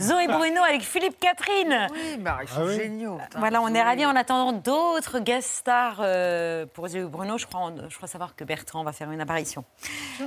Zoé 0.02 0.28
Bruno 0.28 0.62
avec 0.64 0.82
Philippe 0.82 1.20
Catherine. 1.20 1.88
Oui, 1.92 2.18
bah, 2.20 2.40
ils 2.42 2.48
sont 2.48 2.56
Ah 2.62 2.66
oui 2.66 2.76
géniaux. 2.76 3.18
putain. 3.18 3.40
Voilà, 3.40 3.62
on 3.62 3.68
est 3.74 3.82
ravis 3.82 4.06
en 4.06 4.16
attendant 4.16 4.52
d'autres 4.54 5.20
guest 5.20 5.50
stars 5.50 5.98
euh, 6.00 6.66
pour 6.66 6.88
Zoé 6.88 7.04
Bruno. 7.04 7.38
Je 7.38 7.46
crois, 7.46 7.72
je 7.90 7.96
crois 7.96 8.08
savoir 8.08 8.36
que 8.36 8.44
Bertrand 8.44 8.84
va 8.84 8.92
faire 8.92 9.12
une 9.12 9.22
apparition. 9.22 9.64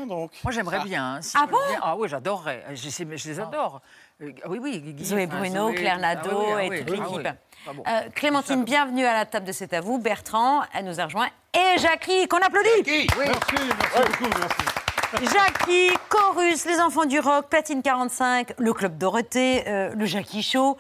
donc. 0.09 0.33
Moi, 0.45 0.53
j'aimerais 0.53 0.81
bien. 0.85 1.15
hein, 1.17 1.23
si 1.23 1.37
Ah 1.39 1.47
bon. 1.51 1.57
Ah 1.83 1.97
oui, 1.97 2.09
j'adorerais. 2.09 2.65
Je, 2.75 2.89
sais- 2.89 3.07
je 3.17 3.29
les 3.29 3.41
adore. 3.41 3.77
Euh, 3.77 3.79
oui, 4.21 4.59
oui. 4.61 4.81
Guy, 4.81 5.05
Zoé 5.05 5.27
enfin, 5.27 5.39
Bruno, 5.39 5.69
Zoé, 5.69 5.75
Claire 5.75 5.99
ah 5.99 6.15
Nadeau 6.15 6.41
oui, 6.41 6.53
ah 6.57 6.65
et 6.65 6.69
oui, 6.71 6.79
toute 6.79 6.89
ah 6.89 6.93
l'équipe. 6.93 7.17
oui. 7.17 7.31
Ah 7.69 7.73
bon. 7.73 7.83
Euh, 7.87 8.01
Clémentine, 8.15 8.65
bienvenue 8.65 9.05
à 9.05 9.15
la 9.15 9.27
table 9.27 9.47
de 9.47 9.53
C'est 9.53 9.73
à 9.73 9.81
vous. 9.81 9.99
Bertrand, 9.99 10.63
elle 10.75 10.87
nous 10.87 11.01
a 11.01 11.05
rejoint. 11.05 11.29
Et 11.55 11.79
Jackie, 11.79 12.27
qu'on 12.27 12.39
applaudit 12.39 12.69
Merci, 12.85 13.09
merci 13.17 14.21
beaucoup, 14.21 14.39
merci. 14.39 14.78
Jackie, 15.13 15.91
Chorus, 16.11 16.67
Les 16.67 16.81
Enfants 16.81 17.07
du 17.07 17.19
Rock, 17.19 17.47
Platine 17.49 17.81
45, 17.83 18.53
le 18.59 18.73
Club 18.75 18.99
Dorothée, 18.99 19.65
euh, 19.67 19.91
le 19.95 20.05
Jackie 20.05 20.43
Show, 20.43 20.77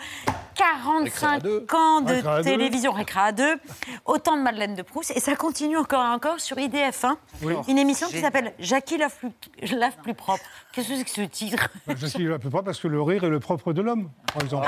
45 0.54 1.44
ans 1.74 2.00
de 2.02 2.12
Récréa 2.12 2.36
2. 2.38 2.42
télévision, 2.42 2.92
Récréa 2.92 3.32
2, 3.32 3.56
autant 4.04 4.36
de 4.36 4.42
Madeleine 4.42 4.74
de 4.74 4.82
Proust, 4.82 5.12
et 5.16 5.20
ça 5.20 5.34
continue 5.34 5.78
encore 5.78 6.04
et 6.04 6.08
encore 6.08 6.40
sur 6.40 6.58
IDF1, 6.58 7.16
Oui. 7.42 7.54
une 7.68 7.78
émission 7.78 8.06
qui 8.08 8.20
s'appelle 8.20 8.52
Jackie 8.58 8.98
lave 8.98 9.14
plus, 9.16 9.32
lave 9.74 9.96
plus 10.02 10.14
propre. 10.14 10.44
Qu'est-ce 10.72 10.88
que 10.88 10.96
c'est 10.96 11.04
que 11.04 11.10
ce 11.10 11.20
titre? 11.22 11.68
Je 11.96 12.06
suis 12.06 12.30
à 12.32 12.38
peu 12.38 12.50
près 12.50 12.62
parce 12.62 12.78
que 12.80 12.88
le 12.88 13.00
rire 13.00 13.24
est 13.24 13.30
le 13.30 13.40
propre 13.40 13.72
de 13.72 13.80
l'homme, 13.80 14.10
par 14.34 14.42
exemple. 14.42 14.66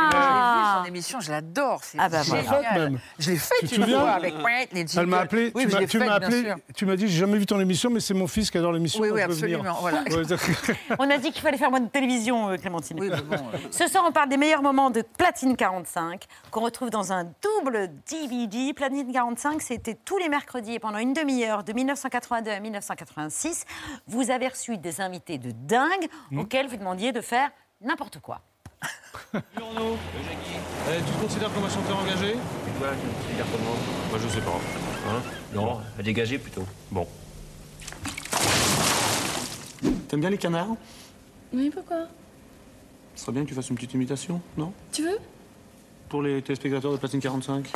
J'ai 0.00 0.16
vu 0.16 0.22
Ah 0.22 0.78
son 0.80 0.88
émission, 0.88 1.20
je 1.20 1.30
l'adore. 1.30 1.80
C'est 1.82 1.98
Ah 2.00 2.08
bah 2.08 2.22
génial. 2.22 2.44
faite 2.44 2.72
même. 2.74 2.98
Je 3.18 3.30
l'ai 3.30 3.36
faite 3.36 3.58
Tu 3.60 3.66
te 3.68 3.74
une 3.76 3.82
souviens 3.82 4.00
fois 4.00 4.10
avec 4.10 4.34
Elle 4.96 5.06
m'a 5.06 5.18
appelé, 5.20 5.52
Oui, 5.54 5.66
tu 5.88 5.98
m'as 5.98 6.12
appelé, 6.14 6.54
tu 6.74 6.86
m'as 6.86 6.96
dit 6.96 7.08
j'ai 7.08 7.18
jamais 7.18 7.38
vu 7.38 7.46
ton 7.46 7.58
émission, 7.60 7.90
mais 7.90 8.00
c'est 8.00 8.14
mon 8.14 8.26
fils 8.26 8.50
qui 8.50 8.58
adore 8.58 8.72
l'émission. 8.72 9.00
Oui, 9.00 9.10
oui, 9.10 9.20
absolument, 9.22 9.74
voilà. 9.80 10.04
On 10.98 11.10
a 11.10 11.18
dit 11.18 11.32
qu'il 11.32 11.42
fallait 11.42 11.56
faire 11.58 11.70
moins 11.70 11.80
de 11.80 11.88
télévision, 11.88 12.48
euh, 12.50 12.56
Clémentine. 12.56 12.98
Ce 13.70 13.86
soir, 13.86 14.04
on 14.06 14.12
parle 14.12 14.28
des 14.28 14.36
meilleurs 14.36 14.62
moments 14.62 14.90
de 14.90 15.02
Platine 15.02 15.56
45, 15.56 16.24
qu'on 16.50 16.60
retrouve 16.60 16.90
dans 16.90 17.12
un 17.12 17.24
double 17.24 17.90
DVD. 18.10 18.72
Platine 18.74 19.12
45, 19.12 19.60
c'était 19.62 19.94
tous 19.94 20.18
les 20.18 20.28
mercredis 20.28 20.74
et 20.74 20.78
pendant 20.78 20.98
une 20.98 21.12
demi-heure, 21.12 21.64
de 21.64 21.72
1982 21.72 22.50
à 22.50 22.60
1986. 22.60 23.64
Vous 24.06 24.30
avez 24.30 24.48
reçu 24.48 24.78
des 24.78 25.00
invités 25.00 25.38
de 25.38 25.50
dingue 25.52 26.08
Mmh. 26.30 26.38
auxquels 26.40 26.66
vous 26.68 26.76
demandiez 26.76 27.12
de 27.12 27.20
faire 27.20 27.50
n'importe 27.80 28.18
quoi. 28.20 28.40
Journaux. 29.56 29.96
Eh, 30.90 31.02
tu 31.04 31.12
te 31.12 31.22
considères 31.22 31.52
comme 31.52 31.64
un 31.64 31.68
chanteur 31.68 31.98
engagé 31.98 32.32
tu 32.32 32.70
comment 32.80 33.76
Moi, 34.10 34.18
je 34.22 34.28
sais 34.28 34.40
pas. 34.40 34.58
Hein 35.08 35.22
Non, 35.54 35.80
dégagé 36.02 36.38
plutôt. 36.38 36.64
Bon. 36.90 37.06
T'aimes 40.08 40.20
bien 40.20 40.30
les 40.30 40.38
canards 40.38 40.76
Oui, 41.52 41.70
pourquoi? 41.70 42.06
Ce 43.14 43.22
serait 43.22 43.32
bien 43.32 43.42
que 43.44 43.48
tu 43.48 43.54
fasses 43.54 43.68
une 43.68 43.76
petite 43.76 43.94
imitation, 43.94 44.40
non? 44.56 44.72
Tu 44.92 45.02
veux? 45.02 45.18
Pour 46.08 46.22
les 46.22 46.40
téléspectateurs 46.40 46.92
de 46.92 46.96
Platine 46.96 47.20
45. 47.20 47.70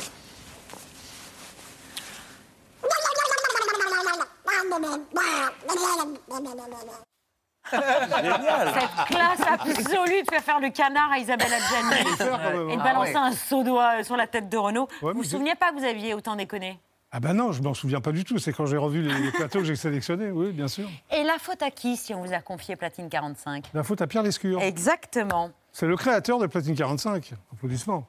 Cette 7.69 9.07
classe 9.07 9.41
absolue 9.47 10.21
de 10.23 10.29
faire 10.29 10.43
faire 10.43 10.59
le 10.59 10.69
canard 10.69 11.11
à 11.11 11.19
Isabelle 11.19 11.53
Adjani 11.53 11.89
même, 11.89 12.69
et 12.69 12.75
de 12.75 12.79
hein. 12.79 12.83
balancer 12.83 13.13
Ah 13.15 13.21
ouais. 13.21 13.27
un 13.27 13.31
seau 13.31 13.63
doigt 13.63 14.03
sur 14.03 14.17
la 14.17 14.27
tête 14.27 14.49
de 14.49 14.57
Renault. 14.57 14.87
Ouais, 15.01 15.13
vous 15.13 15.19
vous 15.19 15.23
souveniez 15.23 15.55
pas 15.55 15.71
que 15.71 15.79
vous 15.79 15.85
aviez 15.85 16.13
autant 16.13 16.35
déconné? 16.35 16.79
Ah 17.11 17.19
ben 17.19 17.33
non, 17.35 17.51
je 17.51 17.61
m'en 17.61 17.73
souviens 17.75 18.01
pas 18.01 18.11
du 18.11 18.23
tout. 18.23 18.39
C'est 18.39 18.53
quand 18.53 18.65
j'ai 18.65 18.77
revu 18.77 19.01
les, 19.03 19.13
les 19.13 19.31
plateaux 19.31 19.59
que 19.59 19.65
j'ai 19.65 19.75
sélectionnés, 19.75 20.31
oui, 20.31 20.51
bien 20.51 20.67
sûr. 20.67 20.89
Et 21.11 21.23
la 21.23 21.37
faute 21.37 21.61
à 21.61 21.69
qui 21.69 21.95
si 21.95 22.13
on 22.13 22.23
vous 22.23 22.33
a 22.33 22.39
confié 22.39 22.75
Platine 22.75 23.07
45 23.07 23.65
La 23.73 23.83
faute 23.83 24.01
à 24.01 24.07
Pierre 24.07 24.23
Lescure. 24.23 24.59
Exactement. 24.61 25.51
C'est 25.71 25.85
le 25.85 25.95
créateur 25.95 26.39
de 26.39 26.47
Platine 26.47 26.75
45. 26.75 27.33
Applaudissements. 27.53 28.05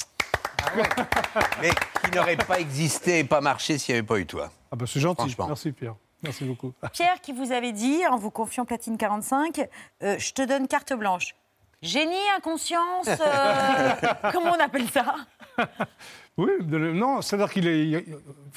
Mais 1.61 1.71
qui 1.71 2.17
n'aurait 2.17 2.37
pas 2.37 2.59
existé 2.59 3.19
et 3.21 3.25
pas 3.25 3.41
marché 3.43 3.77
s'il 3.79 3.95
n'y 3.95 3.99
avait 3.99 4.07
pas 4.07 4.19
eu 4.19 4.27
toi. 4.27 4.51
Ah 4.73 4.77
ben 4.77 4.87
c'est 4.87 5.01
gentil. 5.01 5.21
Franchement. 5.23 5.49
Merci 5.49 5.73
Pierre. 5.73 5.95
Merci 6.25 6.45
beaucoup. 6.45 6.73
Pierre 6.93 7.21
qui 7.21 7.33
vous 7.33 7.53
avait 7.53 7.73
dit, 7.73 8.01
en 8.11 8.17
vous 8.17 8.31
confiant 8.31 8.65
Platine 8.65 8.97
45, 8.97 9.69
euh, 10.03 10.17
je 10.19 10.33
te 10.33 10.43
donne 10.43 10.67
carte 10.67 10.93
blanche. 10.95 11.35
Génie, 11.83 12.15
inconscience, 12.37 13.09
euh, 13.09 13.91
comment 14.33 14.53
on 14.59 14.65
appelle 14.65 14.89
ça? 14.89 15.17
Oui, 16.39 16.51
de 16.61 16.77
le- 16.79 16.93
non, 16.95 17.21
c'est-à-dire 17.21 17.51
qu'il 17.53 17.69
est, 17.69 18.07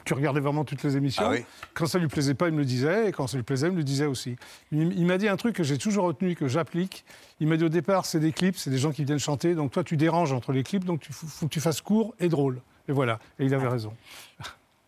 tu 0.05 0.13
regardais 0.13 0.39
vraiment 0.39 0.63
toutes 0.63 0.82
les 0.84 0.95
émissions. 0.95 1.24
Ah 1.28 1.32
oui. 1.32 1.45
Quand 1.74 1.86
ça 1.88 1.99
lui 1.99 2.07
plaisait 2.07 2.34
pas, 2.36 2.47
il 2.47 2.53
me 2.53 2.59
le 2.59 2.65
disait, 2.65 3.09
et 3.09 3.11
quand 3.11 3.28
ça 3.28 3.36
lui 3.36 3.43
plaisait, 3.43 3.68
il 3.68 3.74
me 3.74 3.78
le 3.78 3.84
disait 3.84 4.05
aussi. 4.05 4.38
Il, 4.72 4.97
il 4.97 5.05
m'a 5.05 5.18
dit 5.18 5.28
un 5.28 5.36
truc 5.36 5.55
que 5.57 5.63
j'ai 5.63 5.78
toujours 5.78 6.05
retenu, 6.05 6.36
que 6.36 6.47
j'applique. 6.47 7.03
Il 7.41 7.47
m'a 7.49 7.57
dit 7.57 7.65
au 7.65 7.70
départ, 7.70 8.05
c'est 8.05 8.20
des 8.22 8.32
clips, 8.32 8.57
c'est 8.57 8.70
des 8.70 8.78
gens 8.80 8.91
qui 8.91 9.03
viennent 9.03 9.20
chanter, 9.20 9.53
donc 9.55 9.72
toi 9.72 9.84
tu 9.84 9.97
déranges 9.97 10.32
entre 10.32 10.53
les 10.53 10.63
clips, 10.63 10.86
donc 10.86 11.05
il 11.09 11.13
faut, 11.13 11.28
faut 11.28 11.45
que 11.47 11.51
tu 11.53 11.59
fasses 11.59 11.82
court 11.82 12.15
et 12.22 12.30
drôle. 12.30 12.61
Et 12.88 12.93
voilà, 12.93 13.20
et 13.39 13.45
il 13.45 13.53
avait 13.53 13.68
raison. 13.68 13.93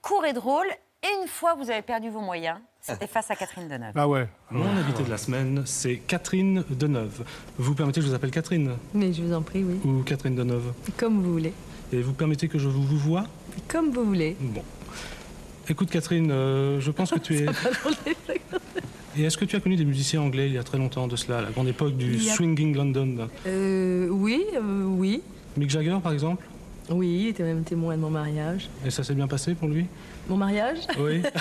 Court 0.02 0.26
et 0.26 0.34
drôle. 0.34 0.68
Et 1.02 1.08
une 1.22 1.28
fois 1.30 1.56
vous 1.56 1.70
avez 1.70 1.82
perdu 1.82 2.10
vos 2.10 2.20
moyens, 2.20 2.58
c'était 2.82 3.08
face 3.08 3.32
à 3.32 3.36
Catherine 3.36 3.70
Deneuve. 3.70 3.94
Ah 3.96 4.08
ouais. 4.08 4.28
Mon 4.52 4.66
invité 4.68 5.04
de 5.04 5.10
la 5.10 5.18
semaine, 5.18 5.64
c'est 5.66 5.96
Catherine 5.98 6.64
Deneuve. 6.70 7.24
Vous 7.58 7.74
permettez 7.74 8.02
que 8.02 8.06
je 8.06 8.10
vous 8.10 8.16
appelle 8.16 8.32
Catherine 8.32 8.72
Mais 8.94 9.14
je 9.14 9.22
vous 9.22 9.34
en 9.34 9.42
prie, 9.42 9.64
oui. 9.64 9.80
Ou 9.90 10.04
Catherine 10.04 10.36
Deneuve 10.36 10.74
Comme 10.98 11.22
vous 11.22 11.32
voulez. 11.32 11.54
Et 11.94 12.02
vous 12.02 12.12
permettez 12.14 12.50
que 12.50 12.60
je 12.60 12.68
vous 12.68 12.84
vous 12.84 12.98
voie 12.98 13.24
Comme 13.70 13.92
vous 13.92 14.04
voulez. 14.04 14.36
Bon. 14.42 14.62
Écoute 15.70 15.90
Catherine, 15.90 16.32
euh, 16.32 16.82
je 16.82 16.92
pense 16.92 17.12
que 17.12 17.20
tu 17.20 17.36
es... 17.38 17.46
Et 19.18 19.24
est-ce 19.24 19.38
que 19.38 19.46
tu 19.46 19.56
as 19.56 19.60
connu 19.62 19.76
des 19.78 19.86
musiciens 19.86 20.22
anglais 20.22 20.48
il 20.48 20.54
y 20.54 20.58
a 20.58 20.64
très 20.64 20.78
longtemps 20.78 21.08
de 21.08 21.16
cela, 21.16 21.40
à 21.40 21.42
la 21.44 21.52
grande 21.52 21.68
époque 21.70 21.96
du 21.96 22.16
a- 22.16 22.34
swinging 22.34 22.76
London 22.76 23.30
Euh, 23.48 24.08
oui, 24.10 24.44
euh, 24.56 24.84
oui. 24.86 25.22
Mick 25.58 25.70
Jagger 25.70 25.98
par 26.04 26.12
exemple 26.12 26.46
Oui, 26.90 27.08
il 27.24 27.28
était 27.30 27.44
même 27.44 27.64
témoin 27.64 27.96
de 27.96 28.02
mon 28.02 28.10
mariage. 28.10 28.70
Et 28.86 28.90
ça 28.92 29.04
s'est 29.04 29.14
bien 29.16 29.28
passé 29.28 29.56
pour 29.56 29.68
lui? 29.70 29.86
Mon 30.30 30.38
mariage 30.38 30.80
Oui. 31.00 31.24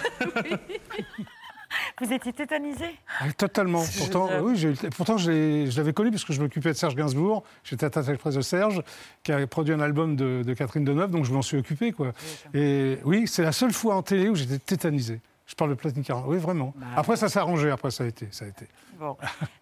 Vous 2.01 2.13
étiez 2.13 2.33
tétanisé 2.33 2.87
Ah, 3.21 3.31
totalement. 3.37 3.85
Pourtant, 3.99 4.29
Je- 4.33 4.41
oui, 4.41 4.57
j'ai 4.57 4.73
pourtant 4.97 5.19
je 5.19 5.77
l'avais 5.77 5.93
connu 5.93 6.11
parce 6.11 6.25
que 6.25 6.33
je 6.33 6.41
m'occupais 6.41 6.71
de 6.71 6.75
Serge 6.77 6.95
Gainsbourg. 6.95 7.43
J'étais 7.65 7.85
attaché 7.87 8.15
presse 8.17 8.35
de 8.37 8.41
Serge, 8.41 8.83
qui 9.23 9.33
a 9.33 9.47
produit 9.47 9.75
un 9.75 9.81
album 9.81 10.17
de, 10.17 10.43
de 10.47 10.55
Catherine 10.55 10.85
Deneuve, 10.85 11.11
donc 11.11 11.25
je 11.25 11.33
m'en 11.33 11.43
suis 11.43 11.59
occupé. 11.59 11.93
Quoi. 11.93 12.13
Et 12.55 12.99
oui, 13.05 13.27
c'est 13.27 13.43
la 13.43 13.53
seule 13.53 13.73
fois 13.73 13.97
en 13.97 14.03
télé 14.03 14.29
où 14.29 14.35
j'étais 14.35 14.59
tétanisé. 14.59 15.21
Je 15.47 15.55
parle 15.55 15.71
de 15.71 15.75
Platine 15.75 16.03
40. 16.05 16.25
Oui, 16.29 16.39
vraiment. 16.39 16.73
Bah, 16.77 16.87
après, 16.97 17.17
ça 17.17 17.29
s'est 17.29 17.39
arrangé. 17.39 17.71
Après, 17.71 17.91
ça 17.91 18.05
a 18.05 18.07
été. 18.07 18.29
Ça 18.31 18.45
a 18.45 18.49
été. 18.49 18.67
Bon. 18.99 19.17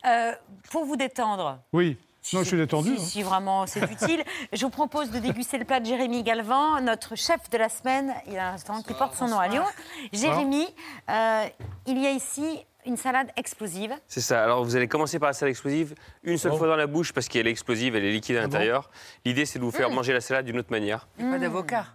Euh, 0.06 0.32
pour 0.70 0.84
vous 0.84 0.96
détendre, 0.96 1.60
Oui. 1.72 1.96
Non, 2.32 2.40
je 2.42 2.48
suis 2.48 2.56
détendu. 2.56 2.96
Si, 2.96 3.02
hein. 3.02 3.04
si, 3.04 3.22
vraiment, 3.22 3.66
c'est 3.66 3.80
utile. 3.90 4.22
Je 4.52 4.62
vous 4.64 4.70
propose 4.70 5.10
de 5.10 5.18
déguster 5.18 5.58
le 5.58 5.64
plat 5.64 5.80
de 5.80 5.86
Jérémy 5.86 6.22
Galvan, 6.22 6.80
notre 6.80 7.14
chef 7.16 7.48
de 7.50 7.58
la 7.58 7.68
semaine. 7.68 8.12
Il 8.26 8.32
y 8.34 8.38
a 8.38 8.48
un 8.48 8.52
restaurant 8.52 8.82
qui 8.82 8.94
porte 8.94 9.14
son 9.14 9.28
nom 9.28 9.38
à 9.38 9.48
Lyon. 9.48 9.64
Jérémy, 10.12 10.66
euh, 11.10 11.44
il 11.86 11.98
y 12.02 12.06
a 12.06 12.10
ici 12.10 12.64
une 12.84 12.96
salade 12.96 13.30
explosive. 13.36 13.92
C'est 14.06 14.20
ça. 14.20 14.44
Alors, 14.44 14.62
vous 14.64 14.76
allez 14.76 14.86
commencer 14.88 15.18
par 15.18 15.28
la 15.28 15.32
salade 15.32 15.50
explosive, 15.50 15.94
une 16.22 16.38
seule 16.38 16.52
Oh. 16.54 16.56
fois 16.58 16.68
dans 16.68 16.76
la 16.76 16.86
bouche 16.86 17.12
parce 17.12 17.26
qu'elle 17.28 17.46
est 17.48 17.50
explosive, 17.50 17.96
elle 17.96 18.04
est 18.04 18.12
liquide 18.12 18.36
à 18.36 18.40
Ah 18.40 18.46
bon 18.46 18.52
l'intérieur. 18.52 18.90
L'idée, 19.24 19.44
c'est 19.44 19.58
de 19.58 19.64
vous 19.64 19.72
faire 19.72 19.90
Mm. 19.90 19.94
manger 19.94 20.12
la 20.12 20.20
salade 20.20 20.46
d'une 20.46 20.58
autre 20.58 20.70
manière. 20.70 21.08
Et 21.18 21.24
pas 21.24 21.38
d'avocat. 21.38 21.86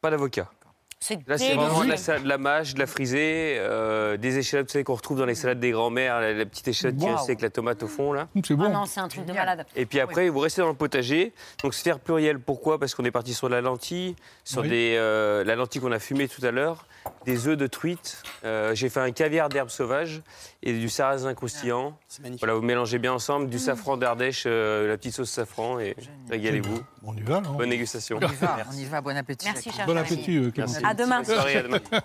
Pas 0.00 0.10
d'avocat. 0.10 0.50
C'est 0.98 1.18
Là, 1.28 1.36
c'est 1.36 1.54
vraiment 1.54 1.84
de 1.84 1.88
la, 1.90 1.98
salade, 1.98 2.22
de 2.24 2.28
la 2.28 2.38
mâche, 2.38 2.72
de 2.74 2.78
la 2.78 2.86
frisée, 2.86 3.56
euh, 3.58 4.16
des 4.16 4.38
échalotes, 4.38 4.66
vous 4.68 4.72
savez, 4.72 4.82
qu'on 4.82 4.94
retrouve 4.94 5.18
dans 5.18 5.26
les 5.26 5.34
salades 5.34 5.60
des 5.60 5.70
grands-mères, 5.70 6.20
la, 6.20 6.32
la 6.32 6.46
petite 6.46 6.66
échalote 6.68 6.96
qui 6.96 7.04
Wow. 7.04 7.12
reste 7.16 7.24
avec 7.28 7.42
la 7.42 7.50
tomate 7.50 7.82
au 7.82 7.86
fond, 7.86 8.12
là. 8.14 8.28
C'est 8.42 8.54
Ah 8.58 8.68
non, 8.70 8.86
c'est 8.86 9.00
un 9.00 9.08
truc 9.08 9.26
de 9.26 9.32
malade. 9.32 9.66
Et 9.76 9.84
puis 9.84 10.00
après, 10.00 10.28
vous 10.30 10.38
restez 10.40 10.62
dans 10.62 10.68
le 10.68 10.74
potager. 10.74 11.34
Donc 11.62 11.74
sphère 11.74 12.00
plurielle, 12.00 12.38
pourquoi? 12.40 12.78
Parce 12.80 12.94
qu'on 12.94 13.04
est 13.04 13.10
parti 13.10 13.34
sur 13.34 13.48
de 13.48 13.54
la 13.54 13.60
lentille, 13.60 14.16
sur 14.42 14.62
Oui. 14.62 14.68
des, 14.70 14.94
euh, 14.96 15.44
la 15.44 15.54
lentille 15.54 15.82
qu'on 15.82 15.92
a 15.92 15.98
fumée 15.98 16.28
tout 16.28 16.44
à 16.44 16.50
l'heure, 16.50 16.86
des 17.26 17.46
œufs 17.46 17.58
de 17.58 17.66
truite. 17.66 18.22
euh, 18.44 18.74
J'ai 18.74 18.88
fait 18.88 19.00
un 19.00 19.10
caviar 19.12 19.50
d'herbes 19.50 19.68
sauvages 19.68 20.22
et 20.62 20.72
du 20.72 20.88
sarrasin 20.88 21.34
croustillant. 21.34 21.96
Voilà, 22.38 22.54
vous 22.54 22.62
mélangez 22.62 22.98
bien 22.98 23.12
ensemble, 23.12 23.48
du 23.50 23.58
safran 23.58 23.98
d'Ardèche, 23.98 24.44
euh, 24.46 24.88
la 24.88 24.96
petite 24.96 25.14
sauce 25.14 25.30
safran 25.30 25.78
et 25.78 25.94
régalez-vous. 26.30 26.80
On 27.04 27.14
y 27.14 27.20
va, 27.20 27.40
non 27.42 27.52
Bonne 27.52 27.68
dégustation. 27.70 28.18
On 28.20 28.26
y 28.26 28.34
va, 28.34 28.56
on 28.72 28.76
y 28.76 28.84
va, 28.86 29.00
bon 29.02 29.16
appétit. 29.16 29.46
Merci, 29.46 29.70
cher 29.70 29.86
Bon 29.86 29.96
appétit, 29.96 30.38
euh. 30.38 30.50
Merci. 30.56 30.82
À 30.88 30.94
demain. 30.94 31.16
Bonne 31.22 31.34
soirée, 31.34 31.56
à 31.56 31.62
demain. 31.62 31.78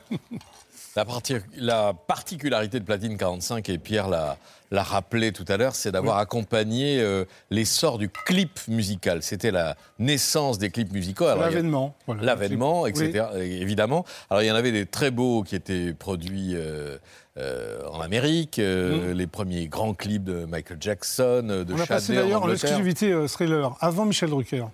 La, 0.98 1.06
parti- 1.06 1.36
la 1.56 1.94
particularité 1.94 2.82
de 2.82 2.84
Platine 2.84 3.16
45, 3.16 3.70
et 3.70 3.78
Pierre 3.78 4.10
l'a 4.10 4.36
rappelé 4.74 5.32
tout 5.32 5.46
à 5.48 5.56
l'heure, 5.56 5.74
c'est 5.74 5.90
d'avoir 5.94 6.18
accompagné 6.18 7.00
euh, 7.00 7.24
l'essor 7.50 7.98
du 7.98 8.10
clip 8.10 8.60
musical. 8.68 9.24
C'était 9.24 9.52
la 9.52 9.78
naissance 10.00 10.58
des 10.58 10.70
clips 10.70 10.92
musicaux. 10.92 11.28
L'avènement. 11.28 11.96
voilà, 12.08 12.24
L'avènement, 12.24 12.86
etc. 12.88 13.24
Évidemment. 13.40 14.04
Alors, 14.30 14.44
il 14.44 14.48
y 14.48 14.52
en 14.52 14.56
avait 14.56 14.74
des 14.74 14.86
très 14.86 15.12
beaux 15.12 15.44
qui 15.44 15.56
étaient 15.56 15.94
produits 15.94 16.56
euh, 16.58 16.98
euh, 17.38 17.88
en 17.90 18.02
Amérique, 18.02 18.60
euh, 18.60 19.14
les 19.14 19.28
premiers 19.28 19.68
grands 19.68 19.94
clips 19.94 20.26
de 20.26 20.44
Michael 20.44 20.78
Jackson, 20.82 21.64
de 21.66 21.74
On 21.74 21.80
a 21.80 21.86
passé 21.86 22.16
d'ailleurs 22.16 22.44
en 22.44 22.52
exclusivité 22.52 23.14
euh, 23.14 23.28
Thriller, 23.30 23.78
avant 23.80 24.04
Michel 24.04 24.30
Drucker. 24.30 24.66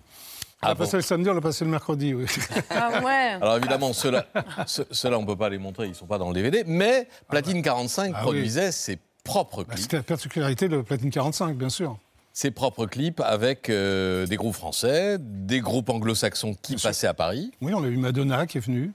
On 0.63 0.65
l'a 0.65 0.71
Avant. 0.71 0.83
passé 0.85 0.97
le 0.97 1.03
samedi, 1.03 1.29
on 1.29 1.33
l'a 1.35 1.41
passé 1.41 1.63
le 1.65 1.71
mercredi. 1.71 2.13
Oui. 2.15 2.25
Ah 2.69 3.01
ouais. 3.03 3.37
Alors 3.41 3.57
évidemment, 3.57 3.93
ceux-là, 3.93 4.25
ceux- 4.65 4.87
ceux-là, 4.89 5.17
on 5.19 5.21
ne 5.21 5.27
peut 5.27 5.35
pas 5.35 5.49
les 5.49 5.57
montrer, 5.59 5.85
ils 5.85 5.89
ne 5.89 5.95
sont 5.95 6.07
pas 6.07 6.17
dans 6.17 6.29
le 6.29 6.33
DVD, 6.33 6.63
mais 6.65 7.07
Platine 7.29 7.61
45 7.61 8.11
Ah 8.13 8.17
oui. 8.17 8.23
produisait 8.23 8.71
ses 8.71 8.97
propres 9.23 9.63
Bah, 9.63 9.73
clips. 9.73 9.83
C'était 9.83 9.97
la 9.97 10.03
particularité 10.03 10.67
de 10.67 10.81
Platine 10.81 11.11
45, 11.11 11.55
bien 11.55 11.69
sûr. 11.69 11.97
Ses 12.33 12.51
propres 12.51 12.85
clips 12.85 13.19
avec 13.19 13.69
euh, 13.69 14.25
des 14.25 14.35
groupes 14.35 14.55
français, 14.55 15.17
des 15.19 15.59
groupes 15.59 15.89
anglo-saxons 15.89 16.55
qui 16.61 16.75
passaient 16.75 17.07
à 17.07 17.13
Paris. 17.13 17.51
Oui, 17.61 17.73
on 17.75 17.83
a 17.83 17.87
eu 17.87 17.97
Madonna 17.97 18.45
qui 18.47 18.57
est 18.57 18.61
venue, 18.61 18.93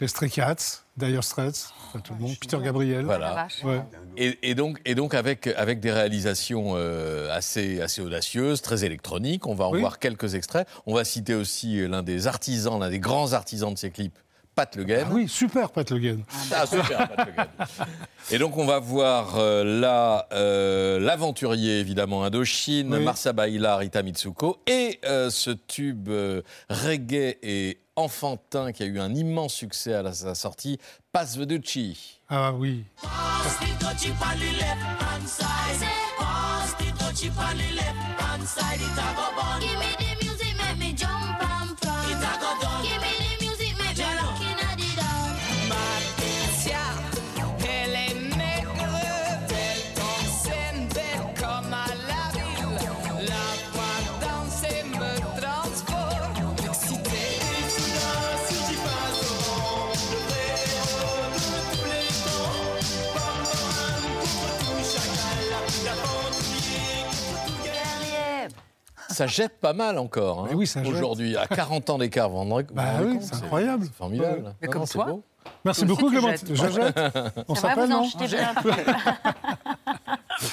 les 0.00 0.08
Stray 0.08 0.30
Cats, 0.30 0.83
Dire 0.96 1.24
Straits, 1.24 1.70
enfin, 1.88 1.98
tout 1.98 2.14
le 2.14 2.20
monde, 2.20 2.36
Peter 2.40 2.56
Gabriel. 2.62 3.04
Voilà. 3.04 3.48
Ouais. 3.64 3.82
Et, 4.16 4.38
et 4.48 4.54
donc, 4.54 4.80
et 4.84 4.94
donc 4.94 5.14
avec, 5.14 5.48
avec 5.48 5.80
des 5.80 5.90
réalisations 5.90 6.74
euh, 6.76 7.34
assez, 7.34 7.80
assez 7.80 8.00
audacieuses, 8.00 8.62
très 8.62 8.84
électroniques. 8.84 9.48
On 9.48 9.56
va 9.56 9.64
en 9.66 9.72
Oui. 9.72 9.80
voir 9.80 9.98
quelques 9.98 10.36
extraits. 10.36 10.68
On 10.86 10.94
va 10.94 11.04
citer 11.04 11.34
aussi 11.34 11.80
euh, 11.80 11.88
l'un 11.88 12.04
des 12.04 12.28
artisans, 12.28 12.78
l'un 12.78 12.90
des 12.90 13.00
grands 13.00 13.32
artisans 13.32 13.74
de 13.74 13.78
ces 13.78 13.90
clips, 13.90 14.16
Pat 14.54 14.76
Le 14.76 14.84
Guen. 14.84 15.06
Ah 15.08 15.12
oui, 15.12 15.28
super, 15.28 15.70
Pat 15.70 15.90
Le 15.90 15.98
Guen. 15.98 16.22
Ah, 16.52 16.66
super, 16.66 17.08
Pat 17.08 17.26
Le 17.26 17.32
Guen. 17.32 17.46
Et 18.30 18.38
donc, 18.38 18.56
on 18.56 18.64
va 18.64 18.78
voir 18.78 19.34
euh, 19.36 19.80
là 19.80 20.26
euh, 20.32 20.98
l'aventurier, 21.00 21.80
évidemment, 21.80 22.24
Indochine, 22.24 22.92
Oui. 22.94 23.02
Marsa 23.02 23.32
Baila, 23.32 23.76
Rita 23.76 24.02
Mitsuko, 24.02 24.58
et 24.66 25.00
euh, 25.04 25.28
ce 25.30 25.50
tube 25.50 26.08
euh, 26.08 26.42
reggae 26.70 27.36
et 27.42 27.80
enfantin 27.96 28.72
qui 28.72 28.82
a 28.82 28.86
eu 28.86 28.98
un 29.00 29.14
immense 29.14 29.54
succès 29.54 29.94
à 29.94 30.02
la- 30.02 30.12
sa 30.12 30.34
sortie, 30.34 30.78
Pass 31.12 31.36
Veducci. 31.36 32.20
Ah 32.28 32.52
oui. 32.52 32.84
Ça 69.14 69.26
jette 69.26 69.58
pas 69.60 69.72
mal 69.72 69.98
encore, 69.98 70.46
hein, 70.46 70.48
oui, 70.54 70.66
ça 70.66 70.82
jette. 70.82 70.92
aujourd'hui, 70.92 71.36
à 71.36 71.46
40 71.46 71.90
ans 71.90 71.98
d'écart. 71.98 72.28
Vous 72.28 72.34
vous 72.42 72.50
rendez 72.50 72.66
vous 72.68 72.74
Bah 72.74 72.84
oui, 73.02 73.18
c'est 73.20 73.36
incroyable. 73.36 73.86
formidable. 73.96 74.42
Ouais. 74.44 74.52
Mais 74.60 74.66
Non, 74.68 74.72
comme 74.72 74.86
toi. 74.86 75.04
beau. 75.06 75.22
Merci 75.64 75.84
beaucoup, 75.84 76.06
tu 76.10 76.16
Clément. 76.16 76.28
jettes. 76.30 76.46
Je 76.54 76.68
jette. 76.70 77.00
On 77.48 77.54
s'appelle, 77.54 77.92
en 77.92 78.02
non. 78.02 78.08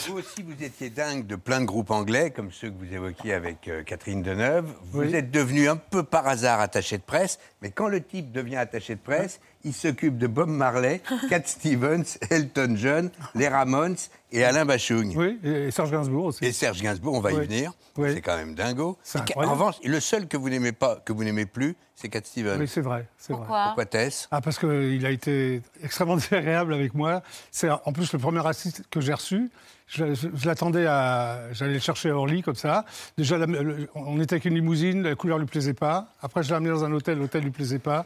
Vous 0.08 0.18
aussi, 0.18 0.44
vous 0.44 0.64
étiez 0.64 0.90
dingue 0.90 1.26
de 1.26 1.36
plein 1.36 1.60
de 1.60 1.66
groupes 1.66 1.92
anglais, 1.92 2.30
comme 2.32 2.52
ceux 2.52 2.70
que 2.70 2.76
vous 2.78 2.94
évoquiez 2.94 3.34
avec 3.34 3.68
euh, 3.68 3.84
Catherine 3.84 4.22
Deneuve. 4.22 4.66
Vous 4.92 5.02
Oui. 5.02 5.16
êtes 5.16 5.32
devenu 5.32 5.68
un 5.70 5.76
peu 5.76 6.04
par 6.04 6.28
hasard 6.28 6.60
attaché 6.60 6.98
de 6.98 7.04
presse, 7.04 7.40
mais 7.62 7.72
quand 7.72 7.88
le 7.88 8.02
type 8.02 8.32
devient 8.32 8.58
attaché 8.58 8.96
de 8.96 9.00
presse, 9.00 9.40
il 9.64 9.74
s'occupe 9.74 10.18
de 10.18 10.28
Bob 10.28 10.50
Marley, 10.50 11.02
Cat 11.30 11.44
Stevens, 11.46 12.18
Elton 12.30 12.74
John, 12.76 13.12
les 13.36 13.48
Ramones 13.48 13.96
et 14.32 14.44
Alain 14.44 14.66
Bachung. 14.66 15.14
Oui, 15.16 15.40
et 15.44 15.72
Serge 15.72 15.92
Gainsbourg 15.92 16.26
aussi. 16.26 16.46
Et 16.46 16.52
Serge 16.52 16.82
Gainsbourg, 16.82 17.14
on 17.14 17.22
va 17.22 17.32
y 17.32 17.36
venir. 17.36 17.74
Oui. 17.98 18.12
C'est 18.14 18.22
quand 18.22 18.38
même 18.38 18.56
dingo. 18.56 18.98
En 19.36 19.52
revanche, 19.52 19.76
le 19.84 20.00
seul 20.00 20.28
que 20.28 20.38
vous 20.38 20.50
n'aimez 20.50 20.72
pas, 20.72 20.98
que 21.04 21.14
vous 21.14 21.24
n'aimez 21.24 21.46
plus, 21.46 21.76
c'est 21.96 22.10
Cat 22.10 22.22
Stevens. 22.24 22.58
Oui, 22.60 22.68
c'est 22.68 22.82
vrai. 22.82 23.08
c'est 23.18 23.34
vrai. 23.34 23.40
Pourquoi? 23.42 23.64
Pourquoi 23.68 23.86
Tess 23.86 24.28
Ah, 24.32 24.42
parce 24.42 24.58
qu'il 24.58 25.06
a 25.06 25.12
été 25.12 25.62
extrêmement 25.84 26.16
désagréable 26.18 26.74
avec 26.74 26.94
moi. 26.94 27.22
C'est 27.52 27.70
en 27.70 27.92
plus 27.94 28.12
le 28.14 28.20
premier 28.20 28.46
assist 28.46 28.84
que 28.90 29.02
j'ai 29.02 29.14
reçu. 29.14 29.52
Je, 29.94 30.14
je- 30.14 30.30
je 30.34 30.48
l'attendais 30.48 30.86
à. 30.86 31.52
J'allais 31.52 31.74
le 31.74 31.80
chercher 31.80 32.12
à 32.12 32.16
Orly, 32.16 32.42
comme 32.44 32.56
ça. 32.56 32.86
Déjà, 33.18 33.38
la- 33.38 33.46
le- 33.46 33.90
on 33.94 34.22
était 34.22 34.36
avec 34.36 34.46
une 34.46 34.56
limousine, 34.56 35.04
la 35.04 35.16
couleur 35.16 35.38
lui 35.38 35.46
plaisait 35.46 35.74
pas. 35.74 36.08
Après, 36.22 36.44
je 36.44 36.48
l'ai 36.50 36.56
amené 36.56 36.70
dans 36.70 36.86
un 36.86 36.94
hôtel, 36.94 37.18
l'hôtel 37.20 37.44
lui 37.44 37.52
plaisait 37.52 37.78
pas. 37.80 38.06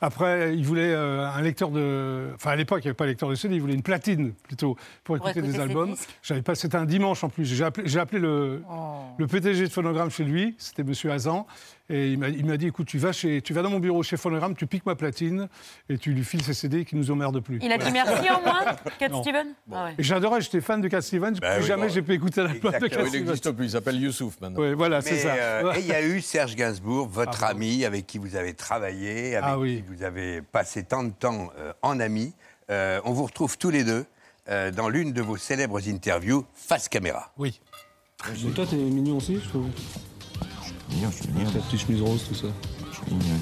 Après, 0.00 0.54
il 0.56 0.64
voulait 0.64 0.92
euh, 0.94 1.26
un 1.28 1.40
lecteur 1.42 1.70
de. 1.70 2.28
Enfin, 2.36 2.50
à 2.52 2.56
l'époque, 2.56 2.80
il 2.84 2.86
n'y 2.86 2.90
avait 2.90 2.94
pas 2.96 3.04
de 3.04 3.10
lecteur 3.10 3.28
de 3.28 3.34
CD, 3.34 3.56
il 3.56 3.60
voulait 3.60 3.74
une 3.74 3.82
platine 3.82 4.32
plutôt 4.44 4.76
pour 5.02 5.16
écouter, 5.16 5.40
écouter 5.40 5.52
des 5.54 5.60
albums. 5.60 5.96
J'avais 6.22 6.42
pas. 6.42 6.54
C'était 6.54 6.76
un 6.76 6.84
dimanche 6.84 7.24
en 7.24 7.28
plus. 7.28 7.44
J'ai 7.44 7.64
appelé, 7.98 8.20
le, 8.20 8.62
Oh. 8.70 8.98
le 9.18 9.26
PDG 9.26 9.64
de 9.64 9.72
Phonogramme 9.72 10.10
chez 10.10 10.22
lui, 10.24 10.54
c'était 10.58 10.84
Monsieur 10.84 11.10
Hazan, 11.10 11.46
et 11.90 12.12
il 12.12 12.18
m'a, 12.18 12.28
il 12.28 12.56
dit 12.56 12.66
écoute, 12.68 12.86
tu 12.86 12.98
vas, 12.98 13.12
chez, 13.12 13.42
tu 13.42 13.52
vas 13.52 13.60
dans 13.62 13.68
mon 13.70 13.78
bureau 13.78 14.02
chez 14.02 14.16
Phonogramme, 14.16 14.54
tu 14.56 14.66
piques 14.66 14.86
ma 14.86 14.94
platine 14.94 15.48
et 15.88 15.98
tu 15.98 16.12
lui 16.12 16.24
files 16.24 16.42
ses 16.42 16.54
CD 16.54 16.84
qui 16.84 16.96
nous 16.96 17.10
emmerdent 17.10 17.40
plus. 17.40 17.58
Il 17.62 17.70
a 17.70 17.76
dit 17.78 17.90
merci 17.92 18.30
en 18.30 18.40
moins, 18.40 18.64
Cat 18.98 19.08
Non. 19.10 19.22
Steven 19.22 19.48
Ah 19.70 19.84
ouais. 19.84 19.94
Et 19.98 20.02
j'adorais, 20.02 20.40
j'étais 20.40 20.60
fan 20.62 20.80
de 20.80 20.88
Cat 20.88 21.02
Stevens, 21.02 21.34
plus 21.34 21.48
oui, 21.58 21.62
jamais 21.66 21.88
bon. 21.88 21.92
j'ai 21.92 22.02
pu 22.02 22.14
écouter 22.14 22.42
l'album 22.42 22.70
de 22.72 22.76
Exactement. 22.76 22.88
Cat 22.88 23.02
Il 23.02 23.08
Stevens. 23.08 23.24
n'existe 23.26 23.50
plus, 23.52 23.64
il 23.66 23.70
s'appelle 23.70 24.00
Youssouf 24.00 24.40
maintenant. 24.40 24.60
Oui, 24.62 24.72
voilà, 24.74 25.02
c'est 25.02 25.18
ça. 25.18 25.34
euh, 25.34 25.72
et 25.74 25.80
il 25.80 25.86
y 25.86 25.92
a 25.92 26.02
eu 26.02 26.20
Serge 26.22 26.56
Gainsbourg, 26.56 27.06
votre 27.06 27.44
Ah, 27.44 27.48
ami, 27.48 27.84
avec 27.84 28.06
qui 28.06 28.16
vous 28.18 28.34
avez 28.36 28.54
travaillé, 28.54 29.36
avec 29.36 29.44
Ah 29.46 29.58
oui. 29.58 29.82
qui 29.86 29.94
vous 29.94 30.02
avez 30.02 30.40
passé 30.40 30.84
tant 30.84 31.04
de 31.04 31.10
temps 31.12 31.50
euh, 31.58 31.72
en 31.82 32.00
ami. 32.00 32.32
Euh, 32.70 32.98
on 33.04 33.12
vous 33.12 33.24
retrouve 33.24 33.58
tous 33.58 33.68
les 33.70 33.84
deux 33.84 34.06
euh, 34.48 34.70
dans 34.70 34.88
l'une 34.88 35.12
de 35.12 35.20
vos 35.20 35.36
célèbres 35.36 35.86
interviews 35.86 36.46
face 36.54 36.88
caméra. 36.88 37.30
Oui. 37.36 37.60
Mais 38.42 38.50
toi, 38.52 38.64
t'es 38.64 38.76
mignon 38.76 39.18
aussi, 39.18 39.38
je 39.38 39.48
trouve. 39.50 39.66
Mignon, 40.90 41.10
je 41.10 41.22
suis 41.22 41.32
mignon. 41.32 41.50
Ta 41.50 41.58
petite 41.60 41.80
chemise 41.80 42.02
rose, 42.02 42.24
tout 42.28 42.34
ça. 42.34 42.46
Je 42.90 42.96
suis 42.96 43.04
mignon. 43.14 43.36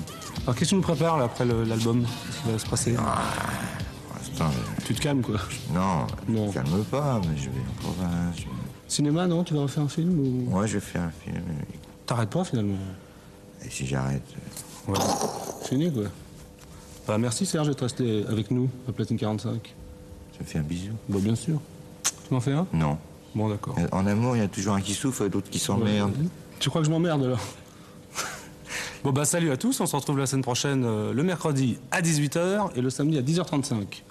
Alors, 0.45 0.55
qu'est-ce 0.55 0.61
que 0.61 0.65
tu 0.71 0.75
nous 0.77 0.81
prépares 0.83 1.19
là, 1.19 1.25
après 1.25 1.45
l'album 1.45 2.03
Qu'est-ce 2.03 2.43
qui 2.43 2.53
va 2.53 2.59
se 2.59 2.67
passer 2.67 2.93
Pour 2.95 4.17
l'instant, 4.17 4.51
je- 4.81 4.85
Tu 4.87 4.95
te 4.95 5.01
calmes, 5.01 5.23
quoi. 5.23 5.37
non, 5.73 6.07
Non. 6.29 6.49
je 6.49 6.55
calme 6.55 6.85
pas, 6.91 7.21
mais 7.29 7.37
je 7.37 7.45
vais 7.51 7.61
en 7.61 7.83
province. 7.83 8.37
je 8.37 8.45
Cinéma, 8.89 9.27
non 9.27 9.43
Tu 9.45 9.55
vas 9.55 9.61
refaire 9.63 9.85
un 9.85 9.89
film 9.89 10.19
ou... 10.19 10.51
Moi, 10.51 10.67
je 10.67 10.75
vais 10.75 10.81
faire 10.81 11.03
un 11.03 11.11
film. 11.25 11.43
T'arrêtes 12.07 12.31
pas 12.31 12.45
finalement 12.45 12.77
Et 13.65 13.71
si 13.71 13.87
j'arrête 13.87 14.23
euh, 14.89 14.93
Ouais. 14.93 14.99
Fini, 15.65 15.93
quoi. 15.93 16.05
Bah, 17.07 17.17
merci 17.19 17.47
Serge 17.47 17.69
d'être 17.69 17.83
resté 17.83 18.25
avec 18.29 18.51
nous 18.51 18.69
à 18.89 18.93
Platine 18.93 19.17
45. 19.17 19.75
Je 20.35 20.39
me 20.41 20.45
fais 20.49 20.59
un 20.59 20.63
bisou. 20.63 20.91
Bah, 21.09 21.19
bien 21.21 21.35
sûr. 21.37 21.61
Tu 22.05 22.35
m'en 22.35 22.41
fais 22.41 22.53
un? 22.53 22.67
Non. 22.73 22.99
Bon, 23.35 23.49
d'accord. 23.49 23.75
Mais 23.79 23.87
En 23.95 24.07
amour, 24.07 24.37
il 24.37 24.41
y 24.41 24.45
a 24.45 24.49
toujours 24.49 24.75
un 24.75 24.81
qui 24.81 24.93
souffre 24.95 25.23
et 25.25 25.29
l'autre 25.31 25.49
qui 25.51 25.59
s'emmerde. 25.59 26.13
Tu 26.63 26.69
crois 26.69 26.81
que 26.81 26.87
je 26.87 26.93
m'emmerde 26.93 27.25
alors 27.25 27.41
Bon 29.03 29.11
bah 29.11 29.25
salut 29.25 29.51
à 29.51 29.57
tous, 29.57 29.81
on 29.81 29.87
se 29.87 29.97
retrouve 29.97 30.17
la 30.19 30.27
semaine 30.27 30.45
prochaine 30.45 30.85
euh, 30.85 31.13
le 31.13 31.25
mercredi 31.25 31.77
à 31.91 32.01
18h 32.01 32.77
et 32.77 32.81
le 32.81 32.89
samedi 32.89 33.19
à 33.19 33.21
10h35. 33.21 34.05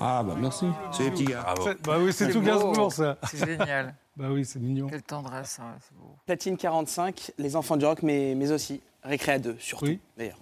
Ah 0.00 0.24
bah 0.26 0.34
merci. 0.36 0.66
C'est 0.90 1.04
les 1.04 1.12
petits 1.12 1.24
gars. 1.24 1.42
Bravo. 1.42 1.70
Bah 1.84 1.98
oui, 2.00 2.12
c'est 2.12 2.32
tout 2.32 2.40
beau. 2.40 2.46
Gainsbourg 2.46 2.92
ça. 2.92 3.16
C'est 3.30 3.46
génial. 3.46 3.94
Bah 4.14 4.26
oui, 4.30 4.44
c'est 4.44 4.58
mignon. 4.58 4.88
Quelle 4.88 5.02
tendresse, 5.02 5.58
hein, 5.58 5.72
c'est 5.80 5.96
beau. 5.96 6.14
Platine 6.26 6.58
45, 6.58 7.32
les 7.38 7.56
enfants 7.56 7.78
du 7.78 7.86
rock, 7.86 8.02
mais, 8.02 8.34
mais 8.36 8.52
aussi 8.52 8.82
Récré 9.02 9.32
à 9.32 9.38
2, 9.38 9.56
surtout, 9.58 9.96
d'ailleurs. 10.18 10.36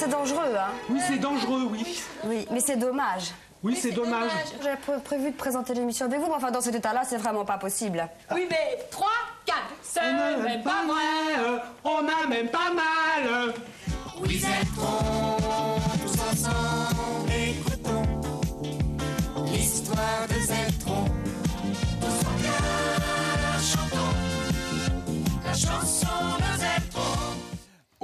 C'est 0.00 0.08
dangereux, 0.08 0.54
hein 0.58 0.70
Oui, 0.88 0.98
c'est 1.06 1.18
dangereux, 1.18 1.68
oui. 1.70 2.02
Oui, 2.24 2.46
mais 2.50 2.60
c'est 2.60 2.76
dommage. 2.76 3.32
Oui, 3.62 3.76
c'est 3.76 3.90
dommage. 3.90 4.30
J'avais 4.62 4.76
pré- 4.78 4.98
prévu 5.04 5.30
de 5.32 5.36
présenter 5.36 5.74
l'émission 5.74 6.06
avec 6.06 6.18
vous, 6.20 6.26
mais 6.28 6.32
enfin, 6.36 6.50
dans 6.50 6.62
cet 6.62 6.74
état-là, 6.74 7.02
c'est 7.06 7.18
vraiment 7.18 7.44
pas 7.44 7.58
possible. 7.58 8.08
Oui, 8.34 8.46
mais 8.48 8.78
3, 8.90 9.06
4, 9.44 9.58
c'est 9.82 10.00
même 10.00 10.62
pas 10.62 10.86
vrai, 10.86 11.38
euh, 11.38 11.58
on 11.84 11.98
a 11.98 12.26
même 12.28 12.48
pas 12.48 12.70
mal. 12.74 13.52
Oui, 14.22 14.42
tous 16.02 16.20
ensemble, 16.32 17.30
écoutons 17.30 17.49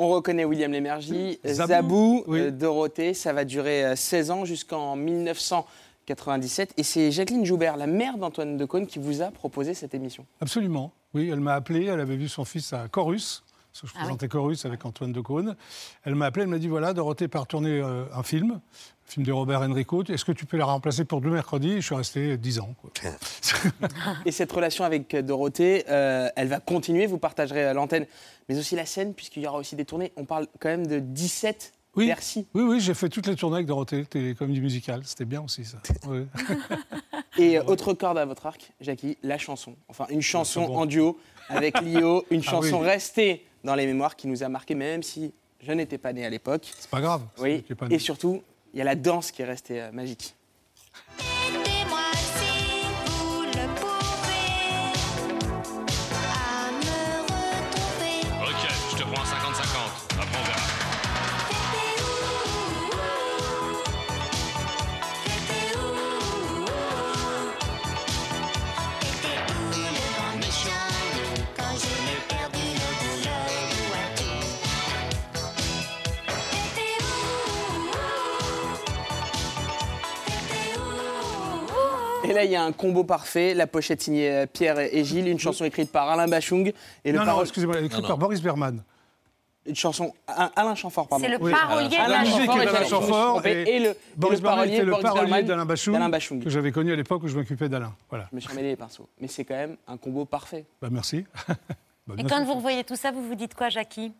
On 0.06 0.10
reconnaît 0.10 0.44
William 0.44 0.70
Lémergie, 0.70 1.40
Zabou, 1.44 1.68
Zabou, 1.68 2.24
euh, 2.28 2.50
Dorothée. 2.52 3.12
Ça 3.12 3.32
va 3.32 3.44
durer 3.44 3.84
euh, 3.84 3.96
16 3.96 4.30
ans 4.30 4.44
jusqu'en 4.44 4.94
1997. 4.94 6.74
Et 6.76 6.84
c'est 6.84 7.10
Jacqueline 7.10 7.44
Joubert, 7.44 7.76
la 7.76 7.88
mère 7.88 8.16
d'Antoine 8.16 8.56
Decaune, 8.56 8.86
qui 8.86 9.00
vous 9.00 9.20
a 9.20 9.32
proposé 9.32 9.74
cette 9.74 9.94
émission. 9.94 10.24
Absolument. 10.40 10.92
Oui, 11.12 11.28
elle 11.32 11.40
m'a 11.40 11.54
appelé, 11.54 11.86
elle 11.86 11.98
avait 11.98 12.14
vu 12.16 12.28
son 12.28 12.44
fils 12.44 12.72
à 12.72 12.86
Chorus. 12.86 13.42
Parce 13.72 13.80
que 13.82 13.86
je 13.88 13.92
Ah 13.94 13.98
oui. 13.98 14.04
présentais 14.04 14.28
Chorus 14.28 14.64
avec 14.64 14.86
Antoine 14.86 15.10
Decaune. 15.12 15.56
Elle 16.04 16.14
m'a 16.14 16.26
appelé, 16.26 16.44
elle 16.44 16.50
m'a 16.50 16.58
dit 16.60 16.68
voilà, 16.68 16.94
Dorothée 16.94 17.26
part 17.26 17.48
tourner 17.48 17.80
euh, 17.80 18.04
un 18.14 18.22
film, 18.22 18.60
film 19.06 19.24
de 19.24 19.32
Robert 19.32 19.62
Enrico. 19.62 20.02
Est-ce 20.04 20.24
que 20.24 20.32
tu 20.32 20.46
peux 20.46 20.56
la 20.56 20.64
remplacer 20.64 21.04
pour 21.04 21.20
deux 21.20 21.30
mercredis 21.30 21.76
Je 21.76 21.86
suis 21.86 21.94
resté 21.94 22.36
10 22.36 22.60
ans. 22.60 22.74
quoi. 22.80 22.90
Et 24.26 24.32
cette 24.32 24.50
relation 24.52 24.84
avec 24.84 25.14
Dorothée, 25.16 25.84
euh, 25.88 26.28
elle 26.36 26.48
va 26.48 26.60
continuer? 26.60 27.06
Vous 27.06 27.18
partagerez 27.18 27.64
euh, 27.66 27.72
l'antenne, 27.72 28.06
mais 28.48 28.58
aussi 28.58 28.76
la 28.76 28.86
scène, 28.86 29.14
puisqu'il 29.14 29.42
y 29.42 29.46
aura 29.46 29.58
aussi 29.58 29.76
des 29.76 29.84
tournées. 29.84 30.12
On 30.16 30.24
parle 30.24 30.46
quand 30.58 30.68
même 30.68 30.86
de 30.86 30.98
17 30.98 31.72
Oui, 31.94 32.06
Bercy. 32.08 32.46
oui, 32.54 32.62
oui 32.62 32.80
j'ai 32.80 32.94
fait 32.94 33.08
toutes 33.08 33.26
les 33.26 33.36
tournées 33.36 33.56
avec 33.56 33.66
Dorothée, 33.66 34.02
c'était 34.04 34.34
comédie 34.34 34.60
musicale. 34.60 35.02
C'était 35.04 35.24
bien 35.24 35.42
aussi, 35.42 35.64
ça. 35.64 35.78
Oui. 36.08 36.26
Et 37.38 37.58
euh, 37.58 37.64
autre 37.64 37.92
corde 37.92 38.16
à 38.18 38.24
votre 38.24 38.46
arc, 38.46 38.72
Jackie, 38.80 39.18
la 39.22 39.36
chanson. 39.38 39.74
Enfin, 39.88 40.06
une 40.08 40.22
chanson 40.22 40.66
bon. 40.66 40.78
en 40.78 40.86
duo 40.86 41.18
avec 41.48 41.80
Lio, 41.82 42.24
une 42.30 42.40
Ah 42.46 42.50
chanson 42.50 42.80
oui. 42.80 42.86
restée 42.86 43.44
dans 43.62 43.74
les 43.74 43.84
mémoires 43.86 44.16
qui 44.16 44.26
nous 44.26 44.42
a 44.42 44.48
marqué, 44.48 44.74
même 44.74 45.02
si 45.02 45.32
je 45.60 45.70
n'étais 45.72 45.98
pas 45.98 46.12
né 46.14 46.24
à 46.24 46.30
l'époque. 46.30 46.70
C'est 46.78 46.88
pas 46.90 47.00
grave. 47.02 47.22
Oui. 47.38 47.60
pas 47.76 47.88
né. 47.88 47.96
Et 47.96 47.98
surtout, 47.98 48.42
il 48.76 48.80
y 48.80 48.82
a 48.82 48.84
la 48.84 48.94
danse 48.94 49.30
qui 49.30 49.40
est 49.40 49.46
restée 49.46 49.80
euh, 49.80 49.90
magique. 49.90 50.34
Là, 82.36 82.44
il 82.44 82.50
y 82.50 82.56
a 82.56 82.62
un 82.62 82.72
combo 82.72 83.02
parfait. 83.04 83.54
La 83.54 83.66
pochette 83.66 84.02
signée 84.02 84.30
euh, 84.30 84.46
Pierre 84.46 84.78
et 84.78 85.04
Gilles, 85.04 85.26
une 85.28 85.38
chanson 85.38 85.64
écrite 85.64 85.90
par 85.90 86.08
Alain 86.08 86.28
Bachung. 86.28 86.72
Et 87.04 87.12
le 87.12 87.18
non, 87.18 87.40
excusez-moi, 87.42 87.80
écrit 87.80 87.96
Non, 87.96 88.02
non. 88.02 88.08
par 88.08 88.18
Boris 88.18 88.40
Berman. 88.40 88.82
Une 89.66 89.74
chanson 89.74 90.14
Alain 90.28 90.50
Alain 90.54 90.74
Chamfort, 90.76 91.08
pardon. 91.08 91.24
C'est 91.24 91.30
le 91.30 91.38
parolier 91.38 91.88
d'Alain 91.88 92.22
trompé. 92.84 93.50
et, 93.66 93.76
Et 93.76 93.80
le, 93.80 93.90
et 93.90 93.96
Boris 94.16 94.38
le 94.38 94.42
Berman 94.42 94.58
parolier, 94.58 94.74
était 94.76 94.84
le 94.84 94.92
parolier 94.92 95.42
d'Alain 95.42 96.08
Bachung, 96.08 96.44
que 96.44 96.50
j'avais 96.50 96.70
connu 96.70 96.92
à 96.92 96.96
l'époque 96.96 97.24
où 97.24 97.28
je 97.28 97.36
m'occupais 97.36 97.68
d'Alain. 97.68 97.92
Voilà. 98.08 98.28
Je 98.30 98.36
me 98.36 98.40
suis 98.40 98.52
emmêlé 98.52 98.68
les 98.68 98.76
pinceaux. 98.76 99.08
Mais 99.20 99.26
c'est 99.26 99.44
quand 99.44 99.56
même 99.56 99.76
un 99.88 99.96
combo 99.96 100.24
parfait. 100.24 100.64
Bah, 100.80 100.88
merci. 100.90 101.24
Bah, 102.08 102.14
Et 102.18 102.22
quand 102.22 102.44
vous 102.44 102.54
revoyez 102.54 102.84
tout 102.84 102.94
ça, 102.94 103.10
vous 103.10 103.26
vous 103.26 103.34
dites 103.34 103.56
quoi, 103.56 103.68
Jackie? 103.68 104.12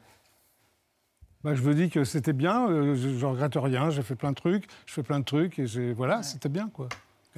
Bah, 1.44 1.54
je 1.54 1.62
me 1.62 1.72
dis 1.72 1.88
que 1.88 2.02
c'était 2.02 2.32
bien, 2.32 2.68
euh, 2.68 2.96
je, 2.96 3.16
je 3.16 3.24
regrette 3.26 3.52
rien, 3.54 3.90
j'ai 3.90 4.02
fait 4.02 4.16
plein 4.16 4.30
de 4.30 4.34
trucs, 4.34 4.64
je 4.86 4.92
fais 4.92 5.04
plein 5.04 5.20
de 5.20 5.24
trucs 5.24 5.60
et 5.60 5.92
voilà, 5.92 6.24
c'était 6.24 6.48
bien 6.48 6.68
quoi. 6.74 6.88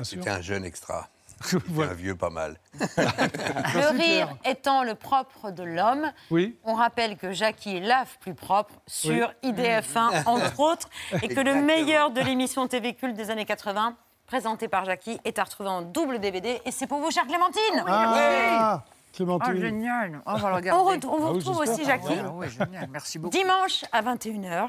C'était 0.05 0.31
un 0.31 0.41
jeune 0.41 0.65
extra. 0.65 1.09
C'était 1.41 1.63
Voilà. 1.69 1.93
un 1.93 1.95
vieux 1.95 2.17
pas 2.17 2.31
mal. 2.31 2.59
Le 2.81 3.97
rire 3.97 4.29
étant 4.45 4.83
le 4.83 4.95
propre 4.97 5.51
de 5.53 5.63
l'homme. 5.63 6.11
Oui. 6.31 6.59
On 6.65 6.75
rappelle 6.75 7.17
que 7.17 7.33
Jackie 7.33 7.79
lave 7.81 8.19
plus 8.19 8.35
propre 8.35 8.75
sur 8.89 9.33
Oui. 9.45 9.53
IDF1, 9.53 10.23
entre 10.27 10.59
autres, 10.61 10.89
et 11.23 11.29
que 11.29 11.41
le 11.41 11.55
meilleur 11.63 12.11
de 12.11 12.21
l'émission 12.21 12.67
TV 12.67 12.95
Culte 12.95 13.15
des 13.17 13.31
années 13.31 13.45
80, 13.45 13.97
présenté 14.27 14.67
par 14.69 14.85
Jackie, 14.85 15.21
est 15.25 15.39
à 15.39 15.45
retrouver 15.45 15.69
en 15.71 15.83
double 15.83 16.19
DVD. 16.19 16.61
Et 16.65 16.71
c'est 16.73 16.87
pour 16.89 16.99
vous, 17.01 17.11
chère 17.13 17.27
Clémentine 17.27 17.85
Ah, 17.87 18.83
Clémentine. 19.13 19.55
Oh, 19.57 19.61
génial. 19.61 20.21
On 20.27 20.35
va 20.35 20.49
le 20.49 20.53
On, 20.53 20.57
regarder. 20.57 20.99
re- 20.99 21.07
on 21.07 21.17
vous 21.19 21.27
Ah 21.27 21.31
oui, 21.31 21.37
retrouve 21.39 21.59
aussi, 21.59 21.85
Jackie, 21.85 22.15
Ah 22.25 22.31
ouais, 22.31 22.49
génial. 22.51 22.89
Merci 22.91 23.19
beaucoup. 23.19 23.37
dimanche 23.37 23.85
à 23.93 24.03
21h 24.03 24.69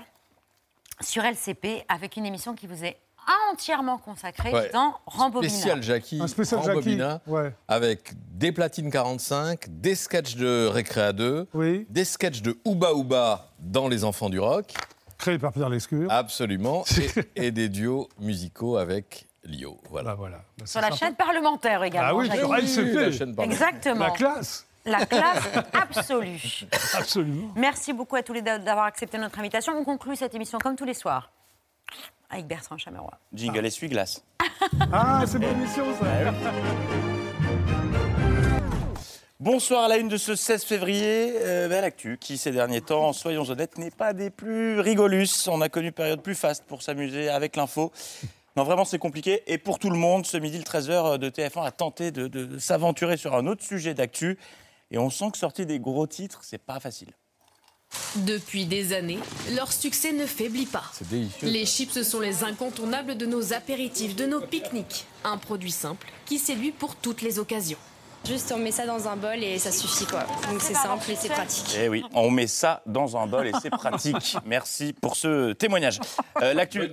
sur 1.02 1.24
LCP, 1.24 1.84
avec 1.90 2.16
une 2.18 2.26
émission 2.26 2.54
qui 2.54 2.68
vous 2.68 2.84
est 2.86 2.98
entièrement 3.52 3.98
consacrée 3.98 4.54
Ouais. 4.54 4.70
dans 4.74 4.94
Rambobina. 5.06 5.52
Spécial 5.54 5.84
Jackie, 5.84 6.20
Un 6.22 6.28
spécial 6.28 6.60
Rambobina, 6.62 7.10
Jackie, 7.26 7.30
ouais. 7.30 7.54
avec 7.68 8.12
des 8.32 8.52
platines 8.52 8.90
45, 8.92 9.66
des 9.70 9.96
sketchs 9.96 10.36
de 10.36 10.68
Récréa 10.68 11.14
2, 11.14 11.48
des 11.90 12.06
sketchs 12.06 12.42
de 12.42 12.58
Ouba 12.66 12.94
Ouba 12.94 13.48
dans 13.60 13.88
Les 13.88 14.04
Enfants 14.04 14.30
du 14.30 14.40
Rock. 14.40 14.74
Créé 15.18 15.38
par 15.38 15.52
Pierre 15.52 15.70
Lescure. 15.70 16.10
Absolument. 16.12 16.86
et, 17.36 17.48
et 17.48 17.52
des 17.52 17.68
duos 17.70 18.08
musicaux 18.20 18.78
avec 18.78 19.28
Lio. 19.44 19.78
Voilà. 19.90 20.14
voilà. 20.16 20.38
Sur 20.66 20.80
la 20.82 20.92
chaîne 20.92 21.16
parlementaire 21.16 21.84
également. 21.84 22.10
Ah 22.12 22.16
oui, 22.16 22.30
sur 22.38 22.56
LCP. 22.56 22.94
la 22.96 23.12
chaîne 23.12 23.36
parlementaire. 23.36 23.68
Exactement. 23.70 24.06
La 24.06 24.12
classe. 24.12 24.66
La 24.86 25.06
classe 25.06 25.44
absolue. 25.74 26.40
Absolument. 26.94 27.52
Merci 27.56 27.92
beaucoup 27.92 28.16
à 28.16 28.24
tous 28.24 28.32
les 28.34 28.42
deux 28.42 28.60
d'avoir 28.60 28.86
accepté 28.86 29.18
notre 29.18 29.38
invitation. 29.40 29.74
On 29.78 29.84
conclut 29.84 30.16
cette 30.16 30.34
émission 30.36 30.58
comme 30.58 30.76
tous 30.78 30.86
les 30.86 30.94
soirs 30.94 31.30
avec 32.30 32.48
Bertrand 32.48 32.78
Chameroy. 32.78 33.12
Jingle 33.34 33.66
essuie-glace. 33.66 34.24
Ah, 34.92 35.24
c'est 35.26 35.40
bonne 35.40 35.58
émission 35.58 35.86
ça. 36.00 36.34
Bonsoir 39.40 39.86
à 39.86 39.88
la 39.88 39.98
une 39.98 40.10
de 40.10 40.18
ce 40.18 40.36
16 40.36 40.64
février. 40.64 41.34
Euh, 41.38 41.70
ben, 41.70 41.82
L'actu 41.82 42.18
qui, 42.20 42.38
ces 42.38 42.52
derniers 42.52 42.82
temps, 42.82 43.14
soyons 43.14 43.50
honnêtes, 43.50 43.78
n'est 43.78 43.90
pas 43.90 44.14
des 44.14 44.30
plus 44.30 44.80
rigolus. 44.80 45.48
On 45.48 45.62
a 45.62 45.70
connu 45.70 45.88
une 45.88 45.94
période 45.94 46.22
plus 46.22 46.36
faste 46.36 46.66
pour 46.66 46.84
s'amuser 46.84 47.30
avec 47.30 47.56
l'info. 47.56 47.92
Non, 48.58 48.64
vraiment, 48.64 48.84
c'est 48.84 49.00
compliqué. 49.00 49.44
Et 49.48 49.58
pour 49.58 49.80
tout 49.80 49.90
le 49.90 49.98
monde, 49.98 50.26
ce 50.26 50.38
midi, 50.38 50.58
le 50.58 50.64
13h 50.64 51.18
de 51.18 51.30
TF1 51.30 51.66
a 51.66 51.72
tenté 51.72 52.12
de, 52.12 52.28
de 52.28 52.60
s'aventurer 52.60 53.16
sur 53.16 53.34
un 53.34 53.48
autre 53.48 53.64
sujet 53.64 53.94
d'actu. 53.94 54.38
Et 54.92 54.98
on 54.98 55.10
sent 55.10 55.32
que 55.32 55.38
sortir 55.38 55.66
des 55.66 55.80
gros 55.80 56.06
titres, 56.06 56.42
c'est 56.44 56.62
pas 56.62 56.80
facile. 56.80 57.14
Depuis 58.16 58.66
des 58.66 58.94
années, 58.94 59.20
leur 59.56 59.72
succès 59.72 60.12
ne 60.12 60.26
faiblit 60.26 60.66
pas. 60.66 60.92
Les 61.44 61.66
chips 61.66 62.02
sont 62.02 62.20
les 62.20 62.44
incontournables 62.44 63.16
de 63.16 63.26
nos 63.26 63.54
apéritifs, 63.54 64.16
de 64.16 64.26
nos 64.26 64.42
pique-niques. 64.42 65.06
Un 65.24 65.38
produit 65.38 65.72
simple 65.72 66.08
qui 66.26 66.40
séduit 66.40 66.72
pour 66.72 66.96
toutes 66.96 67.22
les 67.22 67.38
occasions. 67.38 67.78
Juste 68.26 68.52
on 68.52 68.60
met 68.60 68.72
ça 68.72 68.86
dans 68.86 69.08
un 69.08 69.16
bol 69.16 69.44
et 69.44 69.58
ça 69.58 69.72
suffit 69.72 70.06
quoi. 70.06 70.24
Donc 70.50 70.62
c'est 70.62 70.74
simple 70.76 71.10
et 71.10 71.16
c'est 71.16 71.30
pratique. 71.30 71.76
Eh 71.80 71.90
oui, 71.90 72.04
on 72.14 72.30
met 72.30 72.48
ça 72.48 72.82
dans 72.86 73.18
un 73.18 73.26
bol 73.26 73.48
et 73.48 73.52
c'est 73.62 73.70
pratique. 73.70 74.38
Merci 74.46 74.94
pour 74.94 75.16
ce 75.16 75.54
témoignage. 75.54 76.00
Euh, 76.42 76.54
L'actu, 76.54 76.92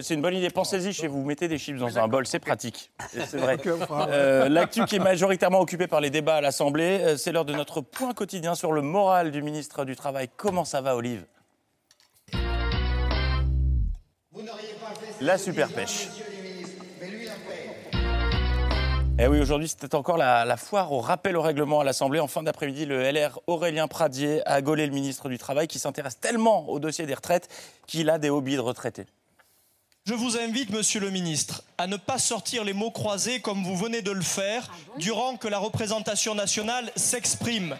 c'est 0.00 0.14
une 0.14 0.22
bonne 0.22 0.34
idée. 0.34 0.50
Pensez-y 0.50 0.92
chez 0.92 1.06
vous, 1.08 1.24
mettez 1.24 1.48
des 1.48 1.58
chips 1.58 1.78
dans 1.78 1.98
un 1.98 2.08
bol, 2.08 2.26
c'est 2.26 2.38
pratique. 2.38 2.90
C'est 3.12 3.36
vrai. 3.36 3.58
Euh, 4.08 4.48
L'actu 4.48 4.84
qui 4.86 4.96
est 4.96 5.00
majoritairement 5.00 5.60
occupée 5.60 5.88
par 5.88 6.00
les 6.00 6.10
débats 6.10 6.36
à 6.36 6.40
l'Assemblée, 6.40 7.00
euh, 7.02 7.16
c'est 7.16 7.32
l'heure 7.32 7.44
de 7.44 7.54
notre 7.54 7.80
point 7.80 8.14
quotidien 8.14 8.54
sur 8.54 8.72
le 8.72 8.80
moral 8.80 9.30
du 9.30 9.42
ministre 9.42 9.84
du 9.84 9.96
Travail. 9.96 10.28
Comment 10.36 10.64
ça 10.64 10.80
va, 10.80 10.96
Olive? 10.96 11.26
La 15.20 15.36
super 15.36 15.68
pêche. 15.68 16.06
Eh 19.20 19.26
oui, 19.26 19.40
aujourd'hui, 19.40 19.66
c'était 19.66 19.96
encore 19.96 20.16
la, 20.16 20.44
la 20.44 20.56
foire 20.56 20.92
au 20.92 21.00
rappel 21.00 21.36
au 21.36 21.42
règlement 21.42 21.80
à 21.80 21.84
l'Assemblée. 21.84 22.20
En 22.20 22.28
fin 22.28 22.44
d'après-midi, 22.44 22.86
le 22.86 23.02
LR 23.02 23.40
Aurélien 23.48 23.88
Pradier 23.88 24.46
a 24.46 24.62
gaulé 24.62 24.86
le 24.86 24.92
ministre 24.92 25.28
du 25.28 25.38
Travail 25.38 25.66
qui 25.66 25.80
s'intéresse 25.80 26.20
tellement 26.20 26.68
au 26.68 26.78
dossier 26.78 27.04
des 27.04 27.14
retraites 27.14 27.48
qu'il 27.88 28.10
a 28.10 28.18
des 28.18 28.30
hobbies 28.30 28.54
de 28.54 28.60
retraités. 28.60 29.06
Je 30.06 30.14
vous 30.14 30.38
invite, 30.38 30.70
monsieur 30.70 31.00
le 31.00 31.10
ministre, 31.10 31.64
à 31.78 31.88
ne 31.88 31.96
pas 31.96 32.18
sortir 32.18 32.62
les 32.62 32.72
mots 32.72 32.92
croisés 32.92 33.40
comme 33.40 33.64
vous 33.64 33.76
venez 33.76 34.02
de 34.02 34.12
le 34.12 34.22
faire 34.22 34.70
durant 34.98 35.36
que 35.36 35.48
la 35.48 35.58
représentation 35.58 36.36
nationale 36.36 36.92
s'exprime. 36.94 37.76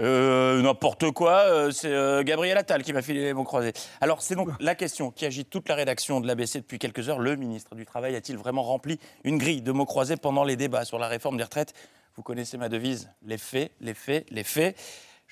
Euh, 0.00 0.62
N'importe 0.62 1.10
quoi, 1.10 1.40
euh, 1.40 1.70
c'est 1.70 1.92
euh, 1.92 2.22
Gabriel 2.22 2.56
Attal 2.56 2.82
qui 2.82 2.92
m'a 2.92 3.02
filé 3.02 3.20
les 3.20 3.34
mots 3.34 3.44
croisés. 3.44 3.72
Alors, 4.00 4.22
c'est 4.22 4.34
donc 4.34 4.48
la 4.60 4.74
question 4.74 5.10
qui 5.10 5.26
agite 5.26 5.50
toute 5.50 5.68
la 5.68 5.74
rédaction 5.74 6.20
de 6.20 6.26
l'ABC 6.26 6.56
depuis 6.56 6.78
quelques 6.78 7.08
heures. 7.08 7.18
Le 7.18 7.36
ministre 7.36 7.74
du 7.74 7.84
Travail 7.84 8.16
a-t-il 8.16 8.38
vraiment 8.38 8.62
rempli 8.62 8.98
une 9.24 9.38
grille 9.38 9.62
de 9.62 9.72
mots 9.72 9.84
croisés 9.84 10.16
pendant 10.16 10.44
les 10.44 10.56
débats 10.56 10.84
sur 10.84 10.98
la 10.98 11.08
réforme 11.08 11.36
des 11.36 11.44
retraites? 11.44 11.74
Vous 12.16 12.22
connaissez 12.22 12.56
ma 12.58 12.68
devise 12.68 13.10
les 13.24 13.38
faits, 13.38 13.72
les 13.80 13.94
faits, 13.94 14.26
les 14.30 14.44
faits. 14.44 14.76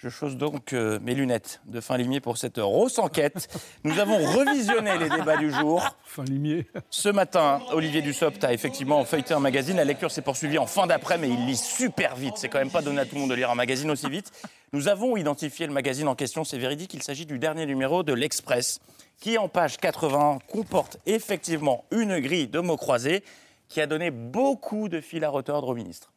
Je 0.03 0.09
chose 0.09 0.39
donc 0.39 0.73
euh, 0.73 0.99
mes 1.03 1.15
lunettes 1.15 1.61
de 1.67 1.79
fin 1.79 1.99
limier 1.99 2.21
pour 2.21 2.39
cette 2.39 2.59
grosse 2.59 2.99
enquête. 2.99 3.55
Nous 3.85 3.99
avons 3.99 4.17
revisionné 4.17 4.97
les 4.97 5.11
débats 5.11 5.37
du 5.37 5.53
jour. 5.53 5.87
Fin 6.05 6.25
limier. 6.25 6.67
Ce 6.89 7.11
matin, 7.11 7.61
Olivier 7.71 8.01
Dussopt 8.01 8.43
a 8.43 8.55
effectivement 8.55 9.05
feuilleté 9.05 9.35
un 9.35 9.41
magazine. 9.41 9.77
La 9.77 9.85
lecture 9.85 10.11
s'est 10.11 10.23
poursuivie 10.23 10.57
en 10.57 10.65
fin 10.65 10.87
d'après, 10.87 11.19
mais 11.19 11.29
il 11.29 11.45
lit 11.45 11.59
super 11.59 12.17
vite. 12.17 12.33
C'est 12.37 12.49
quand 12.49 12.61
même 12.61 12.71
pas 12.71 12.81
donné 12.81 13.01
à 13.01 13.05
tout 13.05 13.15
le 13.17 13.21
monde 13.21 13.29
de 13.29 13.35
lire 13.35 13.51
un 13.51 13.55
magazine 13.55 13.91
aussi 13.91 14.09
vite. 14.09 14.33
Nous 14.73 14.89
avons 14.89 15.19
identifié 15.19 15.67
le 15.67 15.75
magazine 15.75 16.09
en 16.09 16.15
question. 16.15 16.45
C'est 16.45 16.57
véridique. 16.57 16.95
Il 16.95 17.03
s'agit 17.03 17.27
du 17.27 17.39
dernier 17.39 17.67
numéro 17.67 18.03
de 18.03 18.15
l'Express, 18.15 18.81
qui 19.21 19.37
en 19.37 19.49
page 19.51 19.77
80 19.77 20.39
comporte 20.49 20.97
effectivement 21.05 21.85
une 21.91 22.21
grille 22.21 22.49
de 22.49 22.61
mots 22.61 22.79
croisés 22.79 23.23
qui 23.69 23.83
a 23.83 23.87
donné 23.87 24.11
beaucoup 24.11 24.89
de 24.89 25.03
fil 25.03 25.25
à 25.25 25.29
retordre 25.29 25.69
au 25.69 25.75
ministre. 25.75 26.10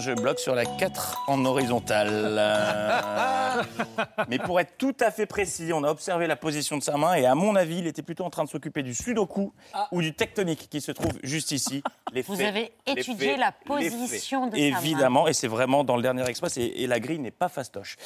Je 0.00 0.12
bloque 0.12 0.38
sur 0.40 0.54
la 0.54 0.64
4 0.64 1.24
en 1.28 1.44
horizontal. 1.44 2.08
Euh, 2.10 3.62
Mais 4.28 4.38
pour 4.38 4.58
être 4.60 4.76
tout 4.76 4.94
à 5.00 5.10
fait 5.10 5.26
précis, 5.26 5.70
on 5.72 5.84
a 5.84 5.90
observé 5.90 6.26
la 6.26 6.36
position 6.36 6.76
de 6.78 6.82
sa 6.82 6.96
main 6.96 7.14
et 7.14 7.26
à 7.26 7.34
mon 7.34 7.54
avis, 7.56 7.78
il 7.78 7.86
était 7.86 8.02
plutôt 8.02 8.24
en 8.24 8.30
train 8.30 8.44
de 8.44 8.48
s'occuper 8.48 8.82
du 8.82 8.94
sudoku 8.94 9.52
ou 9.92 10.02
du 10.02 10.14
tectonique 10.14 10.68
qui 10.70 10.80
se 10.80 10.90
trouve 10.92 11.12
juste 11.22 11.52
ici. 11.52 11.82
Les 12.12 12.22
Vous 12.22 12.36
faits, 12.36 12.46
avez 12.48 12.72
les 12.86 12.92
étudié 12.94 13.30
faits, 13.30 13.38
la 13.38 13.52
position 13.52 14.46
de 14.46 14.56
sa 14.56 14.56
main. 14.60 14.78
Évidemment, 14.78 15.28
et 15.28 15.32
c'est 15.34 15.46
vraiment 15.48 15.84
dans 15.84 15.96
le 15.96 16.02
dernier 16.02 16.26
express 16.28 16.56
et, 16.56 16.64
et 16.82 16.86
la 16.86 17.00
grille 17.00 17.18
n'est 17.18 17.30
pas 17.30 17.48
fastoche. 17.48 17.96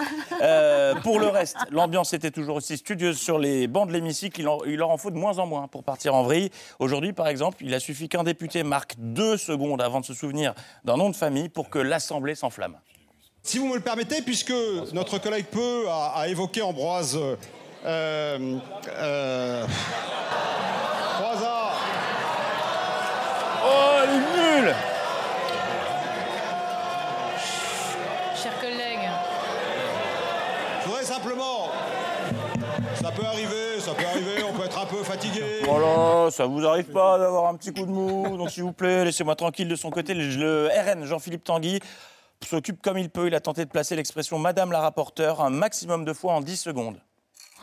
Euh, 0.42 0.94
pour 0.96 1.20
le 1.20 1.28
reste, 1.28 1.56
l'ambiance 1.70 2.12
était 2.12 2.32
toujours 2.32 2.56
aussi 2.56 2.76
studieuse 2.76 3.18
sur 3.18 3.38
les 3.38 3.66
bancs 3.68 3.86
de 3.88 3.92
l'hémicycle. 3.92 4.40
Il, 4.40 4.48
en- 4.48 4.58
il 4.66 4.76
leur 4.76 4.90
en 4.90 4.96
faut 4.98 5.10
de 5.12 5.16
moins 5.18 5.38
en 5.38 5.46
moins 5.46 5.68
pour 5.68 5.84
partir 5.84 6.14
en 6.14 6.22
vrille. 6.24 6.50
Aujourd'hui, 6.80 7.12
par 7.12 7.28
exemple, 7.28 7.58
il 7.60 7.72
a 7.74 7.80
suffi 7.80 8.08
qu'un 8.08 8.24
député 8.24 8.62
marque 8.64 8.94
deux 8.98 9.36
secondes 9.36 9.80
avant 9.80 10.00
de 10.00 10.04
se 10.04 10.14
souvenir 10.14 10.54
d'un 10.84 10.96
nom 10.96 11.08
de 11.10 11.16
famille 11.16 11.48
pour 11.48 11.61
que 11.70 11.78
l'Assemblée 11.78 12.34
s'enflamme. 12.34 12.78
Si 13.42 13.58
vous 13.58 13.66
me 13.66 13.74
le 13.74 13.80
permettez, 13.80 14.22
puisque 14.22 14.54
notre 14.92 15.18
collègue 15.18 15.46
Peu 15.46 15.88
a, 15.88 16.12
a 16.16 16.28
évoqué 16.28 16.62
Ambroise. 16.62 17.18
Euh, 17.84 18.58
euh, 18.88 19.66
Croizat. 21.18 21.72
Oh, 23.64 23.98
elle 24.02 24.10
est 24.10 24.60
nulle 24.60 24.74
Chers 28.40 28.60
collègues, 28.60 29.08
Je 30.80 30.86
voudrais 30.86 31.04
simplement. 31.04 31.70
Ça 33.02 33.10
peut 33.10 33.26
arriver, 33.26 33.80
ça 33.80 33.92
peut 33.94 34.04
arriver, 34.06 34.44
on 34.48 34.52
peut 34.52 34.61
peu 34.92 35.02
fatigué. 35.02 35.42
Voilà, 35.64 36.30
ça 36.30 36.46
vous 36.46 36.66
arrive 36.66 36.86
pas 36.86 37.18
d'avoir 37.18 37.46
un 37.46 37.56
petit 37.56 37.72
coup 37.72 37.86
de 37.86 37.90
mou, 37.90 38.36
donc 38.36 38.50
s'il 38.50 38.62
vous 38.62 38.72
plaît, 38.72 39.04
laissez-moi 39.04 39.34
tranquille 39.36 39.68
de 39.68 39.76
son 39.76 39.90
côté. 39.90 40.12
Le, 40.14 40.28
le 40.36 40.68
RN, 40.68 41.04
Jean-Philippe 41.04 41.44
Tanguy, 41.44 41.80
s'occupe 42.44 42.82
comme 42.82 42.98
il 42.98 43.08
peut. 43.08 43.26
Il 43.26 43.34
a 43.34 43.40
tenté 43.40 43.64
de 43.64 43.70
placer 43.70 43.96
l'expression 43.96 44.38
Madame 44.38 44.70
la 44.70 44.80
rapporteure 44.80 45.40
un 45.40 45.50
maximum 45.50 46.04
de 46.04 46.12
fois 46.12 46.34
en 46.34 46.40
10 46.40 46.56
secondes. 46.56 47.00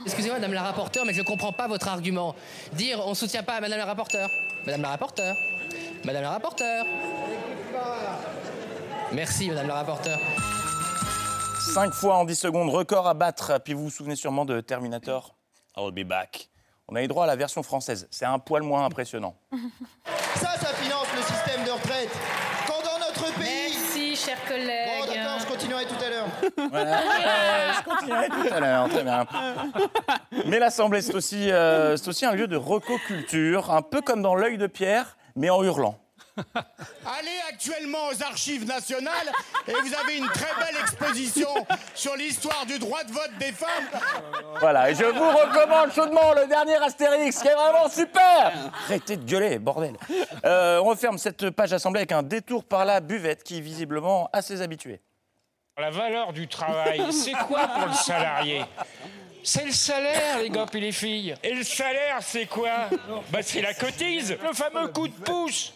Excusez-moi, 0.05 0.39
madame 0.39 0.53
la 0.53 0.63
rapporteure, 0.63 1.05
mais 1.05 1.13
je 1.13 1.19
ne 1.19 1.25
comprends 1.25 1.51
pas 1.51 1.67
votre 1.67 1.87
argument. 1.89 2.33
Dire 2.73 3.01
on 3.05 3.09
ne 3.09 3.15
soutient 3.15 3.43
pas 3.43 3.59
madame 3.59 3.79
la 3.79 3.85
rapporteure. 3.85 4.29
Madame 4.65 4.81
la 4.81 4.89
rapporteure. 4.89 5.35
Madame 6.05 6.23
la 6.23 6.31
rapporteure. 6.31 6.85
Merci, 9.11 9.49
madame 9.49 9.67
la 9.67 9.75
rapporteure. 9.75 10.19
5 11.73 11.93
fois 11.93 12.15
en 12.15 12.25
10 12.25 12.35
secondes, 12.35 12.69
record 12.69 13.07
à 13.07 13.13
battre. 13.13 13.59
Puis 13.63 13.73
vous 13.73 13.83
vous 13.85 13.89
souvenez 13.89 14.15
sûrement 14.15 14.45
de 14.45 14.61
Terminator? 14.61 15.35
I'll 15.77 15.91
be 15.91 16.07
back. 16.07 16.48
On 16.91 16.95
a 16.95 17.03
eu 17.03 17.07
droit 17.07 17.25
à 17.25 17.27
la 17.27 17.35
version 17.35 17.61
française. 17.61 18.07
C'est 18.09 18.25
un 18.25 18.39
poil 18.39 18.63
moins 18.63 18.83
impressionnant. 18.85 19.35
Ça, 20.35 20.55
ça 20.57 20.73
finance 20.73 21.07
le 21.15 21.21
système 21.21 21.63
de 21.65 21.71
retraite. 21.71 22.09
Quand 22.65 22.81
dans 22.81 22.97
notre 22.99 23.33
pays. 23.37 23.73
Merci, 23.73 24.15
chers 24.15 24.43
collègues. 24.45 25.01
Bon, 25.01 25.05
d'accord, 25.13 25.39
je 25.39 25.45
continuerai 25.45 25.85
tout 25.85 26.03
à 26.03 26.09
l'heure. 26.09 26.27
Voilà. 26.71 26.97
Euh, 26.99 27.71
je 27.77 27.83
continuerai 27.89 28.29
tout 28.29 28.53
à 28.53 28.59
l'heure, 28.59 28.89
très 28.89 29.03
bien. 29.03 29.25
Mais 30.45 30.59
l'Assemblée, 30.59 31.01
c'est 31.01 31.13
aussi, 31.13 31.51
euh, 31.51 31.97
c'est 31.97 32.07
aussi 32.07 32.25
un 32.25 32.33
lieu 32.33 32.47
de 32.47 32.55
recoculture, 32.57 33.71
un 33.71 33.81
peu 33.81 34.01
comme 34.01 34.21
dans 34.21 34.35
l'œil 34.35 34.57
de 34.57 34.67
Pierre, 34.67 35.17
mais 35.35 35.49
en 35.49 35.63
hurlant. 35.63 35.95
Allez 37.05 37.39
actuellement 37.49 38.07
aux 38.11 38.23
archives 38.23 38.65
nationales 38.65 39.31
et 39.67 39.71
vous 39.73 39.93
avez 39.95 40.17
une 40.17 40.27
très 40.27 40.53
belle 40.59 40.81
exposition 40.81 41.49
sur 41.95 42.15
l'histoire 42.15 42.65
du 42.65 42.79
droit 42.79 43.03
de 43.03 43.11
vote 43.11 43.31
des 43.39 43.51
femmes. 43.51 44.01
Voilà, 44.59 44.89
et 44.91 44.95
je 44.95 45.03
vous 45.03 45.29
recommande 45.29 45.91
chaudement 45.93 46.33
le 46.33 46.47
dernier 46.47 46.75
Astérix, 46.75 47.39
qui 47.39 47.47
est 47.47 47.55
vraiment 47.55 47.89
super 47.89 48.51
Arrêtez 48.85 49.17
de 49.17 49.23
gueuler, 49.23 49.59
bordel 49.59 49.95
Euh, 50.45 50.79
On 50.79 50.85
referme 50.85 51.17
cette 51.17 51.49
page 51.51 51.73
assemblée 51.73 51.99
avec 51.99 52.11
un 52.11 52.23
détour 52.23 52.63
par 52.63 52.85
la 52.85 52.99
buvette, 52.99 53.43
qui 53.43 53.57
est 53.57 53.61
visiblement 53.61 54.29
assez 54.33 54.61
habitué. 54.61 55.01
La 55.77 55.89
valeur 55.91 56.33
du 56.33 56.47
travail, 56.47 57.01
c'est 57.11 57.31
quoi 57.47 57.67
pour 57.67 57.87
le 57.87 57.93
salarié? 57.93 58.65
C'est 59.43 59.63
le 59.63 59.71
salaire, 59.71 60.39
les 60.39 60.49
gars 60.49 60.65
et 60.73 60.79
les 60.81 60.91
filles. 60.91 61.33
Et 61.41 61.53
le 61.53 61.63
salaire, 61.63 62.17
c'est 62.19 62.45
quoi? 62.45 62.89
Bah, 63.31 63.39
C'est 63.41 63.61
la 63.61 63.73
cotise, 63.73 64.37
le 64.43 64.53
fameux 64.53 64.89
coup 64.89 65.07
de 65.07 65.13
pouce 65.13 65.73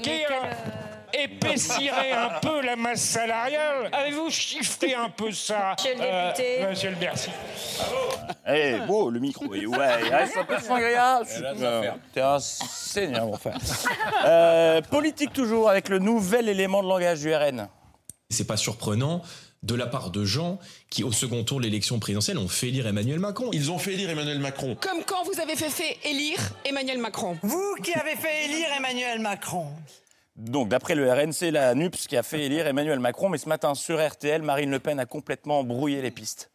qui 0.00 0.24
euh, 0.24 1.22
épaissirait 1.24 2.12
un 2.12 2.40
peu 2.40 2.62
la 2.62 2.76
masse 2.76 3.02
salariale. 3.02 3.88
Avez-vous 3.92 4.30
chiffré 4.30 4.94
un 4.94 5.10
peu 5.10 5.30
ça 5.32 5.74
Monsieur 5.78 5.94
le 5.94 6.00
député. 6.00 6.62
Euh, 6.62 6.70
Monsieur 6.70 6.90
le 6.90 6.96
Bercy. 6.96 7.30
Eh, 8.46 8.78
beau, 8.86 9.10
le 9.10 9.20
micro, 9.20 9.46
ouais, 9.46 9.60
il 9.60 9.74
reste 10.14 10.36
un 10.36 10.44
peu 10.44 10.56
de 10.56 10.62
sangria. 10.62 11.20
T'es 12.12 12.20
un 12.20 12.38
seigneur, 12.38 13.26
mon 13.26 13.36
frère. 13.36 13.58
Euh, 14.24 14.80
politique 14.82 15.32
toujours, 15.32 15.68
avec 15.68 15.88
le 15.88 15.98
nouvel 15.98 16.48
élément 16.48 16.82
de 16.82 16.88
langage 16.88 17.20
du 17.20 17.34
RN. 17.34 17.68
C'est 18.30 18.46
pas 18.46 18.56
surprenant 18.56 19.22
de 19.62 19.74
la 19.74 19.86
part 19.86 20.10
de 20.10 20.24
gens 20.24 20.58
qui, 20.90 21.04
au 21.04 21.12
second 21.12 21.44
tour 21.44 21.58
de 21.58 21.64
l'élection 21.64 21.98
présidentielle, 21.98 22.38
ont 22.38 22.48
fait 22.48 22.68
élire 22.68 22.86
Emmanuel 22.86 23.20
Macron. 23.20 23.50
Ils 23.52 23.70
ont 23.70 23.78
fait 23.78 23.94
élire 23.94 24.10
Emmanuel 24.10 24.40
Macron. 24.40 24.76
Comme 24.80 25.04
quand 25.04 25.22
vous 25.24 25.40
avez 25.40 25.56
fait, 25.56 25.70
fait 25.70 25.98
élire 26.04 26.38
Emmanuel 26.64 26.98
Macron. 26.98 27.38
Vous 27.42 27.76
qui 27.82 27.92
avez 27.94 28.16
fait 28.16 28.46
élire 28.46 28.68
Emmanuel 28.76 29.20
Macron. 29.20 29.68
Donc, 30.36 30.68
d'après 30.68 30.94
le 30.94 31.10
RN, 31.12 31.32
c'est 31.32 31.50
la 31.50 31.74
NUPS 31.74 32.06
qui 32.08 32.16
a 32.16 32.22
fait 32.22 32.44
élire 32.44 32.66
Emmanuel 32.66 32.98
Macron, 32.98 33.28
mais 33.28 33.38
ce 33.38 33.48
matin, 33.48 33.74
sur 33.74 34.04
RTL, 34.04 34.42
Marine 34.42 34.70
Le 34.70 34.78
Pen 34.78 34.98
a 34.98 35.06
complètement 35.06 35.62
brouillé 35.62 36.00
les 36.00 36.10
pistes. 36.10 36.50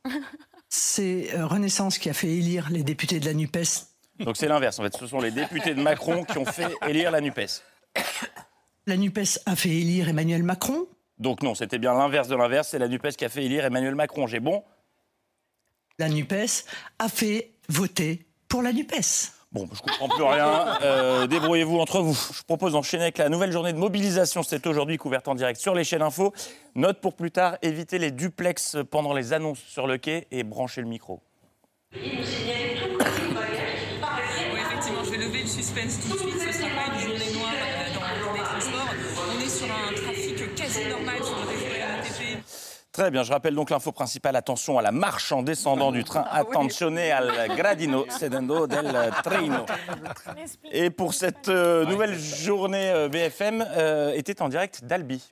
C'est 0.70 1.34
euh, 1.34 1.46
Renaissance 1.46 1.98
qui 1.98 2.10
a 2.10 2.14
fait 2.14 2.28
élire 2.28 2.70
les 2.72 2.84
députés 2.84 3.20
de 3.20 3.26
la 3.26 3.34
NUPES. 3.34 3.88
Donc, 4.20 4.36
c'est 4.36 4.48
l'inverse, 4.48 4.80
en 4.80 4.84
fait. 4.84 4.98
Ce 4.98 5.08
sont 5.08 5.22
les 5.22 5.32
députés 5.32 5.74
de 5.76 5.82
Macron 5.82 6.26
qui 6.26 6.38
ont 6.40 6.46
fait 6.46 6.74
élire 6.88 7.12
la 7.12 7.22
NUPES. 7.22 7.62
La 8.88 8.98
NUPES 8.98 9.40
a 9.46 9.56
fait 9.56 9.70
élire 9.70 10.10
Emmanuel 10.10 10.44
Macron. 10.44 10.88
Donc, 11.20 11.42
non, 11.42 11.56
c'était 11.56 11.80
bien 11.80 11.94
l'inverse 11.94 12.28
de 12.28 12.36
l'inverse, 12.36 12.70
c'est 12.70 12.80
la 12.80 12.88
NUPES 12.88 13.16
qui 13.18 13.26
a 13.26 13.30
fait 13.30 13.44
élire 13.44 13.66
Emmanuel 13.66 13.96
Macron. 13.96 14.28
J'ai 14.28 14.40
bon 14.40 14.64
La 15.98 16.10
NUPES 16.10 16.66
a 17.00 17.10
fait 17.10 17.52
voter 17.70 18.26
pour 18.48 18.62
la 18.62 18.72
NUPES. 18.72 19.32
Bon, 19.52 19.68
je 19.74 19.80
comprends 19.82 20.10
plus 20.10 20.24
rien. 20.24 20.78
Euh, 20.84 21.26
Débrouillez-vous 21.26 21.80
entre 21.80 22.02
vous. 22.02 22.14
Je 22.36 22.44
propose 22.44 22.74
d'enchaîner 22.74 23.04
avec 23.04 23.18
la 23.18 23.30
nouvelle 23.30 23.52
journée 23.52 23.72
de 23.74 23.78
mobilisation. 23.78 24.44
C'est 24.44 24.68
aujourd'hui 24.68 24.98
couverte 24.98 25.28
en 25.30 25.36
direct 25.36 25.60
sur 25.60 25.74
les 25.74 25.84
chaînes 25.86 26.02
info. 26.02 26.34
Note 26.76 27.00
pour 27.00 27.16
plus 27.16 27.32
tard, 27.32 27.58
évitez 27.62 27.98
les 27.98 28.12
duplex 28.12 28.78
pendant 28.92 29.14
les 29.14 29.32
annonces 29.34 29.60
sur 29.60 29.88
le 29.88 29.98
quai 29.98 30.28
et 30.32 30.44
branchez 30.44 30.82
le 30.82 30.88
micro. 30.88 31.22
Oui, 31.94 32.02
effectivement, 34.60 35.04
je 35.06 35.12
vais 35.12 35.18
lever 35.18 35.42
le 35.42 35.48
suspense 35.48 36.00
tout 36.02 36.14
de 36.14 36.20
suite. 36.20 36.40
Ce 36.40 36.52
sera 36.52 36.70
pas 36.70 36.94
une 36.94 37.00
journée 37.08 37.34
noire 37.34 37.54
euh, 37.54 37.94
dans, 37.94 38.28
dans 38.28 38.34
les 38.34 38.44
transports. 38.44 38.94
On 39.34 39.40
est 39.40 39.50
sur 39.50 39.66
un 39.68 39.94
trafic 39.94 40.56
quasi 40.56 40.86
normal 40.90 41.24
sur 41.24 41.36
le 41.36 41.48
réseau 41.48 41.66
RATP. 41.66 42.44
Très 42.98 43.12
bien, 43.12 43.22
je 43.22 43.32
rappelle 43.32 43.54
donc 43.54 43.70
l'info 43.70 43.92
principale. 43.92 44.36
Attention 44.36 44.80
à 44.80 44.82
la 44.82 44.92
marche 44.92 45.32
en 45.32 45.44
descendant 45.44 45.92
du 45.92 46.04
train. 46.04 46.26
Attenzione 46.32 47.12
al 47.12 47.56
gradino 47.56 48.08
sedendo 48.10 48.66
del 48.66 49.12
treno. 49.24 49.68
Et 50.72 50.90
pour 50.90 51.14
cette 51.14 51.48
euh, 51.48 51.86
nouvelle 51.86 52.18
journée 52.18 52.90
euh, 52.90 53.08
BFM, 53.08 53.64
euh, 53.78 54.14
était 54.16 54.42
en 54.42 54.50
direct 54.50 54.84
d'Albi. 54.84 55.24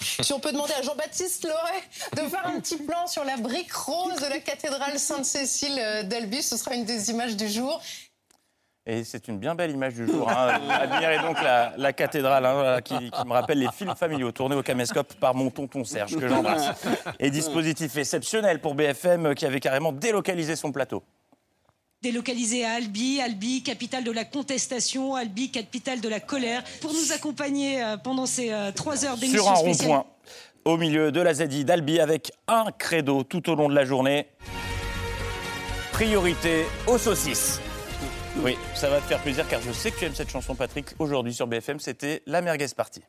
Si 0.00 0.32
on 0.32 0.40
peut 0.40 0.52
demander 0.52 0.72
à 0.72 0.80
Jean-Baptiste 0.80 1.44
Loret 1.44 1.82
de 2.14 2.30
faire 2.30 2.46
un 2.46 2.60
petit 2.60 2.78
plan 2.78 3.06
sur 3.06 3.24
la 3.24 3.36
brique 3.36 3.74
rose 3.74 4.16
de 4.16 4.30
la 4.30 4.38
cathédrale 4.38 4.98
Sainte-Cécile 4.98 5.78
d'Albi, 6.04 6.42
ce 6.42 6.56
sera 6.56 6.74
une 6.74 6.86
des 6.86 7.10
images 7.10 7.36
du 7.36 7.48
jour. 7.48 7.82
Et 8.88 9.02
c'est 9.02 9.26
une 9.26 9.38
bien 9.38 9.56
belle 9.56 9.72
image 9.72 9.94
du 9.94 10.06
jour. 10.06 10.30
Hein. 10.30 10.60
Admirez 10.70 11.18
donc 11.18 11.42
la, 11.42 11.72
la 11.76 11.92
cathédrale 11.92 12.46
hein, 12.46 12.80
qui, 12.84 12.94
qui 12.94 13.26
me 13.26 13.32
rappelle 13.32 13.58
les 13.58 13.68
films 13.74 13.96
familiaux 13.96 14.30
tournés 14.30 14.54
au 14.54 14.62
caméscope 14.62 15.14
par 15.14 15.34
mon 15.34 15.50
tonton 15.50 15.84
Serge, 15.84 16.16
que 16.16 16.28
j'embrasse. 16.28 16.70
Et 17.18 17.30
dispositif 17.30 17.96
exceptionnel 17.96 18.60
pour 18.60 18.76
BFM 18.76 19.26
euh, 19.26 19.34
qui 19.34 19.44
avait 19.44 19.58
carrément 19.58 19.90
délocalisé 19.90 20.54
son 20.54 20.70
plateau. 20.70 21.02
Délocalisé 22.00 22.64
à 22.64 22.74
Albi, 22.74 23.20
Albi, 23.20 23.64
capitale 23.64 24.04
de 24.04 24.12
la 24.12 24.24
contestation, 24.24 25.16
Albi, 25.16 25.50
capitale 25.50 26.00
de 26.00 26.08
la 26.08 26.20
colère, 26.20 26.62
pour 26.80 26.92
nous 26.92 27.12
accompagner 27.12 27.82
euh, 27.82 27.96
pendant 27.96 28.26
ces 28.26 28.52
euh, 28.52 28.70
trois 28.70 29.04
heures 29.04 29.16
d'émission 29.16 29.42
Sur 29.42 29.50
un 29.50 29.54
rond-point. 29.54 30.06
au 30.64 30.76
milieu 30.76 31.10
de 31.10 31.20
la 31.20 31.34
ZI 31.34 31.64
d'Albi 31.64 31.98
avec 31.98 32.30
un 32.46 32.66
credo 32.78 33.24
tout 33.24 33.50
au 33.50 33.56
long 33.56 33.68
de 33.68 33.74
la 33.74 33.84
journée. 33.84 34.28
Priorité 35.90 36.66
aux 36.86 36.98
saucisses. 36.98 37.60
Oui, 38.42 38.56
ça 38.74 38.88
va 38.90 38.98
te 39.00 39.06
faire 39.06 39.20
plaisir 39.22 39.46
car 39.48 39.60
je 39.62 39.72
sais 39.72 39.90
que 39.90 39.98
tu 39.98 40.04
aimes 40.04 40.14
cette 40.14 40.30
chanson, 40.30 40.54
Patrick. 40.54 40.86
Aujourd'hui 40.98 41.34
sur 41.34 41.46
BFM, 41.46 41.80
c'était 41.80 42.22
la 42.26 42.42
merguez 42.42 42.66
party. 42.76 43.00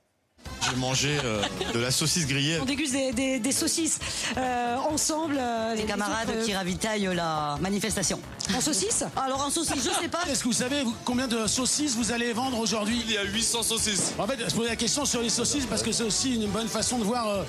J'ai 0.70 0.76
mangé 0.78 1.18
euh, 1.24 1.42
de 1.74 1.80
la 1.80 1.92
saucisse 1.92 2.28
grillée. 2.28 2.60
On 2.62 2.66
déguste 2.66 2.94
des, 2.94 3.12
des- 3.14 3.40
des 3.40 3.52
saucisses 3.52 4.00
euh, 4.38 4.76
ensemble. 4.90 5.40
Des 5.76 5.84
camarades 5.84 6.44
qui 6.44 6.54
ravitaillent 6.54 7.10
la 7.16 7.58
manifestation. 7.62 8.20
En 8.56 8.62
saucisse? 8.62 9.04
Alors 9.16 9.42
en 9.46 9.50
saucisse, 9.50 9.84
je 9.84 10.02
sais 10.02 10.08
pas. 10.10 10.20
Est-ce 10.30 10.40
que 10.44 10.48
vous 10.50 10.54
savez 10.54 10.84
vous- 10.84 10.96
combien 11.06 11.28
de 11.28 11.48
saucisses 11.48 11.96
vous 11.96 12.12
allez 12.12 12.34
vendre 12.34 12.60
aujourd'hui? 12.60 13.02
Il 13.06 13.12
y 13.12 13.18
a 13.18 13.24
800 13.24 13.64
saucisses. 13.64 14.14
En 14.18 14.28
fait, 14.28 14.38
je 14.50 14.54
posais 14.56 14.70
la 14.70 14.76
question 14.76 15.06
sur 15.06 15.22
les 15.22 15.30
saucisses 15.30 15.66
parce 15.66 15.84
que 15.84 15.92
c'est 15.92 16.04
aussi 16.04 16.36
une 16.36 16.48
bonne 16.48 16.68
façon 16.68 16.98
de 16.98 17.04
voir 17.04 17.28
euh, 17.28 17.44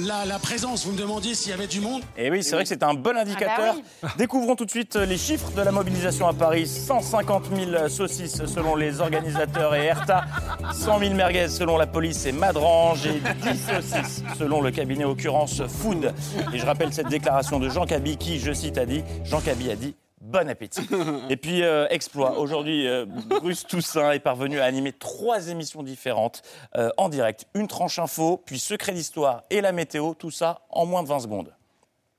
la, 0.00 0.24
la 0.24 0.38
présence. 0.38 0.84
Vous 0.84 0.92
me 0.92 0.98
demandiez 0.98 1.34
s'il 1.34 1.50
y 1.50 1.54
avait 1.54 1.66
du 1.66 1.80
monde. 1.80 2.02
Et 2.16 2.30
oui, 2.30 2.42
c'est 2.42 2.54
vrai 2.54 2.64
que 2.64 2.68
c'est 2.68 2.82
un 2.82 2.94
bon 2.94 3.16
indicateur. 3.16 3.74
Découvrons 4.18 4.56
tout 4.56 4.64
de 4.64 4.70
suite 4.70 4.96
les 4.96 5.16
chiffres 5.18 5.50
de 5.52 5.62
la 5.62 5.72
mobilisation 5.72 6.28
à 6.28 6.32
Paris. 6.32 6.66
150 6.66 7.44
000 7.54 7.88
saucisses 7.88 8.44
selon 8.46 8.76
les 8.76 9.00
organisateurs 9.00 9.74
et 9.74 9.86
Erta, 9.86 10.24
100 10.72 10.98
000 10.98 11.14
merguez 11.14 11.48
selon 11.48 11.76
la 11.76 11.86
police 11.86 12.26
et 12.26 12.32
Madrange 12.32 13.06
et 13.06 13.20
10 13.20 13.58
saucisses 13.58 14.22
selon 14.38 14.60
le 14.60 14.70
cabinet 14.70 15.04
occurrence 15.04 15.62
Food. 15.66 16.12
Et 16.52 16.58
je 16.58 16.66
rappelle 16.66 16.92
cette 16.92 17.08
déclaration 17.08 17.58
de 17.58 17.68
Jean 17.68 17.86
Cabi 17.86 18.16
qui, 18.16 18.38
je 18.38 18.52
cite, 18.52 18.78
a 18.78 18.86
dit, 18.86 19.02
Jean 19.24 19.40
Cabi 19.40 19.70
a 19.70 19.76
dit 19.76 19.94
Bon 20.28 20.46
appétit. 20.48 20.86
Et 21.30 21.36
puis, 21.38 21.62
euh, 21.62 21.86
exploit. 21.88 22.38
Aujourd'hui, 22.38 22.86
euh, 22.86 23.06
Bruce 23.40 23.66
Toussaint 23.66 24.12
est 24.12 24.20
parvenu 24.20 24.60
à 24.60 24.64
animer 24.64 24.92
trois 24.92 25.48
émissions 25.48 25.82
différentes 25.82 26.42
euh, 26.76 26.90
en 26.98 27.08
direct. 27.08 27.46
Une 27.54 27.66
tranche 27.66 27.98
info, 27.98 28.42
puis 28.44 28.58
secret 28.58 28.92
d'histoire 28.92 29.44
et 29.48 29.62
la 29.62 29.72
météo. 29.72 30.12
Tout 30.12 30.30
ça 30.30 30.60
en 30.68 30.84
moins 30.84 31.02
de 31.02 31.08
20 31.08 31.20
secondes. 31.20 31.54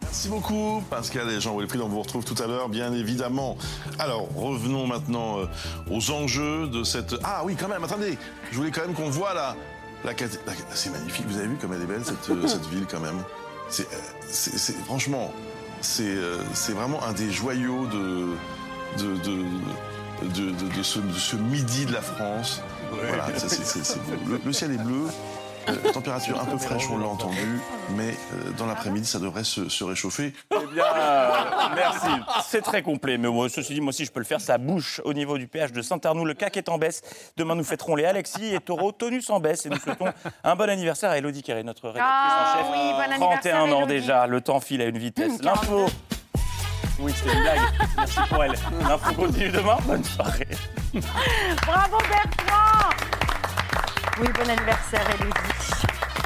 Merci 0.01 0.29
beaucoup, 0.29 0.81
Pascal 0.89 1.29
et 1.29 1.39
Jean-Wilfried. 1.39 1.81
On 1.81 1.87
vous 1.89 2.01
retrouve 2.01 2.23
tout 2.25 2.41
à 2.41 2.47
l'heure, 2.47 2.67
bien 2.69 2.93
évidemment. 2.93 3.57
Alors, 3.99 4.27
revenons 4.35 4.87
maintenant 4.87 5.39
euh, 5.41 5.45
aux 5.91 6.09
enjeux 6.11 6.67
de 6.67 6.83
cette. 6.83 7.13
Ah 7.23 7.43
oui, 7.45 7.55
quand 7.55 7.67
même, 7.67 7.83
attendez. 7.83 8.17
Je 8.51 8.57
voulais 8.57 8.71
quand 8.71 8.81
même 8.81 8.95
qu'on 8.95 9.09
voit 9.11 9.35
la. 9.35 9.55
la, 10.03 10.15
cat- 10.15 10.25
la- 10.47 10.53
C'est 10.73 10.89
magnifique. 10.89 11.25
Vous 11.27 11.37
avez 11.37 11.47
vu 11.47 11.57
comme 11.57 11.73
elle 11.73 11.81
est 11.83 11.85
belle, 11.85 12.03
cette, 12.03 12.47
cette 12.47 12.65
ville, 12.67 12.87
quand 12.89 13.01
même. 13.01 13.21
C'est- 13.69 13.87
franchement, 14.85 15.31
c'est, 15.81 16.03
euh, 16.03 16.37
c'est 16.53 16.73
vraiment 16.73 17.03
un 17.03 17.13
des 17.13 17.31
joyaux 17.31 17.85
de. 17.87 18.27
de, 18.97 19.15
de 19.23 19.43
de, 20.35 20.51
de- 20.51 20.75
de 20.77 20.83
ce, 20.83 20.99
de 20.99 21.13
ce 21.13 21.37
midi 21.37 21.85
de 21.85 21.93
la 21.93 22.01
France. 22.01 22.61
Voilà, 22.91 23.27
le 24.45 24.51
ciel 24.51 24.71
est 24.73 24.77
bleu, 24.83 25.03
euh, 25.69 25.91
température 25.91 26.39
un 26.39 26.45
peu 26.45 26.57
fraîche, 26.57 26.83
on 26.91 26.97
l'a 26.97 27.07
entendu, 27.07 27.59
mais 27.95 28.09
euh, 28.33 28.51
dans 28.57 28.65
l'après-midi, 28.65 29.05
ça 29.07 29.19
devrait 29.19 29.43
se, 29.43 29.69
se 29.69 29.83
réchauffer. 29.83 30.33
Eh 30.51 30.73
bien, 30.73 30.83
euh, 30.95 31.33
merci. 31.75 32.07
C'est 32.47 32.61
très 32.61 32.81
complet. 32.81 33.17
Mais 33.17 33.27
moi, 33.29 33.49
ceci 33.49 33.73
dit, 33.73 33.81
moi 33.81 33.89
aussi, 33.89 34.05
je 34.05 34.11
peux 34.11 34.19
le 34.19 34.25
faire. 34.25 34.41
Ça 34.41 34.57
bouche 34.57 35.01
au 35.03 35.13
niveau 35.13 35.37
du 35.37 35.47
péage 35.47 35.71
de 35.71 35.81
Saint-Arnoux. 35.81 36.25
Le 36.25 36.33
CAC 36.33 36.57
est 36.57 36.69
en 36.69 36.77
baisse. 36.77 37.01
Demain, 37.37 37.55
nous 37.55 37.63
fêterons 37.63 37.95
les 37.95 38.05
Alexis 38.05 38.53
et 38.53 38.59
Taureau, 38.59 38.91
tonus 38.91 39.29
en 39.29 39.39
baisse. 39.39 39.65
Et 39.65 39.69
nous 39.69 39.77
souhaitons 39.79 40.07
un 40.43 40.55
bon 40.55 40.69
anniversaire 40.69 41.09
à 41.11 41.17
Elodie 41.17 41.43
Carré, 41.43 41.63
notre 41.63 41.87
rédactrice 41.89 42.13
Ah 42.13 42.55
en 42.55 42.57
chef. 42.59 42.67
oui, 42.71 42.91
bon 42.93 43.13
anniversaire, 43.13 43.53
31 43.59 43.71
ans 43.71 43.85
déjà. 43.85 44.27
Le 44.27 44.41
temps 44.41 44.59
file 44.59 44.81
à 44.81 44.85
une 44.85 44.97
vitesse. 44.97 45.41
L'info. 45.41 45.87
Oui, 47.01 47.13
c'était 47.15 47.33
une 47.33 47.41
blague. 47.43 47.59
Merci 47.97 48.19
pour 48.27 48.43
elle. 48.43 48.53
L'info 48.81 49.13
continue 49.15 49.49
demain. 49.49 49.77
Bonne 49.85 50.03
soirée. 50.03 50.47
Bravo 51.65 51.97
Bertrand 51.97 52.68
Oui, 54.21 54.27
bon 54.33 54.49
anniversaire 54.49 55.07
Elodie. 55.11 55.33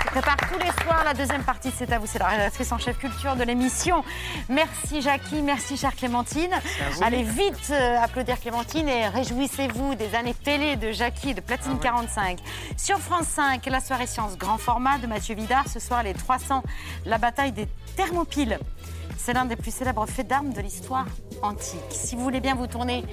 Je 0.03 0.09
prépare 0.09 0.37
tous 0.37 0.57
les 0.57 0.71
soirs 0.83 1.03
la 1.03 1.13
deuxième 1.13 1.43
partie 1.43 1.69
de 1.69 1.75
C'est 1.77 1.91
à 1.91 1.99
vous, 1.99 2.07
c'est 2.07 2.17
la 2.17 2.27
rédactrice 2.27 2.71
en 2.71 2.79
chef 2.79 2.97
culture 2.97 3.35
de 3.35 3.43
l'émission. 3.43 4.03
Merci 4.49 5.01
Jackie, 5.01 5.43
merci 5.43 5.77
chère 5.77 5.95
Clémentine. 5.95 6.49
vous. 6.93 7.03
Allez 7.03 7.21
vite 7.21 7.69
euh, 7.69 8.01
applaudir 8.01 8.39
Clémentine 8.39 8.89
et 8.89 9.07
réjouissez-vous 9.09 9.93
des 9.93 10.15
années 10.15 10.33
télé 10.33 10.75
de 10.75 10.91
Jackie 10.91 11.31
et 11.31 11.33
de 11.35 11.41
Platine 11.41 11.77
45. 11.79 12.39
Sur 12.77 12.97
France 12.97 13.27
5, 13.27 13.63
la 13.67 13.79
soirée 13.79 14.07
science 14.07 14.37
grand 14.37 14.57
format 14.57 14.97
de 14.97 15.05
Mathieu 15.05 15.35
Vidard. 15.35 15.67
Ce 15.67 15.79
soir, 15.79 16.01
les 16.01 16.13
300, 16.13 16.63
la 17.05 17.19
bataille 17.19 17.51
des 17.51 17.67
thermopiles. 17.95 18.57
C'est 19.17 19.33
l'un 19.33 19.45
des 19.45 19.55
plus 19.55 19.71
célèbres 19.71 20.07
faits 20.07 20.27
d'armes 20.27 20.51
de 20.51 20.61
l'histoire 20.61 21.05
antique. 21.43 21.79
Si 21.91 22.15
vous 22.15 22.23
voulez 22.23 22.39
bien 22.39 22.55
vous 22.55 22.67
tourner 22.67 23.03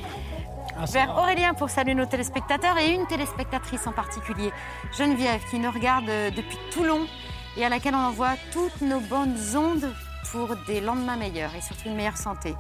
vers 0.87 1.17
Aurélien 1.17 1.55
pour 1.55 1.71
saluer 1.71 1.95
nos 1.95 2.07
téléspectateurs 2.07 2.79
et 2.79 2.95
une 2.95 3.07
téléspectatrice 3.07 3.87
en 3.87 3.93
particulier, 3.93 4.53
Geneviève, 4.97 5.41
qui 5.51 5.59
nous 5.59 5.71
regarde 5.71 6.09
euh, 6.09 6.31
depuis 6.31 6.59
Toulon 6.73 7.07
et 7.57 7.65
à 7.65 7.69
laquelle 7.69 7.95
on 7.95 7.99
envoie 7.99 8.35
toutes 8.53 8.81
nos 8.81 9.01
bonnes 9.01 9.37
ondes 9.57 9.93
pour 10.31 10.57
des 10.67 10.81
lendemains 10.81 11.17
meilleurs 11.17 11.55
et 11.55 11.61
surtout 11.61 11.89
une 11.89 11.97
meilleure 11.97 12.17
santé. 12.17 12.55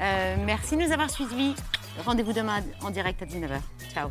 Euh, 0.00 0.36
merci 0.44 0.76
de 0.76 0.82
nous 0.82 0.92
avoir 0.92 1.10
suivis. 1.10 1.54
Rendez-vous 2.04 2.32
demain 2.32 2.60
en 2.82 2.90
direct 2.90 3.22
à 3.22 3.26
19h. 3.26 3.60
Ciao. 3.92 4.10